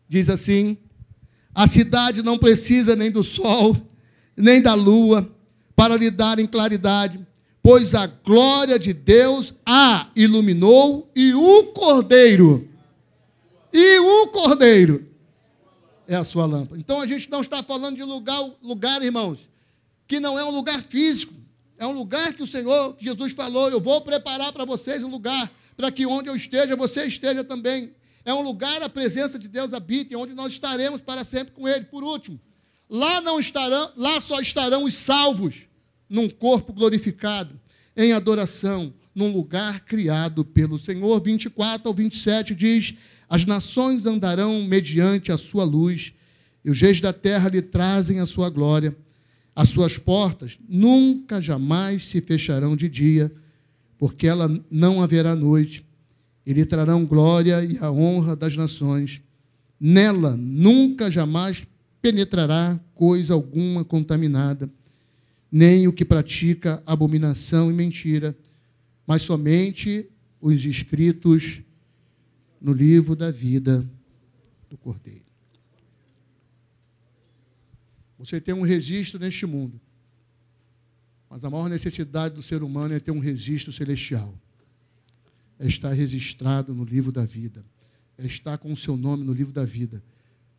diz 0.07 0.29
assim: 0.29 0.77
A 1.55 1.65
cidade 1.65 2.21
não 2.21 2.37
precisa 2.37 2.95
nem 2.95 3.09
do 3.09 3.23
sol, 3.23 3.75
nem 4.37 4.61
da 4.61 4.75
lua, 4.75 5.27
para 5.75 5.97
lhe 5.97 6.11
darem 6.11 6.45
claridade, 6.45 7.19
pois 7.63 7.95
a 7.95 8.05
glória 8.05 8.77
de 8.77 8.93
Deus 8.93 9.55
a 9.65 10.11
iluminou 10.15 11.11
e 11.15 11.33
o 11.33 11.63
cordeiro 11.73 12.69
e 13.73 13.99
o 13.99 14.27
cordeiro 14.27 15.09
é 16.07 16.15
a 16.15 16.23
sua 16.23 16.45
lâmpada. 16.45 16.79
Então 16.79 17.01
a 17.01 17.07
gente 17.07 17.29
não 17.29 17.41
está 17.41 17.63
falando 17.63 17.95
de 17.95 18.03
lugar, 18.03 18.39
lugar, 18.61 19.01
irmãos, 19.01 19.39
que 20.07 20.19
não 20.19 20.37
é 20.37 20.45
um 20.45 20.51
lugar 20.51 20.81
físico. 20.81 21.33
É 21.77 21.87
um 21.87 21.91
lugar 21.91 22.33
que 22.33 22.43
o 22.43 22.47
Senhor, 22.47 22.95
Jesus 22.99 23.33
falou, 23.33 23.69
eu 23.69 23.81
vou 23.81 23.99
preparar 24.01 24.53
para 24.53 24.63
vocês 24.63 25.03
um 25.03 25.09
lugar 25.09 25.51
para 25.75 25.91
que 25.91 26.05
onde 26.05 26.29
eu 26.29 26.35
esteja, 26.35 26.75
você 26.75 27.05
esteja 27.05 27.43
também. 27.43 27.91
É 28.23 28.33
um 28.33 28.41
lugar 28.41 28.81
a 28.81 28.87
presença 28.87 29.37
de 29.39 29.47
Deus 29.47 29.73
habita, 29.73 30.17
onde 30.17 30.33
nós 30.33 30.53
estaremos 30.53 31.01
para 31.01 31.23
sempre 31.23 31.53
com 31.53 31.67
Ele. 31.67 31.85
Por 31.85 32.03
último, 32.03 32.39
lá 32.89 33.19
não 33.21 33.39
estarão, 33.39 33.91
lá 33.97 34.21
só 34.21 34.39
estarão 34.39 34.83
os 34.83 34.93
salvos 34.93 35.63
num 36.07 36.29
corpo 36.29 36.71
glorificado, 36.71 37.59
em 37.97 38.13
adoração, 38.13 38.93
num 39.13 39.31
lugar 39.31 39.81
criado 39.81 40.45
pelo 40.45 40.79
Senhor. 40.79 41.19
24 41.21 41.87
ao 41.87 41.93
27 41.93 42.55
diz: 42.55 42.93
as 43.29 43.45
nações 43.45 44.05
andarão 44.05 44.63
mediante 44.63 45.31
a 45.31 45.37
sua 45.37 45.63
luz, 45.63 46.13
e 46.63 46.69
os 46.69 46.79
reis 46.79 47.01
da 47.01 47.11
terra 47.11 47.49
lhe 47.49 47.61
trazem 47.61 48.19
a 48.19 48.25
sua 48.25 48.49
glória. 48.49 48.95
As 49.55 49.69
suas 49.69 49.97
portas 49.97 50.57
nunca 50.67 51.41
jamais 51.41 52.05
se 52.05 52.21
fecharão 52.21 52.75
de 52.75 52.87
dia, 52.89 53.31
porque 53.97 54.27
ela 54.27 54.49
não 54.69 55.01
haverá 55.01 55.35
noite. 55.35 55.85
E 56.45 56.53
lhe 56.53 56.65
trarão 56.65 57.05
glória 57.05 57.63
e 57.63 57.77
a 57.79 57.91
honra 57.91 58.35
das 58.35 58.55
nações. 58.57 59.21
Nela 59.79 60.35
nunca 60.37 61.11
jamais 61.11 61.67
penetrará 62.01 62.79
coisa 62.93 63.33
alguma 63.33 63.85
contaminada, 63.85 64.69
nem 65.51 65.87
o 65.87 65.93
que 65.93 66.03
pratica 66.03 66.83
abominação 66.85 67.71
e 67.71 67.73
mentira, 67.73 68.35
mas 69.07 69.21
somente 69.21 70.05
os 70.41 70.65
inscritos 70.65 71.61
no 72.63 72.71
livro 72.71 73.13
da 73.13 73.29
vida 73.29 73.85
do 74.69 74.77
Cordeiro. 74.77 75.25
Você 78.17 78.39
tem 78.39 78.55
um 78.55 78.61
registro 78.61 79.19
neste 79.19 79.45
mundo, 79.45 79.81
mas 81.29 81.43
a 81.43 81.49
maior 81.49 81.67
necessidade 81.67 82.35
do 82.35 82.41
ser 82.41 82.63
humano 82.63 82.93
é 82.93 83.01
ter 83.01 83.11
um 83.11 83.19
registro 83.19 83.73
celestial. 83.73 84.33
É 85.59 85.67
estar 85.67 85.91
registrado 85.91 86.73
no 86.73 86.85
livro 86.85 87.11
da 87.11 87.25
vida. 87.25 87.65
É 88.17 88.25
estar 88.25 88.57
com 88.57 88.71
o 88.71 88.77
seu 88.77 88.95
nome 88.95 89.25
no 89.25 89.33
livro 89.33 89.51
da 89.51 89.65
vida. 89.65 90.01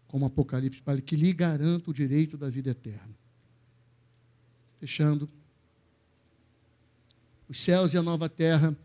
Como 0.06 0.26
Apocalipse 0.26 0.80
fala, 0.82 1.00
que 1.00 1.16
lhe 1.16 1.32
garanta 1.32 1.90
o 1.90 1.94
direito 1.94 2.36
da 2.36 2.50
vida 2.50 2.70
eterna. 2.70 3.16
Fechando. 4.76 5.28
Os 7.48 7.58
céus 7.58 7.94
e 7.94 7.96
a 7.96 8.02
nova 8.02 8.28
terra 8.28 8.76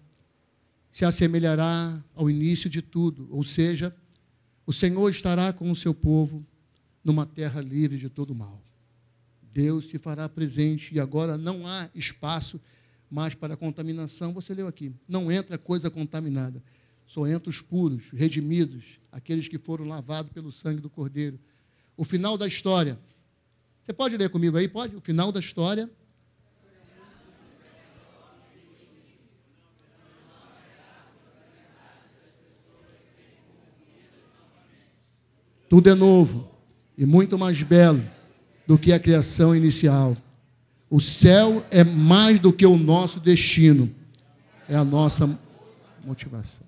se 0.91 1.05
assemelhará 1.05 2.03
ao 2.15 2.29
início 2.29 2.69
de 2.69 2.81
tudo, 2.81 3.27
ou 3.31 3.43
seja, 3.43 3.95
o 4.65 4.73
Senhor 4.73 5.09
estará 5.09 5.53
com 5.53 5.71
o 5.71 5.75
seu 5.75 5.93
povo 5.93 6.45
numa 7.03 7.25
terra 7.25 7.61
livre 7.61 7.97
de 7.97 8.09
todo 8.09 8.35
mal. 8.35 8.61
Deus 9.53 9.89
se 9.89 9.97
fará 9.97 10.29
presente 10.29 10.93
e 10.93 10.99
agora 10.99 11.37
não 11.37 11.65
há 11.67 11.89
espaço 11.95 12.59
Mas 13.09 13.33
para 13.33 13.57
contaminação, 13.57 14.31
você 14.31 14.53
leu 14.53 14.67
aqui, 14.67 14.93
não 15.07 15.31
entra 15.31 15.57
coisa 15.57 15.89
contaminada, 15.89 16.61
só 17.07 17.25
entra 17.25 17.49
os 17.49 17.59
puros, 17.59 18.11
redimidos, 18.11 18.99
aqueles 19.11 19.47
que 19.47 19.57
foram 19.57 19.85
lavados 19.85 20.31
pelo 20.31 20.51
sangue 20.51 20.79
do 20.79 20.89
Cordeiro. 20.89 21.39
O 21.97 22.03
final 22.03 22.37
da 22.37 22.45
história. 22.45 22.99
Você 23.83 23.91
pode 23.91 24.15
ler 24.15 24.29
comigo 24.29 24.55
aí? 24.57 24.67
Pode? 24.67 24.95
O 24.95 25.01
final 25.01 25.31
da 25.31 25.39
história. 25.39 25.89
Tudo 35.70 35.88
é 35.88 35.93
novo 35.93 36.49
e 36.97 37.05
muito 37.05 37.38
mais 37.38 37.61
belo 37.61 38.03
do 38.65 38.78
que 38.78 38.91
a 38.91 38.99
criação 38.99 39.55
inicial. 39.55 40.17
O 40.89 40.99
céu 40.99 41.63
é 41.70 41.84
mais 41.84 42.39
do 42.39 42.51
que 42.51 42.65
o 42.65 42.76
nosso 42.76 43.20
destino, 43.20 43.93
é 44.67 44.76
a 44.76 44.84
nossa 44.84 45.39
motivação. 46.03 46.65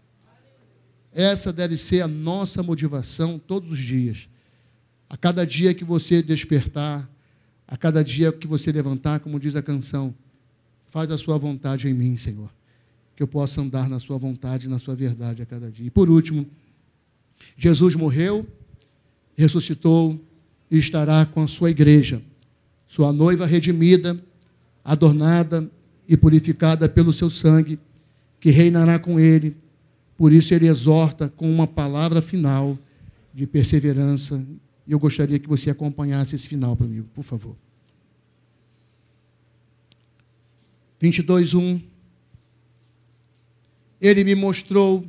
Essa 1.12 1.52
deve 1.52 1.76
ser 1.78 2.02
a 2.02 2.08
nossa 2.08 2.62
motivação 2.62 3.39
todos 3.39 3.72
os 3.72 3.80
dias. 3.80 4.30
A 5.10 5.18
cada 5.18 5.45
dia 5.45 5.74
que 5.74 5.84
você 5.84 6.22
despertar, 6.22 7.10
a 7.68 7.76
cada 7.76 8.04
dia 8.04 8.32
que 8.32 8.47
você 8.47 8.72
levantar, 8.72 9.20
como 9.20 9.39
diz 9.39 9.56
a 9.56 9.62
canção, 9.62 10.14
faz 10.88 11.10
a 11.10 11.18
sua 11.18 11.38
vontade 11.38 11.89
em 11.89 11.93
mim, 11.93 12.16
Senhor. 12.18 12.49
Que 13.16 13.24
eu 13.24 13.28
possa 13.28 13.62
andar 13.62 13.89
na 13.89 13.99
sua 13.99 14.18
vontade, 14.18 14.70
na 14.70 14.78
sua 14.78 14.95
verdade 14.95 15.41
a 15.41 15.45
cada 15.45 15.72
dia. 15.72 15.88
E 15.88 15.89
por 15.89 16.10
último, 16.10 16.47
Jesus 17.58 17.95
morreu, 17.95 18.47
ressuscitou 19.42 20.20
e 20.70 20.78
estará 20.78 21.26
com 21.26 21.42
a 21.42 21.48
sua 21.48 21.70
igreja 21.70 22.22
sua 22.92 23.14
noiva 23.14 23.46
redimida, 23.46 24.22
adornada 24.84 25.72
e 26.10 26.18
purificada 26.18 26.89
pelo 26.89 27.14
seu 27.14 27.30
sangue, 27.30 27.80
que 28.38 28.50
reinará 28.50 29.00
com 29.00 29.18
ele. 29.18 29.56
Por 30.18 30.34
isso 30.34 30.54
ele 30.54 30.68
exorta 30.68 31.30
com 31.30 31.50
uma 31.50 31.66
palavra 31.66 32.22
final 32.22 32.78
de 33.34 33.48
perseverança. 33.48 34.46
E 34.86 34.92
eu 34.92 35.00
gostaria 35.00 35.39
que 35.39 35.48
você 35.48 35.70
acompanhasse 35.70 36.36
esse 36.36 36.46
final 36.46 36.76
para 36.76 36.86
mim, 36.86 37.02
por 37.16 37.24
favor. 37.24 37.56
22, 41.00 41.54
1. 41.54 41.80
Ele 44.02 44.26
me 44.26 44.36
mostrou 44.36 45.06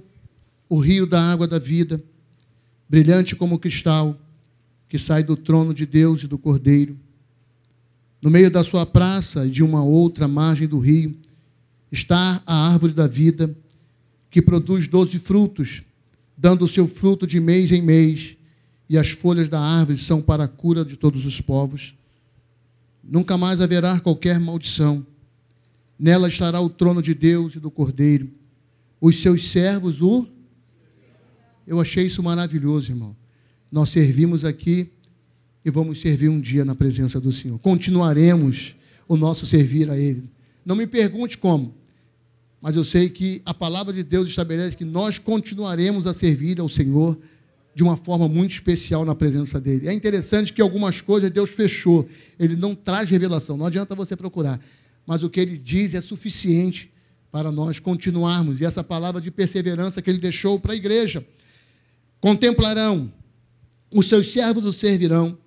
o 0.68 0.78
rio 0.78 1.05
da 1.05 1.20
água 1.20 1.49
da 1.49 1.59
vida, 1.59 2.01
brilhante 2.89 3.35
como 3.35 3.59
cristal, 3.59 4.16
que 4.93 4.99
sai 4.99 5.22
do 5.22 5.38
trono 5.38 5.72
de 5.72 5.86
Deus 5.86 6.22
e 6.22 6.26
do 6.26 6.36
Cordeiro 6.36 6.99
no 8.20 8.30
meio 8.30 8.51
da 8.51 8.62
sua 8.62 8.84
praça 8.84 9.47
e 9.47 9.51
de 9.51 9.62
uma 9.62 9.82
outra 9.82 10.28
margem 10.28 10.68
do 10.68 10.78
rio 10.78 11.16
está 11.90 12.43
a 12.45 12.68
árvore 12.68 12.93
da 12.93 13.07
vida, 13.07 13.57
que 14.28 14.43
produz 14.43 14.86
doze 14.86 15.18
frutos, 15.18 15.80
dando 16.36 16.66
o 16.66 16.68
seu 16.68 16.86
fruto 16.86 17.26
de 17.26 17.40
mês 17.40 17.72
em 17.72 17.80
mês, 17.80 18.36
e 18.86 18.99
as 18.99 19.09
folhas 19.09 19.49
da 19.49 19.59
árvore 19.59 19.97
são 19.97 20.20
para 20.20 20.45
a 20.45 20.49
cura 20.49 20.84
de 20.84 20.95
todos 20.95 21.24
os 21.24 21.40
povos. 21.40 21.95
Nunca 23.03 23.38
mais 23.38 23.62
haverá 23.62 23.99
qualquer 23.99 24.38
maldição. 24.38 25.07
Nela 25.99 26.28
estará 26.28 26.61
o 26.61 26.68
trono 26.68 27.01
de 27.01 27.14
Deus 27.14 27.55
e 27.55 27.59
do 27.61 27.70
Cordeiro. 27.70 28.30
Os 29.01 29.22
seus 29.22 29.51
servos 29.51 30.03
o. 30.03 30.26
Eu 31.66 31.80
achei 31.80 32.09
isso 32.09 32.22
maravilhoso, 32.22 32.93
irmão. 32.93 33.22
Nós 33.73 33.89
servimos 33.89 34.45
aqui 34.45 34.91
e 35.64 35.70
vamos 35.70 36.03
servir 36.03 36.29
um 36.29 36.39
dia 36.39 36.62
na 36.62 36.75
presença 36.75 37.18
do 37.18 37.33
Senhor. 37.33 37.59
Continuaremos 37.59 38.75
o 39.09 39.16
nosso 39.16 39.47
servir 39.47 39.91
a 39.91 39.99
Ele. 39.99 40.25
Não 40.64 40.77
me 40.77 40.87
pergunte 40.87 41.39
como, 41.39 41.75
mas 42.61 42.77
eu 42.77 42.85
sei 42.85 43.09
que 43.09 43.41
a 43.47 43.55
palavra 43.55 43.93
de 43.93 44.05
Deus 44.05 44.29
estabelece 44.29 44.77
que 44.77 44.85
nós 44.85 45.18
continuaremos 45.18 46.07
a 46.07 46.12
servir 46.12 46.61
ao 46.61 46.68
Senhor 46.68 47.18
de 47.75 47.83
uma 47.83 47.97
forma 47.97 48.29
muito 48.29 48.53
especial 48.53 49.07
na 49.07 49.14
presença 49.14 49.59
dele. 49.59 49.89
É 49.89 49.93
interessante 49.93 50.53
que 50.53 50.61
algumas 50.61 51.01
coisas 51.01 51.31
Deus 51.31 51.49
fechou, 51.49 52.07
ele 52.39 52.55
não 52.55 52.75
traz 52.75 53.09
revelação, 53.09 53.57
não 53.57 53.66
adianta 53.66 53.95
você 53.95 54.14
procurar, 54.14 54.61
mas 55.07 55.23
o 55.23 55.31
que 55.31 55.41
ele 55.41 55.57
diz 55.57 55.95
é 55.95 56.01
suficiente 56.03 56.93
para 57.31 57.51
nós 57.51 57.81
continuarmos. 57.81 58.61
E 58.61 58.66
essa 58.66 58.85
palavra 58.85 59.18
de 59.18 59.31
perseverança 59.31 60.03
que 60.03 60.11
ele 60.11 60.18
deixou 60.18 60.61
para 60.61 60.75
a 60.75 60.77
igreja. 60.77 61.27
Contemplarão, 62.20 63.11
os 63.93 64.09
seus 64.09 64.32
servos 64.32 64.64
o 64.64 64.72
servirão, 64.72 65.38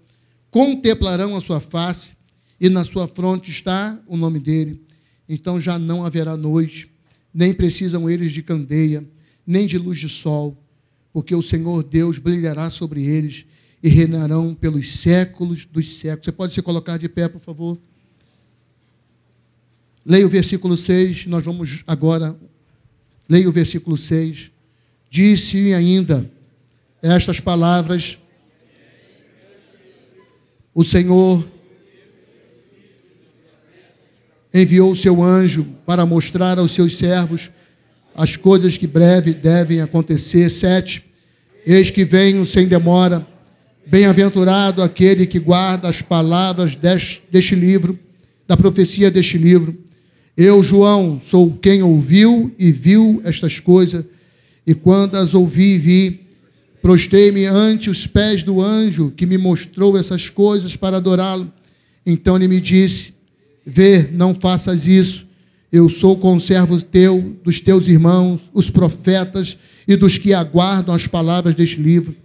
contemplarão 0.52 1.36
a 1.36 1.42
sua 1.42 1.60
face, 1.60 2.16
e 2.60 2.70
na 2.70 2.84
sua 2.84 3.08
fronte 3.08 3.52
está 3.52 4.00
o 4.08 4.16
nome 4.16 4.40
dele. 4.40 4.82
Então 5.28 5.60
já 5.60 5.78
não 5.78 6.06
haverá 6.06 6.38
noite, 6.38 6.90
nem 7.34 7.54
precisam 7.54 8.10
eles 8.10 8.32
de 8.32 8.42
candeia, 8.42 9.06
nem 9.46 9.68
de 9.68 9.78
luz 9.78 10.00
de 10.00 10.08
sol, 10.08 10.58
porque 11.12 11.36
o 11.36 11.42
Senhor 11.42 11.84
Deus 11.84 12.18
brilhará 12.18 12.70
sobre 12.70 13.04
eles 13.04 13.46
e 13.84 13.90
reinarão 13.90 14.54
pelos 14.54 14.98
séculos 14.98 15.66
dos 15.66 15.98
séculos. 15.98 16.26
Você 16.26 16.32
pode 16.32 16.54
se 16.54 16.62
colocar 16.62 16.98
de 16.98 17.10
pé, 17.10 17.28
por 17.28 17.42
favor? 17.42 17.78
Leia 20.06 20.26
o 20.26 20.30
versículo 20.30 20.78
6, 20.78 21.26
nós 21.26 21.44
vamos 21.44 21.84
agora. 21.86 22.38
Leia 23.28 23.50
o 23.50 23.52
versículo 23.52 23.98
6. 23.98 24.52
Disse 25.10 25.74
ainda 25.74 26.30
estas 27.02 27.40
palavras 27.40 28.18
o 30.76 30.84
Senhor 30.84 31.48
enviou 34.54 34.92
o 34.92 34.96
seu 34.96 35.24
anjo 35.24 35.66
para 35.86 36.06
mostrar 36.06 36.60
aos 36.60 36.72
seus 36.72 36.98
servos 36.98 37.50
as 38.14 38.36
coisas 38.36 38.76
que 38.76 38.86
breve 38.86 39.34
devem 39.34 39.80
acontecer. 39.80 40.50
Sete, 40.50 41.06
eis 41.66 41.90
que 41.90 42.04
venho 42.04 42.46
sem 42.46 42.68
demora. 42.68 43.26
Bem-aventurado 43.88 44.82
aquele 44.82 45.26
que 45.26 45.40
guarda 45.40 45.88
as 45.88 46.02
palavras 46.02 46.76
deste, 46.76 47.24
deste 47.32 47.56
livro, 47.56 47.98
da 48.46 48.58
profecia 48.58 49.10
deste 49.10 49.38
livro. 49.38 49.78
Eu, 50.36 50.62
João, 50.62 51.22
sou 51.24 51.52
quem 51.62 51.84
ouviu 51.84 52.54
e 52.60 52.70
viu 52.70 53.22
estas 53.24 53.62
coisas, 53.62 54.04
e 54.68 54.74
quando 54.74 55.16
as 55.16 55.34
ouvi 55.34 55.76
e 55.76 55.78
vi, 55.78 56.25
Prostei-me 56.86 57.48
ante 57.48 57.90
os 57.90 58.06
pés 58.06 58.44
do 58.44 58.62
anjo 58.62 59.12
que 59.18 59.26
me 59.26 59.40
mostrou 59.40 59.98
essas 59.98 60.30
coisas 60.30 60.76
para 60.76 60.98
adorá-lo. 60.98 61.52
Então 62.06 62.36
ele 62.36 62.48
me 62.48 62.62
disse: 62.62 63.12
Vê, 63.66 64.08
não 64.12 64.36
faças 64.36 64.86
isso. 64.86 65.26
Eu 65.72 65.90
sou 65.90 66.16
conservo 66.16 66.80
teu, 66.80 67.36
dos 67.44 67.60
teus 67.60 67.88
irmãos, 67.88 68.48
os 68.54 68.70
profetas 68.70 69.58
e 69.88 69.96
dos 69.96 70.20
que 70.20 70.32
aguardam 70.32 70.94
as 70.94 71.08
palavras 71.08 71.56
deste 71.56 71.82
livro. 71.82 72.16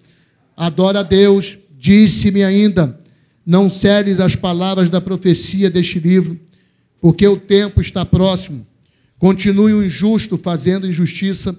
Adora 0.54 1.00
a 1.00 1.04
Deus. 1.04 1.56
Disse-me 1.78 2.44
ainda: 2.44 2.98
Não 3.46 3.70
cedes 3.70 4.20
as 4.20 4.36
palavras 4.36 4.90
da 4.90 5.00
profecia 5.00 5.70
deste 5.70 5.98
livro, 5.98 6.38
porque 7.00 7.26
o 7.26 7.38
tempo 7.38 7.80
está 7.80 8.04
próximo. 8.04 8.66
Continue 9.18 9.72
o 9.72 9.82
injusto 9.82 10.36
fazendo 10.36 10.86
injustiça, 10.86 11.58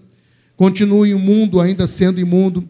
continue 0.56 1.16
o 1.16 1.20
mundo 1.20 1.60
ainda 1.60 1.88
sendo 1.88 2.20
imundo 2.20 2.70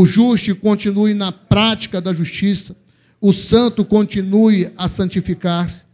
o 0.00 0.06
justo 0.06 0.54
continue 0.54 1.12
na 1.12 1.32
prática 1.32 2.00
da 2.00 2.12
justiça, 2.12 2.76
o 3.20 3.32
santo 3.32 3.84
continue 3.84 4.70
a 4.78 4.88
santificar-se. 4.88 5.86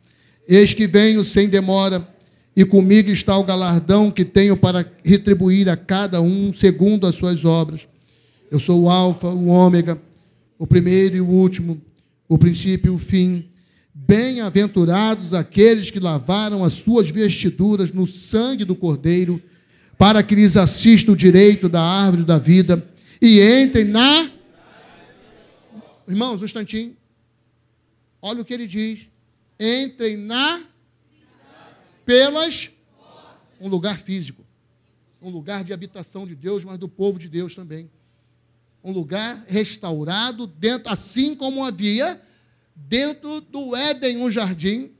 Eis 0.46 0.74
que 0.74 0.86
venho 0.86 1.24
sem 1.24 1.48
demora, 1.48 2.07
e 2.55 2.66
comigo 2.66 3.11
está 3.11 3.34
o 3.38 3.44
galardão 3.44 4.11
que 4.11 4.22
tenho 4.22 4.59
para 4.59 4.84
retribuir 5.02 5.70
a 5.70 5.76
cada 5.78 6.20
um 6.20 6.52
segundo 6.52 7.07
as 7.07 7.14
suas 7.16 7.46
obras. 7.46 7.88
Eu 8.50 8.61
sou 8.61 8.82
o 8.82 8.90
Alfa, 8.90 9.28
o 9.28 9.46
Ômega, 9.46 9.98
o 10.59 10.66
primeiro 10.66 11.16
e 11.16 11.20
o 11.22 11.26
último, 11.26 11.80
o 12.28 12.36
princípio 12.36 12.92
e 12.92 12.94
o 12.94 12.98
fim. 12.98 13.46
Bem-aventurados 13.94 15.32
aqueles 15.32 15.90
que 15.90 15.98
lavaram 15.98 16.62
as 16.62 16.74
suas 16.74 17.09
vestiduras 17.09 17.90
no 17.90 18.07
sangue 18.07 18.66
do 18.66 18.74
Cordeiro, 18.74 19.40
para 19.96 20.22
que 20.22 20.34
lhes 20.34 20.59
assista 20.59 21.11
o 21.11 21.16
direito 21.16 21.70
da 21.70 21.80
árvore 21.80 22.24
da 22.24 22.38
vida 22.38 22.86
e 23.21 23.41
entrem 23.41 23.85
na. 23.85 24.31
Irmãos, 26.07 26.41
um 26.41 26.45
instantinho. 26.45 26.97
Olha 28.21 28.43
o 28.43 28.45
que 28.45 28.55
ele 28.55 28.67
diz. 28.67 29.09
Entrem 29.59 30.17
na. 30.17 30.62
Pelas. 32.05 32.71
Um 33.61 33.69
lugar 33.69 33.99
físico. 33.99 34.45
Um 35.21 35.31
lugar 35.31 35.65
de 35.65 35.73
habitação 35.73 36.27
de 36.27 36.35
Deus, 36.35 36.65
mas 36.65 36.79
do 36.79 36.89
povo 36.89 37.19
de 37.19 37.29
Deus 37.29 37.55
também. 37.55 37.91
Um 38.83 38.93
lugar 38.93 39.45
restaurado, 39.49 40.47
dentro, 40.47 40.93
assim 40.93 41.35
como 41.35 41.65
havia 41.65 42.21
dentro 42.75 43.41
do 43.41 43.75
Éden, 43.75 44.19
um 44.19 44.31
jardim. 44.31 44.91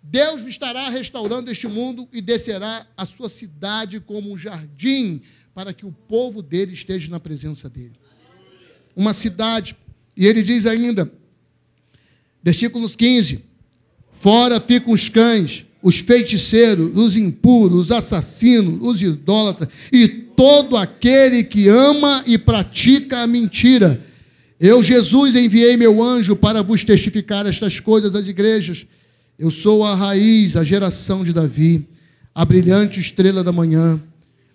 Deus 0.00 0.42
estará 0.42 0.90
restaurando 0.90 1.50
este 1.50 1.66
mundo 1.66 2.06
e 2.12 2.20
descerá 2.20 2.86
a 2.96 3.06
sua 3.06 3.28
cidade 3.28 3.98
como 3.98 4.30
um 4.30 4.36
jardim 4.36 5.22
para 5.54 5.72
que 5.72 5.86
o 5.86 5.92
povo 5.92 6.42
dele 6.42 6.72
esteja 6.72 7.08
na 7.08 7.20
presença 7.20 7.68
dele. 7.68 7.92
Uma 8.96 9.14
cidade, 9.14 9.76
e 10.16 10.26
ele 10.26 10.42
diz 10.42 10.66
ainda, 10.66 11.10
versículos 12.42 12.96
15: 12.96 13.44
Fora 14.10 14.60
ficam 14.60 14.92
os 14.92 15.08
cães, 15.08 15.64
os 15.82 15.98
feiticeiros, 15.98 16.96
os 16.96 17.16
impuros, 17.16 17.78
os 17.78 17.92
assassinos, 17.92 18.78
os 18.80 19.02
idólatras 19.02 19.68
e 19.92 20.08
todo 20.08 20.76
aquele 20.76 21.44
que 21.44 21.68
ama 21.68 22.24
e 22.26 22.38
pratica 22.38 23.18
a 23.20 23.26
mentira. 23.26 24.00
Eu, 24.58 24.82
Jesus, 24.82 25.34
enviei 25.34 25.76
meu 25.76 26.02
anjo 26.02 26.34
para 26.34 26.62
vos 26.62 26.82
testificar 26.84 27.46
estas 27.46 27.80
coisas 27.80 28.14
às 28.14 28.26
igrejas. 28.26 28.86
Eu 29.38 29.50
sou 29.50 29.84
a 29.84 29.94
raiz, 29.94 30.56
a 30.56 30.64
geração 30.64 31.22
de 31.22 31.32
Davi, 31.32 31.86
a 32.34 32.44
brilhante 32.44 32.98
estrela 32.98 33.44
da 33.44 33.52
manhã. 33.52 34.00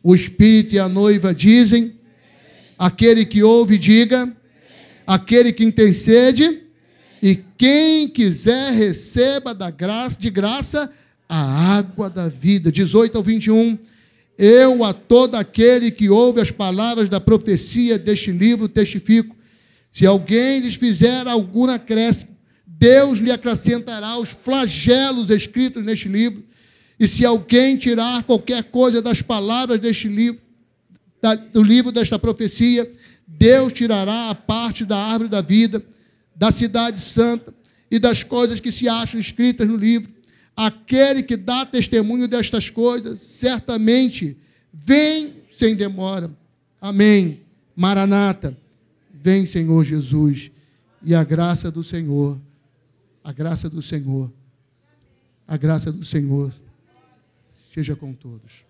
O 0.02 0.16
Espírito 0.16 0.76
e 0.76 0.80
a 0.80 0.88
noiva 0.88 1.34
dizem: 1.34 1.94
aquele 2.78 3.26
que 3.26 3.44
ouve, 3.44 3.78
diga, 3.78 4.36
aquele 5.06 5.52
que 5.52 5.72
tem 5.72 5.94
sede, 5.94 6.64
e 7.22 7.40
quem 7.58 8.08
quiser 8.08 8.72
receba 8.72 9.54
da 9.54 9.70
graça, 9.70 10.18
de 10.18 10.30
graça 10.30 10.92
a 11.28 11.78
água 11.78 12.10
da 12.10 12.28
vida. 12.28 12.72
18 12.72 13.18
ao 13.18 13.24
21. 13.24 13.78
Eu 14.38 14.86
a 14.86 14.94
todo 14.94 15.36
aquele 15.36 15.92
que 15.92 16.10
ouve 16.10 16.40
as 16.40 16.50
palavras 16.50 17.10
da 17.10 17.20
profecia 17.20 18.00
deste 18.00 18.32
livro 18.32 18.70
testifico. 18.70 19.36
Se 19.92 20.06
alguém 20.06 20.62
lhes 20.62 20.76
fizer 20.76 21.28
alguma 21.28 21.76
acréscimo, 21.76 22.30
Deus 22.66 23.20
lhe 23.20 23.32
acrescentará 23.32 24.18
os 24.18 24.30
flagelos 24.30 25.30
escritos 25.30 25.84
neste 25.84 26.08
livro. 26.08 26.46
E 27.00 27.08
se 27.08 27.26
alguém 27.26 27.78
tirar 27.78 28.24
qualquer 28.24 28.64
coisa 28.66 29.02
das 29.02 29.22
palavras 29.22 29.80
deste 29.80 30.08
livro, 30.08 30.42
do 31.54 31.64
livro 31.64 31.92
desta 31.92 32.20
profecia, 32.20 32.92
Deus 33.28 33.72
tirará 33.72 34.30
a 34.30 34.36
parte 34.36 34.86
da 34.86 34.98
árvore 34.98 35.30
da 35.30 35.42
vida, 35.42 35.84
da 36.36 36.52
cidade 36.52 37.00
santa 37.00 37.54
e 37.90 38.00
das 38.00 38.24
coisas 38.24 38.60
que 38.60 38.72
se 38.72 38.88
acham 38.88 39.20
escritas 39.20 39.68
no 39.68 39.76
livro 39.76 40.20
Aquele 40.62 41.24
que 41.24 41.38
dá 41.38 41.66
testemunho 41.66 42.28
destas 42.28 42.70
coisas, 42.70 43.22
certamente 43.22 44.36
vem 44.74 45.36
sem 45.58 45.74
demora. 45.74 46.30
Amém. 46.82 47.40
Maranata. 47.74 48.58
Vem, 49.14 49.46
Senhor 49.46 49.86
Jesus. 49.86 50.52
E 51.02 51.16
a 51.16 51.24
graça 51.24 51.72
do 51.72 51.82
Senhor, 51.82 52.38
a 53.24 53.32
graça 53.32 53.70
do 53.70 53.82
Senhor, 53.82 54.30
a 55.48 55.56
graça 55.56 55.94
do 55.94 56.04
Senhor 56.04 56.54
seja 57.72 57.96
com 57.96 58.14
todos. 58.14 58.66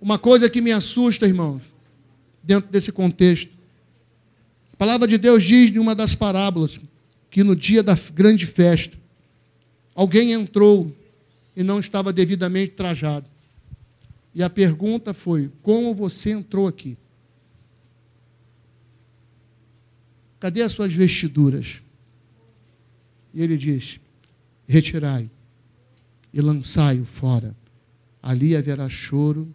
Uma 0.00 0.18
coisa 0.18 0.50
que 0.50 0.60
me 0.60 0.70
assusta, 0.70 1.26
irmãos, 1.26 1.62
dentro 2.42 2.70
desse 2.70 2.92
contexto, 2.92 3.50
a 4.74 4.76
palavra 4.76 5.08
de 5.08 5.16
Deus 5.16 5.42
diz 5.42 5.70
em 5.70 5.78
uma 5.78 5.94
das 5.94 6.14
parábolas 6.14 6.78
que 7.30 7.42
no 7.42 7.56
dia 7.56 7.82
da 7.82 7.96
grande 8.12 8.44
festa, 8.44 8.98
alguém 9.94 10.32
entrou 10.32 10.94
e 11.56 11.62
não 11.62 11.80
estava 11.80 12.12
devidamente 12.12 12.72
trajado. 12.72 13.26
E 14.34 14.42
a 14.42 14.50
pergunta 14.50 15.14
foi: 15.14 15.50
como 15.62 15.94
você 15.94 16.30
entrou 16.32 16.66
aqui? 16.66 16.98
Cadê 20.38 20.60
as 20.60 20.72
suas 20.72 20.92
vestiduras? 20.92 21.83
E 23.34 23.42
ele 23.42 23.58
diz: 23.58 24.00
retirai 24.66 25.28
e 26.32 26.40
lançai-o 26.40 27.04
fora. 27.04 27.54
Ali 28.22 28.56
haverá 28.56 28.88
choro 28.88 29.52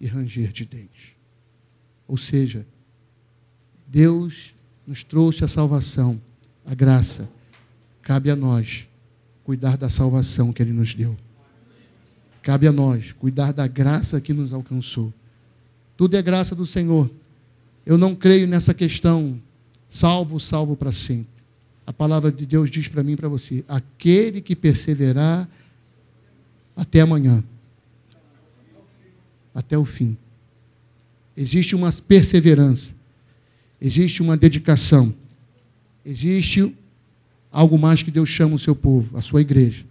e 0.00 0.06
ranger 0.06 0.52
de 0.52 0.64
dentes. 0.64 1.16
Ou 2.06 2.16
seja, 2.16 2.64
Deus 3.86 4.54
nos 4.86 5.02
trouxe 5.02 5.42
a 5.44 5.48
salvação, 5.48 6.20
a 6.64 6.74
graça. 6.74 7.28
Cabe 8.02 8.30
a 8.30 8.36
nós 8.36 8.86
cuidar 9.42 9.76
da 9.76 9.88
salvação 9.88 10.52
que 10.52 10.62
Ele 10.62 10.72
nos 10.72 10.94
deu. 10.94 11.16
Cabe 12.42 12.68
a 12.68 12.72
nós 12.72 13.12
cuidar 13.12 13.52
da 13.52 13.66
graça 13.66 14.20
que 14.20 14.34
nos 14.34 14.52
alcançou. 14.52 15.12
Tudo 15.96 16.16
é 16.16 16.22
graça 16.22 16.54
do 16.54 16.66
Senhor. 16.66 17.10
Eu 17.86 17.96
não 17.96 18.14
creio 18.14 18.46
nessa 18.46 18.74
questão, 18.74 19.40
salvo, 19.88 20.38
salvo 20.38 20.76
para 20.76 20.92
sempre. 20.92 21.33
A 21.86 21.92
palavra 21.92 22.32
de 22.32 22.46
Deus 22.46 22.70
diz 22.70 22.88
para 22.88 23.02
mim 23.02 23.12
e 23.12 23.16
para 23.16 23.28
você: 23.28 23.64
aquele 23.68 24.40
que 24.40 24.56
perseverar 24.56 25.48
até 26.76 27.00
amanhã, 27.00 27.42
até 29.54 29.76
o 29.76 29.84
fim. 29.84 30.16
Existe 31.36 31.74
uma 31.74 31.92
perseverança 31.92 32.94
existe 33.84 34.22
uma 34.22 34.34
dedicação, 34.34 35.14
existe 36.06 36.74
algo 37.52 37.78
mais 37.78 38.02
que 38.02 38.10
Deus 38.10 38.30
chama 38.30 38.54
o 38.54 38.58
seu 38.58 38.74
povo, 38.74 39.16
a 39.18 39.20
sua 39.20 39.42
igreja, 39.42 39.84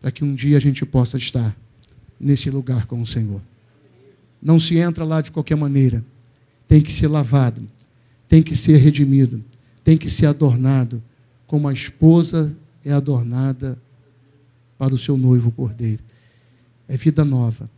para 0.00 0.12
que 0.12 0.24
um 0.24 0.32
dia 0.32 0.56
a 0.56 0.60
gente 0.60 0.86
possa 0.86 1.16
estar 1.16 1.56
nesse 2.20 2.48
lugar 2.50 2.86
com 2.86 3.02
o 3.02 3.06
Senhor. 3.06 3.40
Não 4.40 4.60
se 4.60 4.76
entra 4.76 5.04
lá 5.04 5.20
de 5.20 5.32
qualquer 5.32 5.56
maneira, 5.56 6.04
tem 6.68 6.80
que 6.80 6.92
ser 6.92 7.08
lavado, 7.08 7.68
tem 8.28 8.44
que 8.44 8.54
ser 8.54 8.76
redimido, 8.76 9.44
tem 9.82 9.98
que 9.98 10.08
ser 10.08 10.26
adornado, 10.26 11.02
como 11.46 11.68
a 11.68 11.72
esposa 11.72 12.56
é 12.84 12.92
adornada 12.92 13.78
para 14.78 14.94
o 14.94 14.98
seu 14.98 15.16
noivo 15.16 15.50
cordeiro. 15.50 16.02
É 16.88 16.96
vida 16.96 17.24
nova. 17.24 17.68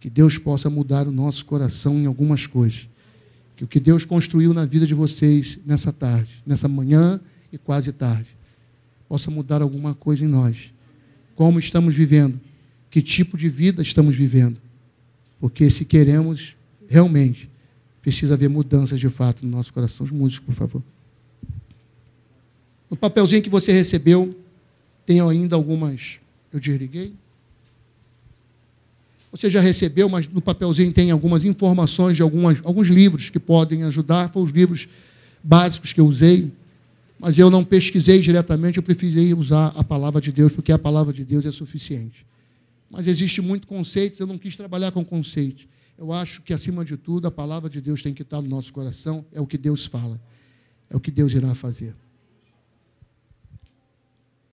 Que 0.00 0.10
Deus 0.10 0.38
possa 0.38 0.68
mudar 0.68 1.06
o 1.06 1.12
nosso 1.12 1.44
coração 1.44 1.94
em 1.98 2.06
algumas 2.06 2.46
coisas 2.46 2.88
que 3.62 3.64
o 3.64 3.68
que 3.68 3.78
Deus 3.78 4.04
construiu 4.04 4.52
na 4.52 4.64
vida 4.64 4.86
de 4.86 4.94
vocês 4.94 5.56
nessa 5.64 5.92
tarde, 5.92 6.42
nessa 6.44 6.66
manhã 6.66 7.20
e 7.52 7.56
quase 7.56 7.92
tarde, 7.92 8.28
possa 9.08 9.30
mudar 9.30 9.62
alguma 9.62 9.94
coisa 9.94 10.24
em 10.24 10.28
nós. 10.28 10.72
Como 11.36 11.60
estamos 11.60 11.94
vivendo? 11.94 12.40
Que 12.90 13.00
tipo 13.00 13.36
de 13.36 13.48
vida 13.48 13.80
estamos 13.80 14.16
vivendo? 14.16 14.60
Porque 15.38 15.70
se 15.70 15.84
queremos 15.84 16.56
realmente, 16.88 17.48
precisa 18.00 18.34
haver 18.34 18.48
mudanças 18.48 18.98
de 18.98 19.08
fato 19.08 19.46
no 19.46 19.52
nosso 19.52 19.72
coração. 19.72 20.04
Os 20.04 20.10
músicos, 20.10 20.46
por 20.46 20.54
favor. 20.54 20.82
No 22.92 22.96
papelzinho 22.98 23.40
que 23.40 23.48
você 23.48 23.72
recebeu, 23.72 24.36
tem 25.06 25.18
ainda 25.18 25.56
algumas. 25.56 26.20
Eu 26.52 26.60
desliguei? 26.60 27.14
Você 29.30 29.48
já 29.48 29.62
recebeu, 29.62 30.10
mas 30.10 30.28
no 30.28 30.42
papelzinho 30.42 30.92
tem 30.92 31.10
algumas 31.10 31.42
informações 31.42 32.18
de 32.18 32.22
algumas, 32.22 32.60
alguns 32.62 32.88
livros 32.88 33.30
que 33.30 33.38
podem 33.38 33.82
ajudar. 33.84 34.30
Foram 34.30 34.44
os 34.44 34.52
livros 34.52 34.90
básicos 35.42 35.94
que 35.94 36.02
eu 36.02 36.06
usei. 36.06 36.52
Mas 37.18 37.38
eu 37.38 37.48
não 37.48 37.64
pesquisei 37.64 38.20
diretamente, 38.20 38.76
eu 38.76 38.82
preferi 38.82 39.32
usar 39.32 39.68
a 39.68 39.82
palavra 39.82 40.20
de 40.20 40.30
Deus, 40.30 40.52
porque 40.52 40.70
a 40.70 40.78
palavra 40.78 41.14
de 41.14 41.24
Deus 41.24 41.46
é 41.46 41.50
suficiente. 41.50 42.26
Mas 42.90 43.06
existe 43.06 43.40
muito 43.40 43.66
conceito, 43.66 44.20
eu 44.20 44.26
não 44.26 44.36
quis 44.36 44.54
trabalhar 44.54 44.92
com 44.92 45.02
conceitos. 45.02 45.66
Eu 45.96 46.12
acho 46.12 46.42
que, 46.42 46.52
acima 46.52 46.84
de 46.84 46.98
tudo, 46.98 47.26
a 47.26 47.30
palavra 47.30 47.70
de 47.70 47.80
Deus 47.80 48.02
tem 48.02 48.12
que 48.12 48.20
estar 48.20 48.42
no 48.42 48.48
nosso 48.50 48.70
coração, 48.70 49.24
é 49.32 49.40
o 49.40 49.46
que 49.46 49.56
Deus 49.56 49.86
fala, 49.86 50.20
é 50.90 50.96
o 50.96 51.00
que 51.00 51.10
Deus 51.10 51.32
irá 51.32 51.54
fazer. 51.54 51.94